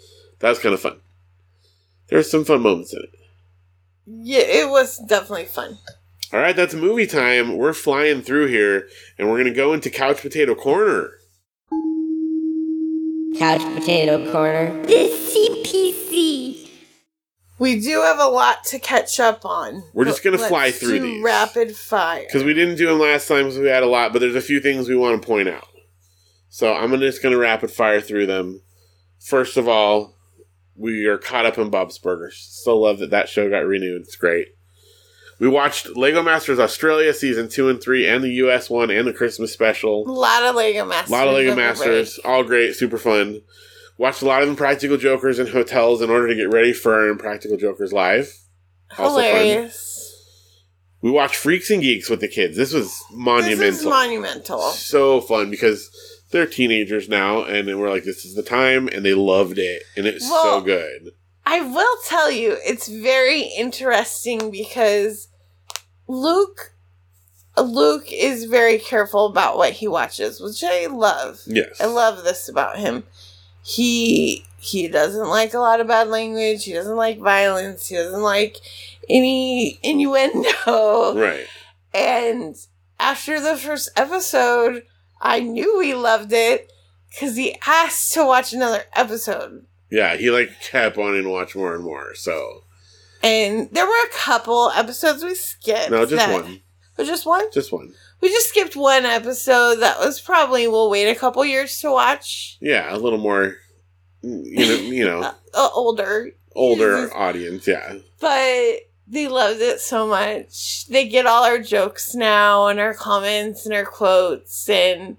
that 0.43 0.49
was 0.49 0.59
kind 0.59 0.73
of 0.73 0.81
fun. 0.81 0.99
There's 2.09 2.29
some 2.29 2.43
fun 2.43 2.61
moments 2.61 2.93
in 2.93 2.99
it. 2.99 3.09
Yeah, 4.05 4.41
it 4.41 4.69
was 4.69 4.97
definitely 4.97 5.45
fun. 5.45 5.77
All 6.33 6.39
right, 6.41 6.53
that's 6.53 6.73
movie 6.73 7.07
time. 7.07 7.55
We're 7.55 7.71
flying 7.71 8.21
through 8.21 8.47
here, 8.47 8.89
and 9.17 9.29
we're 9.29 9.37
gonna 9.37 9.53
go 9.53 9.71
into 9.71 9.89
Couch 9.89 10.21
Potato 10.21 10.53
Corner. 10.53 11.11
Couch 13.37 13.61
Potato 13.73 14.29
Corner. 14.33 14.83
The 14.83 15.09
CPC. 15.09 16.69
We 17.57 17.79
do 17.79 18.01
have 18.01 18.19
a 18.19 18.27
lot 18.27 18.65
to 18.65 18.79
catch 18.79 19.21
up 19.21 19.45
on. 19.45 19.83
We're 19.93 20.03
just 20.03 20.25
gonna 20.25 20.37
fly 20.37 20.71
through 20.71 20.99
do 20.99 21.05
these. 21.05 21.23
rapid 21.23 21.73
fire. 21.73 22.25
because 22.27 22.43
we 22.43 22.53
didn't 22.53 22.75
do 22.75 22.87
them 22.87 22.99
last 22.99 23.29
time 23.29 23.45
because 23.45 23.59
we 23.59 23.67
had 23.67 23.83
a 23.83 23.87
lot, 23.87 24.11
but 24.11 24.19
there's 24.19 24.35
a 24.35 24.41
few 24.41 24.59
things 24.59 24.89
we 24.89 24.95
want 24.97 25.21
to 25.21 25.25
point 25.25 25.47
out. 25.47 25.69
So 26.49 26.73
I'm 26.73 26.99
just 26.99 27.23
going 27.23 27.33
to 27.33 27.39
rapid 27.39 27.71
fire 27.71 28.01
through 28.01 28.27
them. 28.27 28.61
First 29.19 29.57
of 29.57 29.67
all, 29.67 30.13
we 30.75 31.05
are 31.05 31.17
caught 31.17 31.45
up 31.45 31.57
in 31.57 31.69
Bob's 31.69 31.97
Burgers. 31.97 32.37
Still 32.37 32.81
love 32.81 32.99
that 32.99 33.11
that 33.11 33.29
show 33.29 33.49
got 33.49 33.65
renewed. 33.65 34.01
It's 34.03 34.15
great. 34.15 34.55
We 35.39 35.47
watched 35.47 35.95
Lego 35.97 36.23
Masters 36.23 36.59
Australia 36.59 37.13
season 37.13 37.49
two 37.49 37.67
and 37.69 37.81
three, 37.81 38.07
and 38.07 38.23
the 38.23 38.29
U.S. 38.29 38.69
one, 38.69 38.89
and 38.89 39.07
the 39.07 39.13
Christmas 39.13 39.51
special. 39.51 40.07
a 40.07 40.11
lot 40.11 40.43
of 40.43 40.55
Lego 40.55 40.85
Masters. 40.85 41.09
A 41.09 41.13
lot 41.13 41.27
of 41.27 41.33
Lego 41.33 41.55
Masters, 41.55 42.19
all 42.23 42.43
great, 42.43 42.75
super 42.75 42.97
fun. 42.97 43.41
Watched 43.97 44.21
a 44.21 44.25
lot 44.25 44.41
of 44.41 44.49
Impractical 44.49 44.97
Jokers 44.97 45.39
in 45.39 45.47
hotels 45.47 46.01
in 46.01 46.09
order 46.09 46.27
to 46.27 46.35
get 46.35 46.51
ready 46.51 46.73
for 46.73 46.93
our 46.93 47.07
Impractical 47.09 47.57
Jokers 47.57 47.93
live. 47.93 48.33
Also 48.97 49.15
fun. 49.19 49.23
Hilarious. 49.23 49.93
We 51.01 51.11
watched 51.11 51.35
Freaks 51.35 51.69
and 51.69 51.81
Geeks 51.81 52.09
with 52.09 52.21
the 52.21 52.27
kids. 52.29 52.55
This 52.55 52.73
was 52.73 53.03
monumental. 53.11 53.57
This 53.57 53.79
is 53.81 53.85
monumental. 53.85 54.61
so 54.61 55.19
fun 55.19 55.49
because 55.51 55.89
they're 56.33 56.45
teenagers 56.45 57.07
now, 57.07 57.43
and 57.43 57.79
we're 57.79 57.89
like, 57.89 58.03
this 58.03 58.25
is 58.25 58.35
the 58.35 58.43
time, 58.43 58.89
and 58.89 59.05
they 59.05 59.13
loved 59.13 59.57
it, 59.57 59.83
and 59.95 60.05
it's 60.05 60.27
so 60.27 60.59
good. 60.59 61.11
I 61.45 61.61
will 61.61 61.97
tell 62.05 62.29
you, 62.29 62.57
it's 62.65 62.89
very 62.89 63.41
interesting 63.57 64.51
because 64.51 65.29
Luke 66.07 66.73
Luke 67.57 68.07
is 68.11 68.45
very 68.45 68.79
careful 68.79 69.27
about 69.27 69.57
what 69.57 69.73
he 69.73 69.87
watches, 69.87 70.41
which 70.41 70.63
I 70.63 70.87
love. 70.87 71.41
Yes, 71.45 71.79
I 71.79 71.85
love 71.85 72.23
this 72.23 72.49
about 72.49 72.79
him. 72.79 73.03
He 73.63 74.45
he 74.59 74.87
doesn't 74.87 75.27
like 75.27 75.53
a 75.53 75.59
lot 75.59 75.79
of 75.79 75.87
bad 75.87 76.07
language. 76.07 76.63
He 76.63 76.73
doesn't 76.73 76.95
like 76.95 77.19
violence. 77.19 77.87
He 77.87 77.95
doesn't 77.95 78.21
like 78.21 78.57
any 79.09 79.79
innuendo. 79.83 80.49
Right. 81.15 81.45
And 81.93 82.55
after 82.99 83.39
the 83.39 83.57
first 83.57 83.91
episode, 83.95 84.83
I 85.25 85.39
knew 85.39 85.79
he 85.79 85.93
loved 85.95 86.33
it 86.33 86.69
because 87.09 87.35
he 87.37 87.55
asked 87.65 88.13
to 88.13 88.25
watch 88.25 88.51
another 88.53 88.83
episode. 88.95 89.65
Yeah, 89.89 90.17
he 90.17 90.29
like 90.29 90.49
kept 90.61 90.97
wanting 90.97 91.23
to 91.23 91.29
watch 91.29 91.55
more 91.55 91.73
and 91.73 91.83
more. 91.83 92.13
So 92.15 92.65
And 93.23 93.69
there 93.71 93.85
were 93.85 94.05
a 94.05 94.09
couple 94.13 94.69
episodes 94.75 95.23
we 95.23 95.33
skipped. 95.35 95.89
no, 95.91 96.05
just 96.05 96.15
that- 96.25 96.31
one, 96.33 96.61
Oh, 96.99 97.03
just 97.03 97.25
one? 97.25 97.45
just 97.51 97.71
one. 97.71 97.93
We 98.21 98.29
just 98.29 98.49
skipped 98.49 98.75
one 98.75 99.05
episode 99.05 99.77
that 99.77 99.99
was 99.99 100.21
probably 100.21 100.67
we'll 100.67 100.89
wait 100.89 101.09
a 101.09 101.15
couple 101.15 101.43
years 101.45 101.79
to 101.81 101.89
watch. 101.91 102.57
Yeah, 102.61 102.93
a 102.93 102.97
little 102.97 103.17
more, 103.19 103.55
you 104.21 104.65
know, 104.67 104.75
you 104.75 105.05
know, 105.05 105.21
Uh, 105.23 105.33
uh, 105.53 105.69
older. 105.73 106.31
older 106.55 107.15
audience. 107.15 107.67
Yeah, 107.67 107.95
But 108.19 108.75
they 109.07 109.27
loved 109.27 109.61
it 109.61 109.79
so 109.79 110.07
much. 110.07 110.87
They 110.87 111.07
get 111.07 111.25
all 111.25 111.43
our 111.43 111.59
jokes 111.59 112.15
now 112.15 112.67
and 112.67 112.79
our 112.79 112.93
comments 112.93 113.65
and 113.65 113.75
our 113.75 113.85
quotes 113.85 114.69
and 114.69 115.17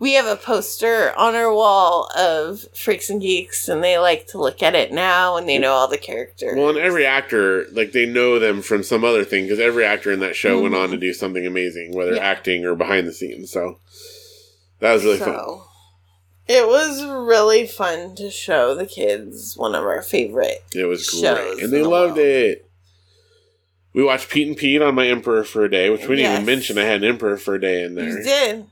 we 0.00 0.12
have 0.12 0.26
a 0.26 0.36
poster 0.36 1.12
on 1.16 1.34
our 1.34 1.52
wall 1.52 2.08
of 2.16 2.64
Freaks 2.72 3.10
and 3.10 3.20
Geeks 3.20 3.68
and 3.68 3.82
they 3.82 3.98
like 3.98 4.28
to 4.28 4.38
look 4.38 4.62
at 4.62 4.74
it 4.76 4.92
now 4.92 5.36
and 5.36 5.48
they 5.48 5.58
know 5.58 5.72
all 5.72 5.88
the 5.88 5.98
characters. 5.98 6.54
Well, 6.56 6.70
and 6.70 6.78
every 6.78 7.04
actor, 7.04 7.66
like 7.72 7.92
they 7.92 8.06
know 8.06 8.38
them 8.38 8.62
from 8.62 8.84
some 8.84 9.04
other 9.04 9.24
thing 9.24 9.44
because 9.44 9.58
every 9.58 9.84
actor 9.84 10.12
in 10.12 10.20
that 10.20 10.36
show 10.36 10.62
went 10.62 10.74
on 10.74 10.90
to 10.90 10.94
mm-hmm. 10.94 11.00
do 11.00 11.12
something 11.12 11.44
amazing, 11.44 11.94
whether 11.94 12.14
Yeah. 12.14 12.22
acting 12.22 12.64
or 12.64 12.76
behind 12.76 13.08
the 13.08 13.12
scenes. 13.12 13.50
So 13.50 13.78
that 14.78 14.92
was 14.92 15.04
really 15.04 15.18
fun. 15.18 15.60
It 16.46 16.66
was 16.66 17.04
really 17.04 17.66
fun 17.66 18.14
to 18.16 18.30
show 18.30 18.74
the 18.74 18.86
kids 18.86 19.54
one 19.56 19.74
of 19.74 19.84
our 19.84 20.00
favorite. 20.00 20.64
It 20.74 20.86
was 20.86 21.10
great, 21.10 21.62
and 21.62 21.70
they 21.70 21.82
the 21.82 21.88
loved 21.88 22.16
world. 22.16 22.26
it. 22.26 22.67
We 23.94 24.02
watched 24.04 24.28
Pete 24.30 24.46
and 24.48 24.56
Pete 24.56 24.80
on 24.82 24.94
my 24.94 25.06
Emperor 25.08 25.42
for 25.44 25.64
a 25.64 25.70
day, 25.70 25.90
which 25.90 26.02
we 26.02 26.16
didn't 26.16 26.30
Yes. 26.30 26.34
even 26.34 26.46
mention. 26.46 26.78
I 26.78 26.84
had 26.84 27.02
an 27.02 27.08
Emperor 27.08 27.36
for 27.36 27.54
a 27.54 27.60
day 27.60 27.82
in 27.82 27.96
You 27.96 28.12
there. 28.12 28.22
did. 28.22 28.64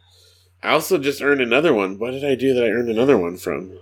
I 0.62 0.70
also 0.72 0.98
just 0.98 1.22
earned 1.22 1.40
another 1.40 1.72
one. 1.72 1.98
What 1.98 2.10
did 2.12 2.24
I 2.24 2.34
do 2.34 2.54
that 2.54 2.64
I 2.64 2.68
earned 2.68 2.88
another 2.90 3.16
one 3.16 3.36
from? 3.36 3.78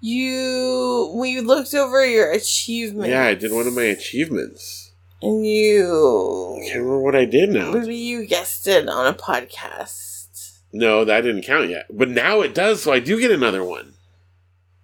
You 0.00 1.12
we 1.14 1.40
looked 1.40 1.74
over 1.74 2.04
your 2.06 2.30
achievements. 2.30 3.08
Yeah, 3.08 3.24
I 3.24 3.34
did 3.34 3.52
one 3.52 3.66
of 3.66 3.74
my 3.74 3.84
achievements. 3.84 4.92
and 5.22 5.46
you 5.46 5.82
I 5.82 6.58
you 6.58 6.62
can't 6.66 6.78
remember 6.80 7.00
what 7.00 7.16
I 7.16 7.24
did 7.24 7.48
now. 7.48 7.72
maybe 7.72 7.96
you 7.96 8.26
guessed 8.26 8.66
it 8.66 8.86
on 8.88 9.06
a 9.06 9.14
podcast. 9.16 10.58
No, 10.74 11.04
that 11.06 11.22
didn't 11.22 11.42
count 11.46 11.70
yet. 11.70 11.86
But 11.90 12.10
now 12.10 12.42
it 12.42 12.52
does, 12.54 12.82
so 12.82 12.92
I 12.92 12.98
do 12.98 13.18
get 13.18 13.30
another 13.30 13.64
one. 13.64 13.94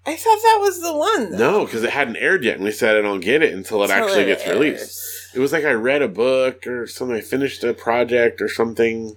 I 0.07 0.17
thought 0.17 0.39
that 0.43 0.59
was 0.61 0.81
the 0.81 0.97
one. 0.97 1.33
Though. 1.33 1.37
No, 1.59 1.65
because 1.67 1.83
it 1.83 1.91
hadn't 1.91 2.17
aired 2.17 2.43
yet, 2.43 2.55
and 2.57 2.65
we 2.65 2.71
said 2.73 2.97
I 2.97 3.03
don't 3.03 3.21
get 3.21 3.43
it 3.43 3.53
until 3.53 3.83
it 3.83 3.91
Until 3.91 4.05
actually 4.05 4.23
it 4.23 4.27
gets 4.27 4.45
airs. 4.45 4.55
released. 4.59 5.01
It 5.35 5.39
was 5.39 5.53
like 5.53 5.65
I 5.65 5.73
read 5.73 6.03
a 6.03 6.09
book 6.09 6.67
or 6.67 6.87
something. 6.87 7.17
I 7.17 7.21
finished 7.21 7.63
a 7.65 7.73
project 7.75 8.41
or 8.43 8.49
something. 8.49 9.17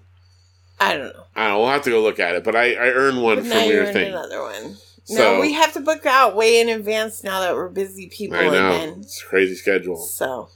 I 0.79 0.95
don't 0.97 1.13
know. 1.13 1.23
I 1.35 1.47
don't 1.47 1.53
know. 1.53 1.59
We'll 1.59 1.69
have 1.69 1.83
to 1.83 1.89
go 1.89 2.01
look 2.01 2.19
at 2.19 2.35
it. 2.35 2.43
But 2.43 2.55
I, 2.55 2.73
I 2.73 2.87
earned 2.89 3.21
one 3.21 3.37
But 3.37 3.45
from 3.47 3.69
your 3.69 3.85
thing. 3.85 4.09
another 4.09 4.41
one. 4.41 4.75
So- 5.05 5.35
no, 5.35 5.39
we 5.41 5.53
have 5.53 5.73
to 5.73 5.79
book 5.81 6.05
out 6.05 6.35
way 6.35 6.59
in 6.61 6.69
advance 6.69 7.23
now 7.23 7.41
that 7.41 7.55
we're 7.55 7.69
busy 7.69 8.09
people 8.09 8.37
I 8.37 8.49
know. 8.49 8.71
again. 8.71 8.99
It's 9.01 9.21
a 9.23 9.25
crazy 9.27 9.55
schedule. 9.55 9.97
So 9.97 10.49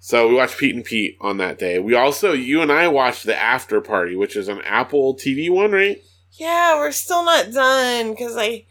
So 0.00 0.28
we 0.28 0.34
watched 0.34 0.58
Pete 0.58 0.74
and 0.74 0.84
Pete 0.84 1.16
on 1.20 1.36
that 1.38 1.58
day. 1.58 1.78
We 1.78 1.94
also, 1.94 2.32
you 2.32 2.62
and 2.62 2.72
I 2.72 2.88
watched 2.88 3.24
the 3.26 3.36
After 3.36 3.80
Party, 3.80 4.16
which 4.16 4.36
is 4.36 4.48
an 4.48 4.60
Apple 4.64 5.14
TV 5.16 5.50
one, 5.50 5.72
right? 5.72 6.02
yeah, 6.36 6.76
we're 6.76 6.90
still 6.92 7.24
not 7.24 7.52
done 7.52 8.10
because 8.10 8.36
I. 8.36 8.64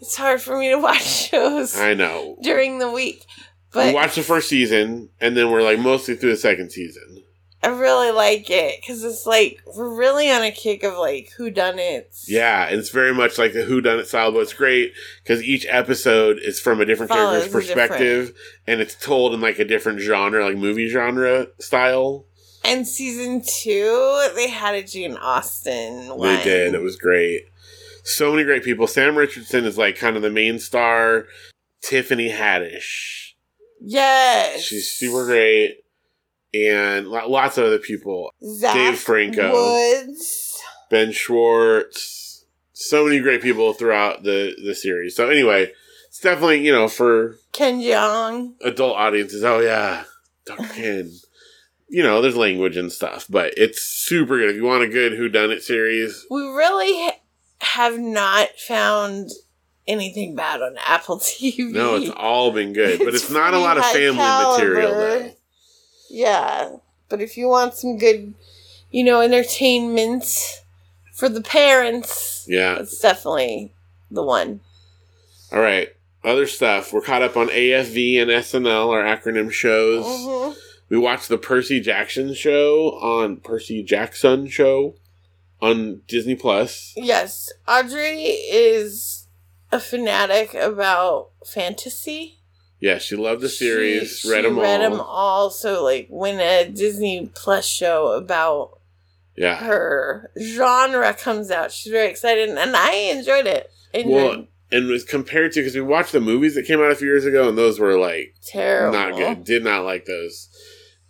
It's 0.00 0.16
hard 0.16 0.40
for 0.42 0.58
me 0.58 0.70
to 0.70 0.78
watch 0.78 1.02
shows 1.30 1.78
I 1.78 1.94
know. 1.94 2.36
during 2.42 2.78
the 2.80 2.90
week, 2.90 3.24
we 3.74 3.80
but 3.80 3.94
watched 3.94 4.16
the 4.16 4.22
first 4.22 4.48
season, 4.48 5.10
and 5.20 5.36
then 5.36 5.50
we're 5.50 5.62
like 5.62 5.78
mostly 5.78 6.14
through 6.14 6.30
the 6.30 6.36
second 6.36 6.70
season. 6.70 7.22
I 7.64 7.68
really 7.68 8.10
like 8.10 8.50
it 8.50 8.80
because 8.80 9.04
it's 9.04 9.24
like 9.24 9.62
we're 9.76 9.96
really 9.96 10.28
on 10.30 10.42
a 10.42 10.50
kick 10.50 10.82
of 10.82 10.94
like 10.94 11.30
who 11.36 11.48
done 11.48 11.78
it. 11.78 12.12
Yeah, 12.26 12.66
and 12.66 12.78
it's 12.78 12.90
very 12.90 13.14
much 13.14 13.38
like 13.38 13.52
the 13.52 13.62
Who 13.62 13.80
Done 13.80 14.00
It 14.00 14.08
style, 14.08 14.32
but 14.32 14.40
it's 14.40 14.52
great 14.52 14.92
because 15.22 15.42
each 15.44 15.64
episode 15.68 16.40
is 16.42 16.58
from 16.58 16.80
a 16.80 16.84
different 16.84 17.12
Follows 17.12 17.44
character's 17.44 17.52
perspective, 17.52 18.32
and 18.66 18.80
it's 18.80 18.96
told 18.96 19.32
in 19.32 19.40
like 19.40 19.60
a 19.60 19.64
different 19.64 20.00
genre, 20.00 20.44
like 20.44 20.56
movie 20.56 20.88
genre 20.88 21.46
style. 21.60 22.26
And 22.64 22.86
season 22.86 23.42
two, 23.42 24.28
they 24.34 24.48
had 24.48 24.74
a 24.74 24.82
Jane 24.82 25.16
Austen 25.16 26.08
one. 26.16 26.36
They 26.36 26.42
did. 26.42 26.74
It 26.74 26.82
was 26.82 26.96
great. 26.96 27.42
So 28.02 28.32
many 28.32 28.42
great 28.42 28.64
people. 28.64 28.88
Sam 28.88 29.16
Richardson 29.16 29.64
is 29.64 29.78
like 29.78 29.96
kind 29.96 30.16
of 30.16 30.22
the 30.22 30.30
main 30.30 30.58
star. 30.58 31.26
Tiffany 31.80 32.30
Haddish. 32.30 33.31
Yes. 33.84 34.62
She's 34.62 34.90
super 34.92 35.26
great. 35.26 35.78
And 36.54 37.08
lo- 37.08 37.28
lots 37.28 37.58
of 37.58 37.64
other 37.64 37.78
people. 37.78 38.32
Zach 38.44 38.74
Dave 38.74 38.98
Franco. 38.98 39.52
Woods. 39.52 40.60
Ben 40.90 41.12
Schwartz. 41.12 42.44
So 42.72 43.04
many 43.04 43.20
great 43.20 43.42
people 43.42 43.72
throughout 43.72 44.22
the, 44.22 44.54
the 44.64 44.74
series. 44.74 45.16
So 45.16 45.28
anyway, 45.30 45.72
it's 46.08 46.20
definitely, 46.20 46.64
you 46.66 46.72
know, 46.72 46.88
for 46.88 47.36
Ken 47.52 47.80
Jeong. 47.80 48.54
adult 48.62 48.96
audiences, 48.96 49.44
oh 49.44 49.60
yeah, 49.60 50.04
Dr. 50.44 50.64
Ken. 50.74 51.10
You 51.88 52.02
know, 52.02 52.20
there's 52.22 52.36
language 52.36 52.76
and 52.76 52.90
stuff, 52.90 53.26
but 53.28 53.52
it's 53.56 53.80
super 53.82 54.38
good. 54.38 54.50
If 54.50 54.56
you 54.56 54.64
want 54.64 54.82
a 54.82 54.88
good 54.88 55.12
Who 55.12 55.28
Done 55.28 55.50
It 55.50 55.62
series, 55.62 56.26
We 56.30 56.40
really 56.42 56.92
ha- 57.04 57.20
have 57.60 57.98
not 57.98 58.48
found 58.66 59.30
anything 59.86 60.34
bad 60.34 60.62
on 60.62 60.76
Apple 60.84 61.18
TV. 61.20 61.70
no, 61.70 61.96
it's 61.96 62.10
all 62.16 62.52
been 62.52 62.72
good. 62.72 62.98
But 62.98 63.08
it's, 63.14 63.24
It's 63.24 63.30
not 63.32 63.54
a 63.54 63.58
lot 63.58 63.78
of 63.78 63.84
family 63.86 64.16
high 64.18 64.52
material 64.56 64.90
though. 64.94 65.30
Yeah. 66.10 66.76
But 67.08 67.20
if 67.20 67.36
you 67.36 67.48
want 67.48 67.74
some 67.74 67.98
good, 67.98 68.34
you 68.90 69.04
know, 69.04 69.20
entertainment 69.20 70.24
for 71.14 71.28
the 71.28 71.42
parents, 71.42 72.44
Yeah. 72.48 72.76
it's 72.78 72.98
definitely 72.98 73.72
the 74.10 74.22
one. 74.22 74.60
All 75.52 75.60
right. 75.60 75.88
Other 76.24 76.46
stuff. 76.46 76.92
We're 76.92 77.00
caught 77.02 77.22
up 77.22 77.36
on 77.36 77.48
AFV 77.48 78.20
and 78.22 78.30
SNL, 78.30 78.88
our 78.90 79.02
acronym 79.02 79.50
shows. 79.50 80.04
Mhm. 80.04 80.56
We 80.88 80.98
watched 80.98 81.28
the 81.28 81.38
Percy 81.38 81.80
Jackson 81.80 82.34
show 82.34 82.90
on 83.00 83.38
Percy 83.38 83.82
Jackson 83.82 84.46
show 84.48 84.94
on 85.60 86.02
Disney 86.06 86.34
Plus. 86.34 86.92
Yes, 86.96 87.50
Audrey 87.66 88.22
is 88.24 89.21
a 89.72 89.80
fanatic 89.80 90.54
about 90.54 91.30
fantasy. 91.46 92.38
Yeah, 92.80 92.98
she 92.98 93.16
loved 93.16 93.40
the 93.40 93.48
series. 93.48 94.18
She- 94.20 94.30
read 94.30 94.42
she 94.44 94.48
them 94.48 94.58
all. 94.58 94.62
Read 94.64 94.80
them 94.82 95.00
all. 95.00 95.50
So, 95.50 95.82
like, 95.82 96.08
when 96.10 96.40
a 96.40 96.68
Disney 96.68 97.30
Plus 97.34 97.64
show 97.66 98.08
about 98.08 98.80
Yeah. 99.36 99.56
her 99.56 100.30
genre 100.40 101.14
comes 101.14 101.50
out, 101.50 101.72
she's 101.72 101.92
very 101.92 102.08
excited, 102.08 102.48
and 102.50 102.76
I 102.76 102.92
enjoyed 102.94 103.46
it. 103.46 103.70
Enjoyed 103.94 104.12
Well, 104.12 104.46
and 104.72 104.88
was 104.88 105.04
compared 105.04 105.52
to 105.52 105.60
because 105.60 105.74
we 105.74 105.80
watched 105.80 106.12
the 106.12 106.20
movies 106.20 106.54
that 106.56 106.66
came 106.66 106.80
out 106.80 106.90
a 106.90 106.96
few 106.96 107.06
years 107.06 107.24
ago, 107.24 107.48
and 107.48 107.56
those 107.56 107.78
were 107.78 107.98
like 107.98 108.34
terrible. 108.44 108.98
not 108.98 109.16
good. 109.16 109.44
Did 109.44 109.62
not 109.64 109.84
like 109.84 110.06
those. 110.06 110.48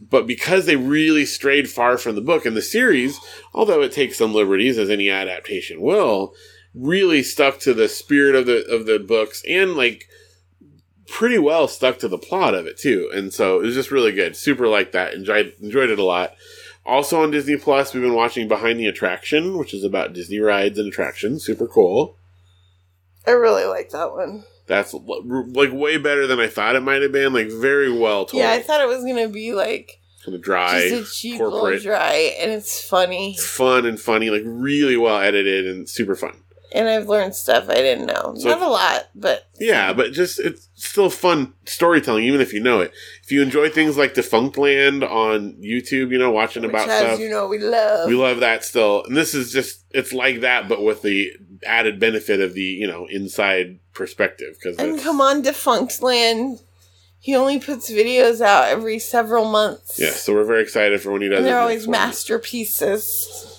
But 0.01 0.27
because 0.27 0.67
they 0.67 0.75
really 0.77 1.25
strayed 1.25 1.71
far 1.71 1.97
from 1.97 2.17
the 2.17 2.21
book 2.21 2.45
and 2.45 2.57
the 2.57 2.61
series, 2.63 3.19
although 3.55 3.83
it 3.83 3.93
takes 3.93 4.19
some 4.19 4.35
liberties 4.35 4.77
as 4.77 4.91
any 4.91 5.09
adaptation 5.09 5.81
will, 5.81 6.35
really 6.75 7.23
stuck 7.23 7.59
to 7.61 7.75
the 7.75 7.89
spirit 7.89 8.35
of 8.35 8.47
the 8.47 8.65
of 8.67 8.87
the 8.87 8.99
books 8.99 9.43
and 9.49 9.75
like 9.75 10.09
pretty 11.09 11.39
well 11.39 11.69
stuck 11.69 11.99
to 11.99 12.09
the 12.09 12.19
plot 12.19 12.55
of 12.55 12.67
it 12.67 12.79
too. 12.79 13.11
And 13.15 13.33
so 13.33 13.61
it 13.61 13.65
was 13.65 13.75
just 13.75 13.91
really 13.91 14.13
good. 14.13 14.37
Super 14.37 14.69
like 14.69 14.93
that. 14.93 15.15
Enjoyed 15.15 15.53
enjoyed 15.61 15.91
it 15.91 15.99
a 15.99 16.05
lot. 16.05 16.35
Also 16.85 17.23
on 17.23 17.31
Disney 17.31 17.57
Plus, 17.57 17.95
we've 17.95 18.03
been 18.03 18.15
watching 18.15 18.49
Behind 18.49 18.79
the 18.79 18.87
Attraction, 18.87 19.57
which 19.57 19.73
is 19.73 19.85
about 19.85 20.15
Disney 20.15 20.41
rides 20.41 20.79
and 20.79 20.89
attractions. 20.89 21.45
Super 21.45 21.69
cool. 21.69 22.17
I 23.27 23.33
really 23.33 23.65
like 23.65 23.91
that 23.91 24.13
one. 24.13 24.45
That's 24.67 24.95
like 24.95 25.71
way 25.73 25.97
better 25.99 26.27
than 26.27 26.41
I 26.41 26.49
thought 26.49 26.77
it 26.77 26.81
might 26.81 27.03
have 27.03 27.13
been. 27.13 27.33
Like 27.33 27.49
very 27.49 27.93
well 27.93 28.25
told. 28.25 28.43
Yeah, 28.43 28.53
I 28.53 28.63
thought 28.63 28.81
it 28.81 28.89
was 28.89 29.05
gonna 29.05 29.29
be 29.29 29.53
like 29.53 30.01
kind 30.25 30.35
of 30.35 30.43
dry, 30.43 30.89
just 30.89 31.13
a 31.13 31.15
cheap 31.15 31.39
corporate. 31.39 31.83
dry, 31.83 32.35
and 32.41 32.51
it's 32.51 32.83
funny. 32.83 33.33
It's 33.33 33.47
fun 33.47 33.87
and 33.87 34.01
funny, 34.01 34.31
like 34.31 34.43
really 34.45 34.97
well 34.97 35.21
edited 35.21 35.67
and 35.67 35.89
super 35.89 36.15
fun. 36.15 36.42
And 36.75 36.89
I've 36.89 37.07
learned 37.09 37.35
stuff 37.35 37.69
I 37.69 37.75
didn't 37.75 38.07
know. 38.07 38.35
So- 38.37 38.49
Not 38.49 38.63
a 38.63 38.69
lot, 38.69 39.09
but 39.15 39.47
Yeah, 39.61 39.93
but 39.93 40.13
just 40.13 40.41
it's 40.41 40.69
still 40.75 41.11
fun 41.11 41.53
storytelling, 41.67 42.25
even 42.25 42.41
if 42.41 42.53
you 42.53 42.61
know 42.61 42.81
it. 42.81 42.93
If 43.23 43.31
you 43.31 43.43
enjoy 43.43 43.69
things 43.69 43.97
like 43.99 44.15
Defunctland 44.15 45.03
on 45.09 45.53
YouTube, 45.63 46.11
you 46.11 46.19
know, 46.19 46.31
watching 46.31 46.63
which 46.63 46.71
about 46.71 46.89
as 46.89 46.99
stuff, 47.01 47.21
you 47.21 47.29
know 47.29 47.47
we 47.47 47.59
love. 47.59 48.09
we 48.09 48.15
love 48.15 48.41
that 48.41 48.65
still. 48.65 49.05
And 49.05 49.17
this 49.17 49.35
is 49.35 49.53
just 49.53 49.85
it's 49.91 50.13
like 50.13 50.41
that, 50.41 50.69
but 50.69 50.83
with 50.83 51.03
the 51.03 51.33
added 51.67 52.01
benefit 52.01 52.41
of 52.41 52.55
the 52.55 52.63
you 52.63 52.87
know 52.87 53.07
inside 53.11 53.79
perspective. 53.93 54.57
Because 54.61 54.79
and 54.79 54.99
come 55.01 55.21
on, 55.21 55.43
Defunctland. 55.43 56.63
He 57.19 57.37
only 57.37 57.61
puts 57.61 57.89
videos 57.89 58.41
out 58.41 58.67
every 58.69 58.99
several 58.99 59.45
months. 59.49 59.97
yeah, 60.01 60.11
so 60.11 60.33
we're 60.35 60.43
very 60.45 60.61
excited 60.63 61.01
for 61.01 61.13
when 61.13 61.23
he 61.23 61.29
does. 61.29 61.39
and 61.39 61.47
they're 61.47 61.61
always 61.61 61.87
masterpieces. 61.87 63.52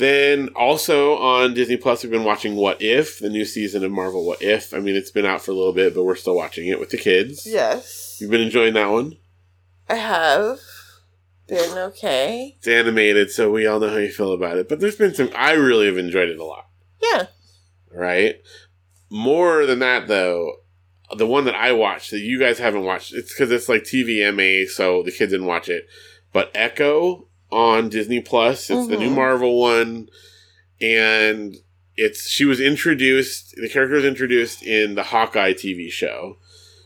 Then 0.00 0.48
also 0.56 1.18
on 1.18 1.52
Disney 1.52 1.76
Plus, 1.76 2.02
we've 2.02 2.10
been 2.10 2.24
watching 2.24 2.56
What 2.56 2.80
If, 2.80 3.18
the 3.18 3.28
new 3.28 3.44
season 3.44 3.84
of 3.84 3.92
Marvel 3.92 4.24
What 4.26 4.40
If. 4.40 4.72
I 4.72 4.78
mean, 4.78 4.96
it's 4.96 5.10
been 5.10 5.26
out 5.26 5.42
for 5.42 5.50
a 5.50 5.54
little 5.54 5.74
bit, 5.74 5.94
but 5.94 6.04
we're 6.04 6.16
still 6.16 6.34
watching 6.34 6.68
it 6.68 6.80
with 6.80 6.88
the 6.88 6.96
kids. 6.96 7.46
Yes, 7.46 8.16
You've 8.18 8.30
been 8.30 8.40
enjoying 8.40 8.72
that 8.72 8.88
one. 8.90 9.18
I 9.90 9.96
have 9.96 10.58
been 11.46 11.76
okay. 11.76 12.56
It's 12.56 12.66
animated, 12.66 13.30
so 13.30 13.50
we 13.50 13.66
all 13.66 13.78
know 13.78 13.90
how 13.90 13.98
you 13.98 14.10
feel 14.10 14.32
about 14.32 14.56
it. 14.56 14.70
But 14.70 14.80
there's 14.80 14.96
been 14.96 15.12
some. 15.12 15.28
I 15.36 15.52
really 15.52 15.84
have 15.84 15.98
enjoyed 15.98 16.30
it 16.30 16.38
a 16.38 16.44
lot. 16.46 16.68
Yeah, 17.02 17.26
Right. 17.92 18.36
More 19.10 19.66
than 19.66 19.80
that, 19.80 20.08
though, 20.08 20.60
the 21.14 21.26
one 21.26 21.44
that 21.44 21.54
I 21.54 21.72
watched 21.72 22.10
that 22.12 22.20
you 22.20 22.38
guys 22.38 22.58
haven't 22.58 22.84
watched, 22.84 23.12
it's 23.12 23.34
because 23.34 23.50
it's 23.50 23.68
like 23.68 23.82
TVMA, 23.82 24.66
so 24.66 25.02
the 25.02 25.12
kids 25.12 25.32
didn't 25.32 25.46
watch 25.46 25.68
it. 25.68 25.86
But 26.32 26.50
Echo 26.54 27.26
on 27.50 27.88
Disney 27.88 28.20
Plus, 28.20 28.70
it's 28.70 28.86
the 28.88 28.96
new 28.96 29.10
Mhm. 29.10 29.14
Marvel 29.16 29.60
one, 29.60 30.08
and 30.80 31.56
it's 31.96 32.28
she 32.28 32.44
was 32.44 32.60
introduced. 32.60 33.54
The 33.56 33.68
character 33.68 33.96
was 33.96 34.04
introduced 34.04 34.62
in 34.62 34.94
the 34.94 35.04
Hawkeye 35.04 35.52
TV 35.52 35.90
show. 35.90 36.38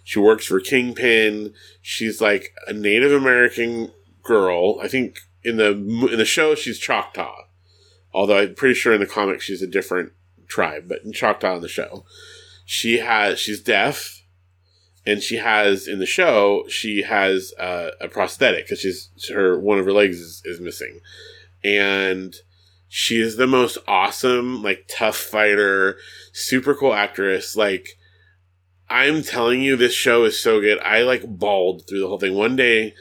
She 0.02 0.18
works 0.18 0.46
for 0.46 0.60
Kingpin. 0.60 1.54
She's 1.80 2.20
like 2.20 2.52
a 2.66 2.72
Native 2.72 3.12
American 3.12 3.92
girl. 4.22 4.78
I 4.82 4.88
think 4.88 5.18
in 5.42 5.56
the 5.56 5.70
in 6.10 6.18
the 6.18 6.24
show 6.24 6.54
she's 6.54 6.78
Choctaw, 6.78 7.44
although 8.12 8.38
I'm 8.38 8.54
pretty 8.54 8.74
sure 8.74 8.92
in 8.94 9.00
the 9.00 9.06
comics 9.06 9.44
she's 9.44 9.62
a 9.62 9.66
different 9.66 10.12
tribe. 10.48 10.88
But 10.88 11.04
in 11.04 11.12
Choctaw 11.12 11.56
in 11.56 11.62
the 11.62 11.68
show, 11.68 12.04
she 12.64 12.98
has 12.98 13.38
she's 13.38 13.60
deaf, 13.60 14.22
and 15.06 15.22
she 15.22 15.36
has 15.36 15.86
in 15.86 15.98
the 15.98 16.06
show 16.06 16.64
she 16.68 17.02
has 17.02 17.52
uh, 17.58 17.90
a 18.00 18.08
prosthetic 18.08 18.64
because 18.64 18.80
she's 18.80 19.10
her 19.30 19.58
one 19.58 19.78
of 19.78 19.84
her 19.84 19.92
legs 19.92 20.18
is, 20.18 20.42
is 20.44 20.60
missing, 20.60 21.00
and 21.62 22.36
she 22.88 23.20
is 23.20 23.36
the 23.36 23.46
most 23.46 23.78
awesome 23.86 24.62
like 24.62 24.86
tough 24.88 25.16
fighter, 25.16 25.96
super 26.32 26.74
cool 26.74 26.94
actress. 26.94 27.56
Like 27.56 27.98
I'm 28.88 29.22
telling 29.22 29.62
you, 29.62 29.76
this 29.76 29.94
show 29.94 30.24
is 30.24 30.40
so 30.40 30.60
good. 30.60 30.78
I 30.80 31.02
like 31.02 31.24
bawled 31.26 31.86
through 31.88 32.00
the 32.00 32.08
whole 32.08 32.20
thing. 32.20 32.34
One 32.34 32.56
day. 32.56 32.94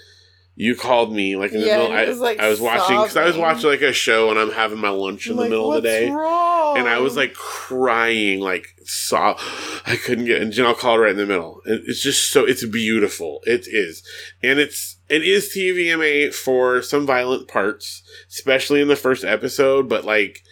You 0.55 0.75
called 0.75 1.11
me 1.11 1.35
like 1.35 1.51
in 1.51 1.61
the 1.61 1.65
Yeah, 1.67 1.77
middle. 1.79 1.91
I, 1.93 2.05
was, 2.05 2.19
like, 2.19 2.39
I 2.39 2.47
was 2.47 2.61
watching 2.61 2.95
because 2.97 3.17
I 3.17 3.25
was 3.25 3.35
watching 3.37 3.69
like 3.71 3.81
a 3.81 3.91
show 3.91 4.29
and 4.29 4.37
I'm 4.37 4.51
having 4.51 4.77
my 4.77 4.89
lunch 4.89 5.25
in 5.25 5.31
I'm 5.31 5.37
the 5.37 5.41
like, 5.43 5.49
middle 5.49 5.73
of 5.73 5.81
the 5.81 5.89
day 5.89 6.11
wrong?" 6.11 6.77
and 6.77 6.87
I 6.87 6.99
was 6.99 7.15
like 7.15 7.33
crying, 7.33 8.39
like 8.39 8.67
sob. 8.83 9.39
I 9.87 9.95
couldn't 9.95 10.25
get. 10.25 10.41
And 10.43 10.53
Janelle 10.53 10.77
called 10.77 10.99
right 11.01 11.09
in 11.11 11.17
the 11.17 11.25
middle. 11.25 11.61
It- 11.65 11.81
It's 11.87 12.01
just 12.03 12.29
so. 12.31 12.45
It's 12.45 12.63
beautiful. 12.65 13.41
It 13.45 13.65
is, 13.67 14.03
and 14.43 14.59
it's 14.59 14.97
it 15.09 15.23
is 15.23 15.51
TVMA 15.55 16.33
for 16.33 16.81
some 16.83 17.05
violent 17.07 17.47
parts, 17.47 18.03
especially 18.29 18.79
in 18.79 18.87
the 18.89 18.95
first 18.95 19.23
episode. 19.23 19.89
But 19.89 20.05
like, 20.05 20.43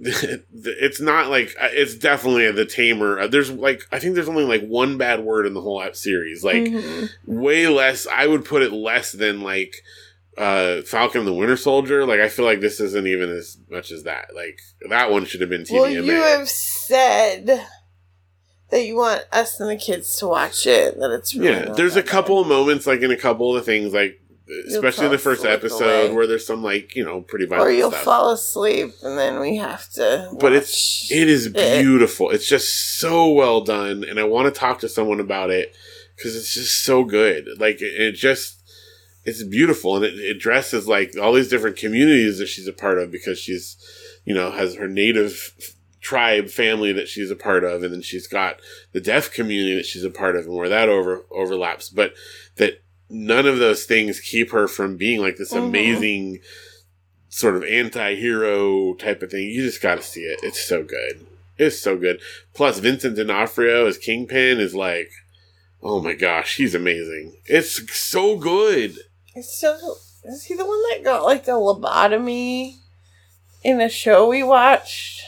it's 0.00 1.00
not 1.00 1.28
like 1.28 1.54
it's 1.60 1.94
definitely 1.96 2.50
the 2.52 2.64
tamer. 2.64 3.26
There's 3.28 3.50
like 3.50 3.82
I 3.90 3.98
think 3.98 4.14
there's 4.14 4.28
only 4.28 4.44
like 4.44 4.62
one 4.66 4.96
bad 4.98 5.24
word 5.24 5.46
in 5.46 5.54
the 5.54 5.60
whole 5.60 5.82
app 5.82 5.96
series. 5.96 6.44
Like 6.44 6.62
Mhm. 6.64 7.08
way 7.26 7.66
less. 7.66 8.06
I 8.06 8.26
would 8.26 8.44
put 8.44 8.62
it 8.62 8.72
less 8.72 9.12
than 9.12 9.40
like 9.42 9.74
uh 10.36 10.82
Falcon 10.82 11.24
the 11.24 11.34
Winter 11.34 11.56
Soldier. 11.56 12.06
Like 12.06 12.20
I 12.20 12.28
feel 12.28 12.44
like 12.44 12.60
this 12.60 12.78
isn't 12.80 13.06
even 13.08 13.28
as 13.30 13.58
much 13.70 13.90
as 13.90 14.04
that. 14.04 14.26
Like 14.36 14.60
that 14.88 15.10
one 15.10 15.24
should 15.24 15.40
have 15.40 15.50
been 15.50 15.64
TVMA. 15.64 15.80
Well, 15.80 15.90
you 15.90 16.12
have 16.12 16.48
said 16.48 17.66
that 18.70 18.86
you 18.86 18.94
want 18.96 19.24
us 19.32 19.58
and 19.58 19.68
the 19.70 19.76
kids 19.76 20.16
to 20.18 20.28
watch 20.28 20.66
it. 20.66 20.96
That 20.98 21.10
it's 21.10 21.34
really 21.34 21.66
yeah, 21.66 21.72
there's 21.72 21.96
a 21.96 22.02
couple 22.04 22.40
of 22.40 22.46
moments 22.46 22.86
like 22.86 23.00
in 23.00 23.10
a 23.10 23.16
couple 23.16 23.56
of 23.56 23.64
the 23.64 23.70
things 23.72 23.92
like 23.92 24.20
especially 24.66 25.06
in 25.06 25.12
the 25.12 25.18
first 25.18 25.44
episode 25.44 26.06
away. 26.06 26.14
where 26.14 26.26
there's 26.26 26.46
some 26.46 26.62
like 26.62 26.94
you 26.94 27.04
know 27.04 27.20
pretty 27.20 27.46
violent 27.46 27.68
or 27.68 27.72
you'll 27.72 27.90
stuff. 27.90 28.04
fall 28.04 28.30
asleep, 28.30 28.92
and 29.02 29.18
then 29.18 29.40
we 29.40 29.56
have 29.56 29.88
to. 29.92 30.30
but 30.40 30.52
it's 30.52 31.10
it 31.10 31.28
is 31.28 31.46
it. 31.46 31.82
beautiful. 31.82 32.30
It's 32.30 32.48
just 32.48 32.98
so 32.98 33.28
well 33.28 33.60
done, 33.60 34.04
and 34.04 34.18
I 34.18 34.24
want 34.24 34.52
to 34.52 34.58
talk 34.58 34.78
to 34.80 34.88
someone 34.88 35.20
about 35.20 35.50
it 35.50 35.74
because 36.16 36.36
it's 36.36 36.54
just 36.54 36.84
so 36.84 37.04
good. 37.04 37.46
Like 37.58 37.80
it, 37.80 38.00
it 38.00 38.12
just 38.12 38.62
it's 39.24 39.42
beautiful, 39.42 39.96
and 39.96 40.04
it, 40.04 40.14
it 40.14 40.36
addresses 40.36 40.88
like 40.88 41.12
all 41.20 41.32
these 41.32 41.48
different 41.48 41.76
communities 41.76 42.38
that 42.38 42.46
she's 42.48 42.68
a 42.68 42.72
part 42.72 42.98
of 42.98 43.10
because 43.10 43.38
she's 43.38 43.76
you 44.24 44.34
know 44.34 44.50
has 44.50 44.76
her 44.76 44.88
native 44.88 45.52
tribe 46.00 46.48
family 46.48 46.92
that 46.92 47.08
she's 47.08 47.30
a 47.30 47.36
part 47.36 47.64
of, 47.64 47.82
and 47.82 47.92
then 47.92 48.02
she's 48.02 48.26
got 48.26 48.60
the 48.92 49.00
deaf 49.00 49.32
community 49.32 49.74
that 49.74 49.86
she's 49.86 50.04
a 50.04 50.10
part 50.10 50.36
of, 50.36 50.46
and 50.46 50.54
where 50.54 50.68
that 50.68 50.88
over 50.88 51.24
overlaps, 51.30 51.90
but 51.90 52.14
that 52.56 52.82
none 53.10 53.46
of 53.46 53.58
those 53.58 53.84
things 53.84 54.20
keep 54.20 54.50
her 54.50 54.68
from 54.68 54.96
being 54.96 55.20
like 55.20 55.36
this 55.36 55.52
Mhm. 55.52 55.68
amazing 55.68 56.40
sort 57.30 57.56
of 57.56 57.64
anti-hero 57.64 58.94
type 58.94 59.22
of 59.22 59.30
thing. 59.30 59.48
You 59.48 59.62
just 59.62 59.80
got 59.82 59.96
to 59.96 60.02
see 60.02 60.22
it. 60.22 60.40
It's 60.42 60.60
so 60.64 60.82
good. 60.82 61.26
It's 61.58 61.78
so 61.78 61.96
good. 61.96 62.20
Plus, 62.54 62.78
Vincent 62.78 63.16
D'Onofrio 63.16 63.86
as 63.86 63.98
Kingpin 63.98 64.60
is 64.60 64.74
like, 64.74 65.10
oh 65.82 66.00
my 66.00 66.14
gosh, 66.14 66.56
he's 66.56 66.74
amazing. 66.74 67.36
It's 67.46 67.92
so 67.98 68.36
good. 68.36 68.96
It's 69.34 69.60
so. 69.60 69.76
Is 70.24 70.44
he 70.44 70.54
the 70.54 70.66
one 70.66 70.82
that 70.90 71.04
got 71.04 71.24
like 71.24 71.44
the 71.44 71.52
lobotomy 71.52 72.76
in 73.64 73.80
a 73.80 73.88
show 73.88 74.28
we 74.28 74.42
watched? 74.42 75.22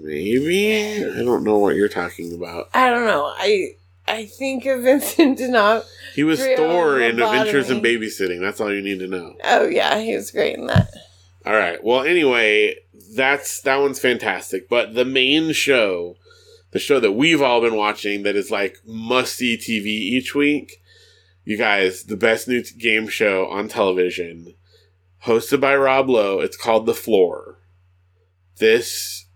Maybe 0.00 1.04
I 1.04 1.22
don't 1.22 1.44
know 1.44 1.58
what 1.58 1.74
you're 1.74 1.88
talking 1.88 2.32
about. 2.34 2.68
I 2.74 2.88
don't 2.90 3.06
know. 3.06 3.26
I 3.36 3.74
I 4.08 4.26
think 4.26 4.66
of 4.66 4.82
Vincent 4.82 5.40
not. 5.50 5.84
He 6.14 6.24
was 6.24 6.40
Thor 6.40 7.00
in 7.00 7.20
Adventures 7.20 7.70
in. 7.70 7.80
Babysitting. 7.80 8.40
That's 8.40 8.60
all 8.60 8.72
you 8.72 8.82
need 8.82 8.98
to 9.00 9.06
know. 9.06 9.36
Oh 9.44 9.66
yeah, 9.66 10.00
he 10.00 10.14
was 10.16 10.30
great 10.30 10.56
in 10.56 10.66
that. 10.66 10.90
All 11.46 11.54
right. 11.54 11.82
Well, 11.82 12.02
anyway, 12.02 12.76
that's 13.14 13.60
that 13.62 13.76
one's 13.76 14.00
fantastic. 14.00 14.68
But 14.68 14.94
the 14.94 15.04
main 15.04 15.52
show, 15.52 16.16
the 16.72 16.78
show 16.78 17.00
that 17.00 17.12
we've 17.12 17.42
all 17.42 17.60
been 17.60 17.76
watching, 17.76 18.22
that 18.24 18.36
is 18.36 18.50
like 18.50 18.78
must 18.84 19.36
see 19.36 19.56
TV 19.56 19.86
each 19.86 20.34
week. 20.34 20.82
You 21.44 21.56
guys, 21.56 22.04
the 22.04 22.16
best 22.16 22.48
new 22.48 22.62
t- 22.62 22.76
game 22.76 23.08
show 23.08 23.46
on 23.48 23.68
television, 23.68 24.54
hosted 25.24 25.60
by 25.60 25.74
Rob 25.76 26.10
Lowe. 26.10 26.40
It's 26.40 26.56
called 26.56 26.84
The 26.84 26.94
Floor. 26.94 27.58
This 28.58 29.27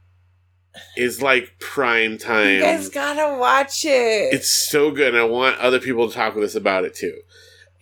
is 0.97 1.23
like 1.23 1.57
prime 1.59 2.19
time. 2.19 2.57
You 2.57 2.61
guys 2.63 2.89
gotta 2.89 3.39
watch 3.39 3.85
it. 3.85 4.35
It's 4.35 4.51
so 4.51 4.91
good, 4.91 5.09
and 5.15 5.19
I 5.19 5.25
want 5.25 5.59
other 5.59 5.81
people 5.81 6.09
to 6.09 6.15
talk 6.15 6.35
with 6.35 6.45
us 6.45 6.55
about 6.55 6.85
it 6.85 6.95
too. 6.95 7.21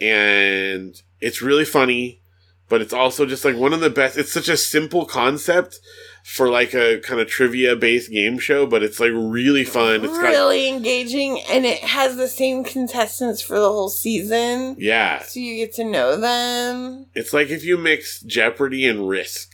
And 0.00 1.00
it's 1.20 1.42
really 1.42 1.64
funny, 1.64 2.20
but 2.68 2.80
it's 2.80 2.92
also 2.92 3.26
just 3.26 3.44
like 3.44 3.56
one 3.56 3.72
of 3.72 3.80
the 3.80 3.90
best. 3.90 4.16
It's 4.16 4.32
such 4.32 4.48
a 4.48 4.56
simple 4.56 5.04
concept 5.04 5.80
for 6.24 6.48
like 6.48 6.74
a 6.74 7.00
kind 7.00 7.20
of 7.20 7.28
trivia 7.28 7.74
based 7.76 8.10
game 8.10 8.38
show, 8.38 8.66
but 8.66 8.82
it's 8.82 9.00
like 9.00 9.12
really 9.12 9.64
fun. 9.64 10.04
It's 10.04 10.18
got 10.18 10.28
really 10.28 10.68
engaging, 10.68 11.40
and 11.50 11.66
it 11.66 11.80
has 11.80 12.16
the 12.16 12.28
same 12.28 12.62
contestants 12.64 13.40
for 13.42 13.58
the 13.58 13.68
whole 13.68 13.88
season, 13.88 14.76
yeah, 14.78 15.22
so 15.22 15.40
you 15.40 15.56
get 15.56 15.74
to 15.74 15.84
know 15.84 16.16
them. 16.16 17.06
it's 17.14 17.32
like 17.32 17.48
if 17.48 17.64
you 17.64 17.76
mix 17.76 18.20
Jeopardy 18.22 18.86
and 18.86 19.08
Risk, 19.08 19.50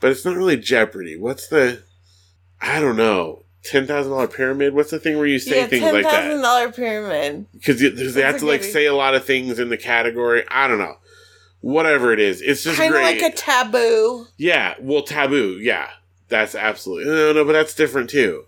but 0.00 0.10
it's 0.10 0.24
not 0.24 0.36
really 0.36 0.56
Jeopardy. 0.56 1.16
What's 1.16 1.46
the? 1.48 1.84
I 2.60 2.80
don't 2.80 2.96
know. 2.96 3.44
Ten 3.62 3.86
thousand 3.86 4.12
dollar 4.12 4.26
pyramid. 4.28 4.74
What's 4.74 4.90
the 4.90 4.98
thing 4.98 5.18
where 5.18 5.26
you 5.26 5.38
say 5.38 5.60
yeah, 5.60 5.66
things 5.66 5.82
like 5.84 6.04
that? 6.04 6.10
Ten 6.10 6.22
thousand 6.30 6.42
dollar 6.42 6.72
pyramid. 6.72 7.46
because 7.52 7.78
they 8.14 8.22
have 8.22 8.38
to 8.38 8.46
like 8.46 8.62
say 8.64 8.86
a 8.86 8.94
lot 8.94 9.14
of 9.14 9.24
things 9.24 9.58
in 9.58 9.68
the 9.68 9.76
category. 9.76 10.44
I 10.48 10.66
don't 10.66 10.78
know. 10.78 10.96
Whatever 11.60 12.12
it 12.14 12.20
is, 12.20 12.40
it's 12.40 12.62
just 12.64 12.78
Kind 12.78 12.94
of 12.94 13.02
like 13.02 13.20
a 13.20 13.30
taboo. 13.32 14.26
yeah, 14.38 14.74
well, 14.80 15.02
taboo. 15.02 15.58
Yeah, 15.60 15.90
that's 16.28 16.54
absolutely 16.54 17.04
no, 17.12 17.34
no, 17.34 17.44
but 17.44 17.52
that's 17.52 17.74
different 17.74 18.08
too. 18.08 18.44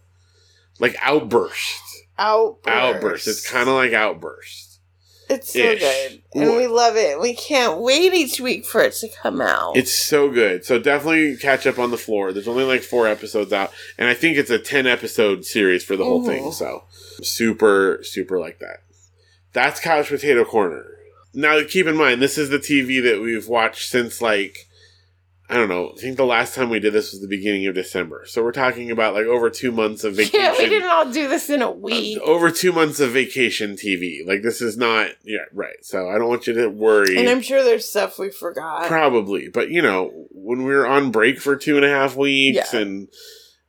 Like 0.78 0.96
outburst, 1.02 1.82
Outburst. 2.18 2.68
outburst. 2.74 3.28
It's 3.28 3.50
kind 3.50 3.68
of 3.68 3.74
like 3.74 3.92
outburst. 3.92 4.71
It's 5.34 5.52
so 5.52 5.58
ish. 5.58 5.80
good, 5.80 6.22
and 6.34 6.56
we 6.56 6.66
love 6.66 6.96
it. 6.96 7.20
We 7.20 7.34
can't 7.34 7.78
wait 7.80 8.12
each 8.14 8.40
week 8.40 8.64
for 8.64 8.80
it 8.82 8.92
to 8.94 9.08
come 9.22 9.40
out. 9.40 9.76
It's 9.76 9.92
so 9.94 10.30
good. 10.30 10.64
So 10.64 10.78
definitely 10.78 11.36
catch 11.36 11.66
up 11.66 11.78
on 11.78 11.90
the 11.90 11.96
floor. 11.98 12.32
There's 12.32 12.48
only 12.48 12.64
like 12.64 12.82
four 12.82 13.06
episodes 13.08 13.52
out, 13.52 13.72
and 13.98 14.08
I 14.08 14.14
think 14.14 14.36
it's 14.36 14.50
a 14.50 14.58
ten 14.58 14.86
episode 14.86 15.44
series 15.44 15.84
for 15.84 15.96
the 15.96 16.04
whole 16.04 16.24
thing. 16.24 16.44
Mhm. 16.44 16.54
So 16.54 16.84
super, 17.22 18.00
super 18.02 18.38
like 18.38 18.58
that. 18.60 18.82
That's 19.52 19.80
Couch 19.80 20.08
Potato 20.08 20.44
Corner. 20.44 20.86
Now 21.34 21.60
keep 21.66 21.86
in 21.86 21.96
mind, 21.96 22.20
this 22.20 22.36
is 22.38 22.50
the 22.50 22.58
TV 22.58 23.00
that 23.02 23.20
we've 23.22 23.48
watched 23.48 23.88
since 23.88 24.20
like 24.20 24.66
I 25.53 25.57
don't 25.57 25.68
know. 25.68 25.92
I 25.94 26.00
think 26.00 26.16
the 26.16 26.24
last 26.24 26.55
time 26.55 26.70
we 26.70 26.80
did 26.80 26.94
this 26.94 27.12
was 27.12 27.20
the 27.20 27.28
beginning 27.28 27.66
of 27.66 27.74
December. 27.74 28.24
So 28.26 28.42
we're 28.42 28.53
talking 28.53 28.90
about 28.90 29.12
like 29.12 29.26
over 29.26 29.50
two 29.50 29.70
months 29.70 30.03
of 30.03 30.14
vacation. 30.16 30.40
Yeah, 30.40 30.53
we 30.57 30.66
didn't 30.68 30.88
all 30.88 31.11
do 31.12 31.28
this 31.28 31.50
in 31.50 31.61
a 31.61 31.70
week. 31.70 32.18
Uh, 32.18 32.22
over 32.24 32.50
two 32.50 32.72
months 32.72 33.00
of 33.00 33.11
vacation 33.11 33.72
TV. 33.76 34.26
Like 34.26 34.42
this 34.42 34.62
is 34.62 34.76
not 34.78 35.11
yeah 35.24 35.44
right. 35.53 35.76
So 35.82 36.09
I 36.09 36.16
don't 36.16 36.28
want 36.28 36.46
you 36.46 36.55
to 36.55 36.68
worry. 36.68 37.18
And 37.18 37.28
I'm 37.28 37.42
sure 37.42 37.62
there's 37.62 37.86
stuff 37.88 38.18
we 38.18 38.30
forgot. 38.30 38.86
Probably, 38.88 39.48
but 39.48 39.70
you 39.70 39.82
know, 39.82 40.11
when 40.30 40.64
we 40.64 40.72
were 40.74 40.86
on 40.86 41.11
break 41.11 41.38
for 41.38 41.55
two 41.55 41.76
and 41.76 41.84
a 41.84 41.88
half 41.90 42.16
weeks 42.16 42.72
Yeah. 42.72 42.80
and 42.80 43.09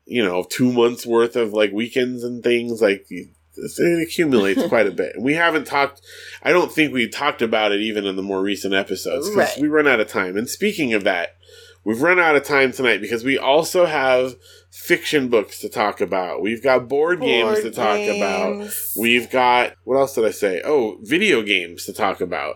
you 0.06 0.24
know 0.24 0.46
two 0.50 0.72
months 0.72 1.06
worth 1.06 1.36
of 1.36 1.52
like 1.52 1.72
weekends 1.74 2.24
and 2.24 2.42
things, 2.44 2.82
like 2.82 3.06
it 3.10 4.08
accumulates 4.08 4.64
quite 4.68 4.88
a 4.88 4.92
bit. 4.92 5.16
And 5.16 5.24
we 5.24 5.34
haven't 5.34 5.66
talked. 5.68 6.02
I 6.42 6.52
don't 6.52 6.72
think 6.72 6.94
we 6.94 7.08
talked 7.08 7.42
about 7.42 7.72
it 7.72 7.82
even 7.82 8.06
in 8.06 8.16
the 8.16 8.24
more 8.24 8.42
recent 8.42 8.74
episodes 8.74 9.30
because 9.30 9.56
Right. 9.56 9.62
we 9.62 9.68
run 9.68 9.88
out 9.88 10.00
of 10.00 10.08
time. 10.08 10.38
And 10.38 10.50
speaking 10.50 10.94
of 10.94 11.04
that, 11.04 11.36
we've 11.84 12.02
run 12.02 12.20
out 12.20 12.36
of 12.36 12.44
time 12.44 12.72
tonight 12.72 13.02
because 13.02 13.24
we 13.24 13.38
also 13.38 13.86
have 13.86 14.36
fiction 14.70 15.30
books 15.30 15.60
to 15.60 15.70
talk 15.70 16.02
about. 16.02 16.42
We've 16.42 16.64
got 16.64 16.88
board, 16.88 17.22
games 17.22 17.58
to 17.58 17.64
Board 17.64 17.74
talk 17.74 18.00
about. 18.00 18.70
We've 18.98 19.30
got 19.30 19.76
what 19.84 19.98
else 19.98 20.16
did 20.16 20.26
I 20.26 20.32
say? 20.32 20.62
Oh, 20.64 20.98
video 21.02 21.42
games 21.42 21.86
to 21.86 21.94
talk 21.94 22.22
about. 22.22 22.56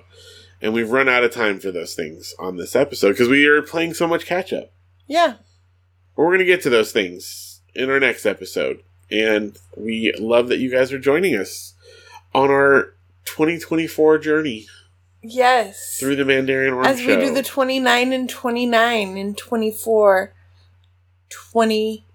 And 0.61 0.73
we've 0.73 0.89
run 0.89 1.07
out 1.07 1.23
of 1.23 1.31
time 1.31 1.59
for 1.59 1.71
those 1.71 1.93
things 1.93 2.33
on 2.39 2.57
this 2.57 2.75
episode 2.75 3.11
because 3.11 3.29
we 3.29 3.45
are 3.45 3.61
playing 3.61 3.93
so 3.93 4.07
much 4.07 4.25
catch 4.25 4.51
up. 4.51 4.71
Yeah. 5.05 5.35
But 6.15 6.23
we're 6.23 6.29
going 6.29 6.39
to 6.39 6.45
get 6.45 6.63
to 6.63 6.71
those 6.71 6.91
things 6.91 7.61
in 7.75 7.91
our 7.91 7.99
next 7.99 8.25
episode. 8.25 8.81
And 9.11 9.57
we 9.77 10.13
love 10.19 10.47
that 10.47 10.57
you 10.57 10.71
guys 10.71 10.91
are 10.91 10.99
joining 10.99 11.35
us 11.35 11.75
on 12.33 12.49
our 12.49 12.95
2024 13.25 14.17
journey 14.17 14.67
Yes. 15.27 15.97
through 15.99 16.15
the 16.15 16.25
Mandarin 16.25 16.73
Orange 16.73 16.87
As 16.87 16.99
we 16.99 17.07
Show. 17.07 17.19
do 17.19 17.33
the 17.33 17.43
29 17.43 18.13
and 18.13 18.29
29 18.29 19.17
and 19.17 19.37
24, 19.37 20.33
20, 21.29 22.05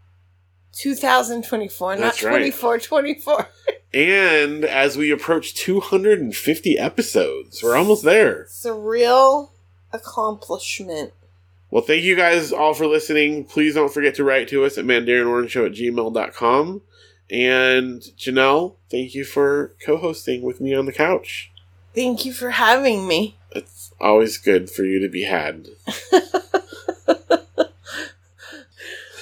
2024, 0.72 1.96
not 1.96 2.00
That's 2.00 2.22
right. 2.22 2.30
24, 2.30 2.78
24. 2.78 3.48
and 3.94 4.64
as 4.64 4.96
we 4.96 5.10
approach 5.10 5.54
250 5.54 6.78
episodes, 6.78 7.62
we're 7.62 7.76
almost 7.76 8.04
there. 8.04 8.42
It's 8.42 8.64
a 8.64 8.74
real 8.74 9.52
accomplishment. 9.92 11.12
Well, 11.70 11.82
thank 11.82 12.02
you 12.02 12.16
guys 12.16 12.52
all 12.52 12.74
for 12.74 12.86
listening. 12.86 13.44
Please 13.44 13.74
don't 13.74 13.92
forget 13.92 14.14
to 14.16 14.24
write 14.24 14.48
to 14.48 14.64
us 14.64 14.76
at 14.76 14.84
mandarinorangeshow 14.84 15.66
at 15.66 15.72
gmail.com. 15.72 16.82
And 17.30 18.02
Janelle, 18.18 18.76
thank 18.90 19.14
you 19.14 19.24
for 19.24 19.74
co 19.84 19.96
hosting 19.96 20.42
with 20.42 20.60
me 20.60 20.74
on 20.74 20.84
the 20.84 20.92
couch. 20.92 21.51
Thank 21.94 22.24
you 22.24 22.32
for 22.32 22.50
having 22.50 23.06
me. 23.06 23.36
It's 23.50 23.92
always 24.00 24.38
good 24.38 24.70
for 24.70 24.84
you 24.84 24.98
to 25.00 25.08
be 25.08 25.24
had. 25.24 25.68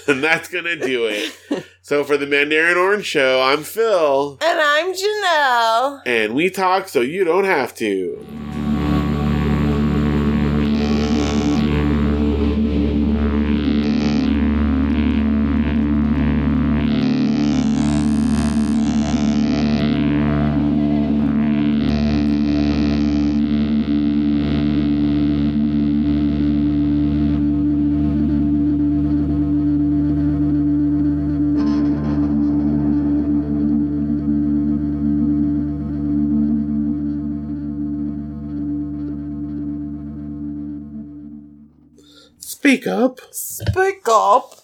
and 0.06 0.22
that's 0.22 0.48
going 0.48 0.64
to 0.64 0.76
do 0.76 1.06
it. 1.06 1.34
So, 1.82 2.04
for 2.04 2.16
the 2.16 2.26
Mandarin 2.26 2.76
Orange 2.76 3.06
Show, 3.06 3.42
I'm 3.42 3.64
Phil. 3.64 4.38
And 4.40 4.60
I'm 4.60 4.94
Janelle. 4.94 6.02
And 6.06 6.34
we 6.34 6.48
talk 6.50 6.88
so 6.88 7.00
you 7.00 7.24
don't 7.24 7.44
have 7.44 7.74
to. 7.76 8.49
Speak 42.70 42.86
up. 42.86 43.18
Speak 43.32 44.02
up. 44.08 44.59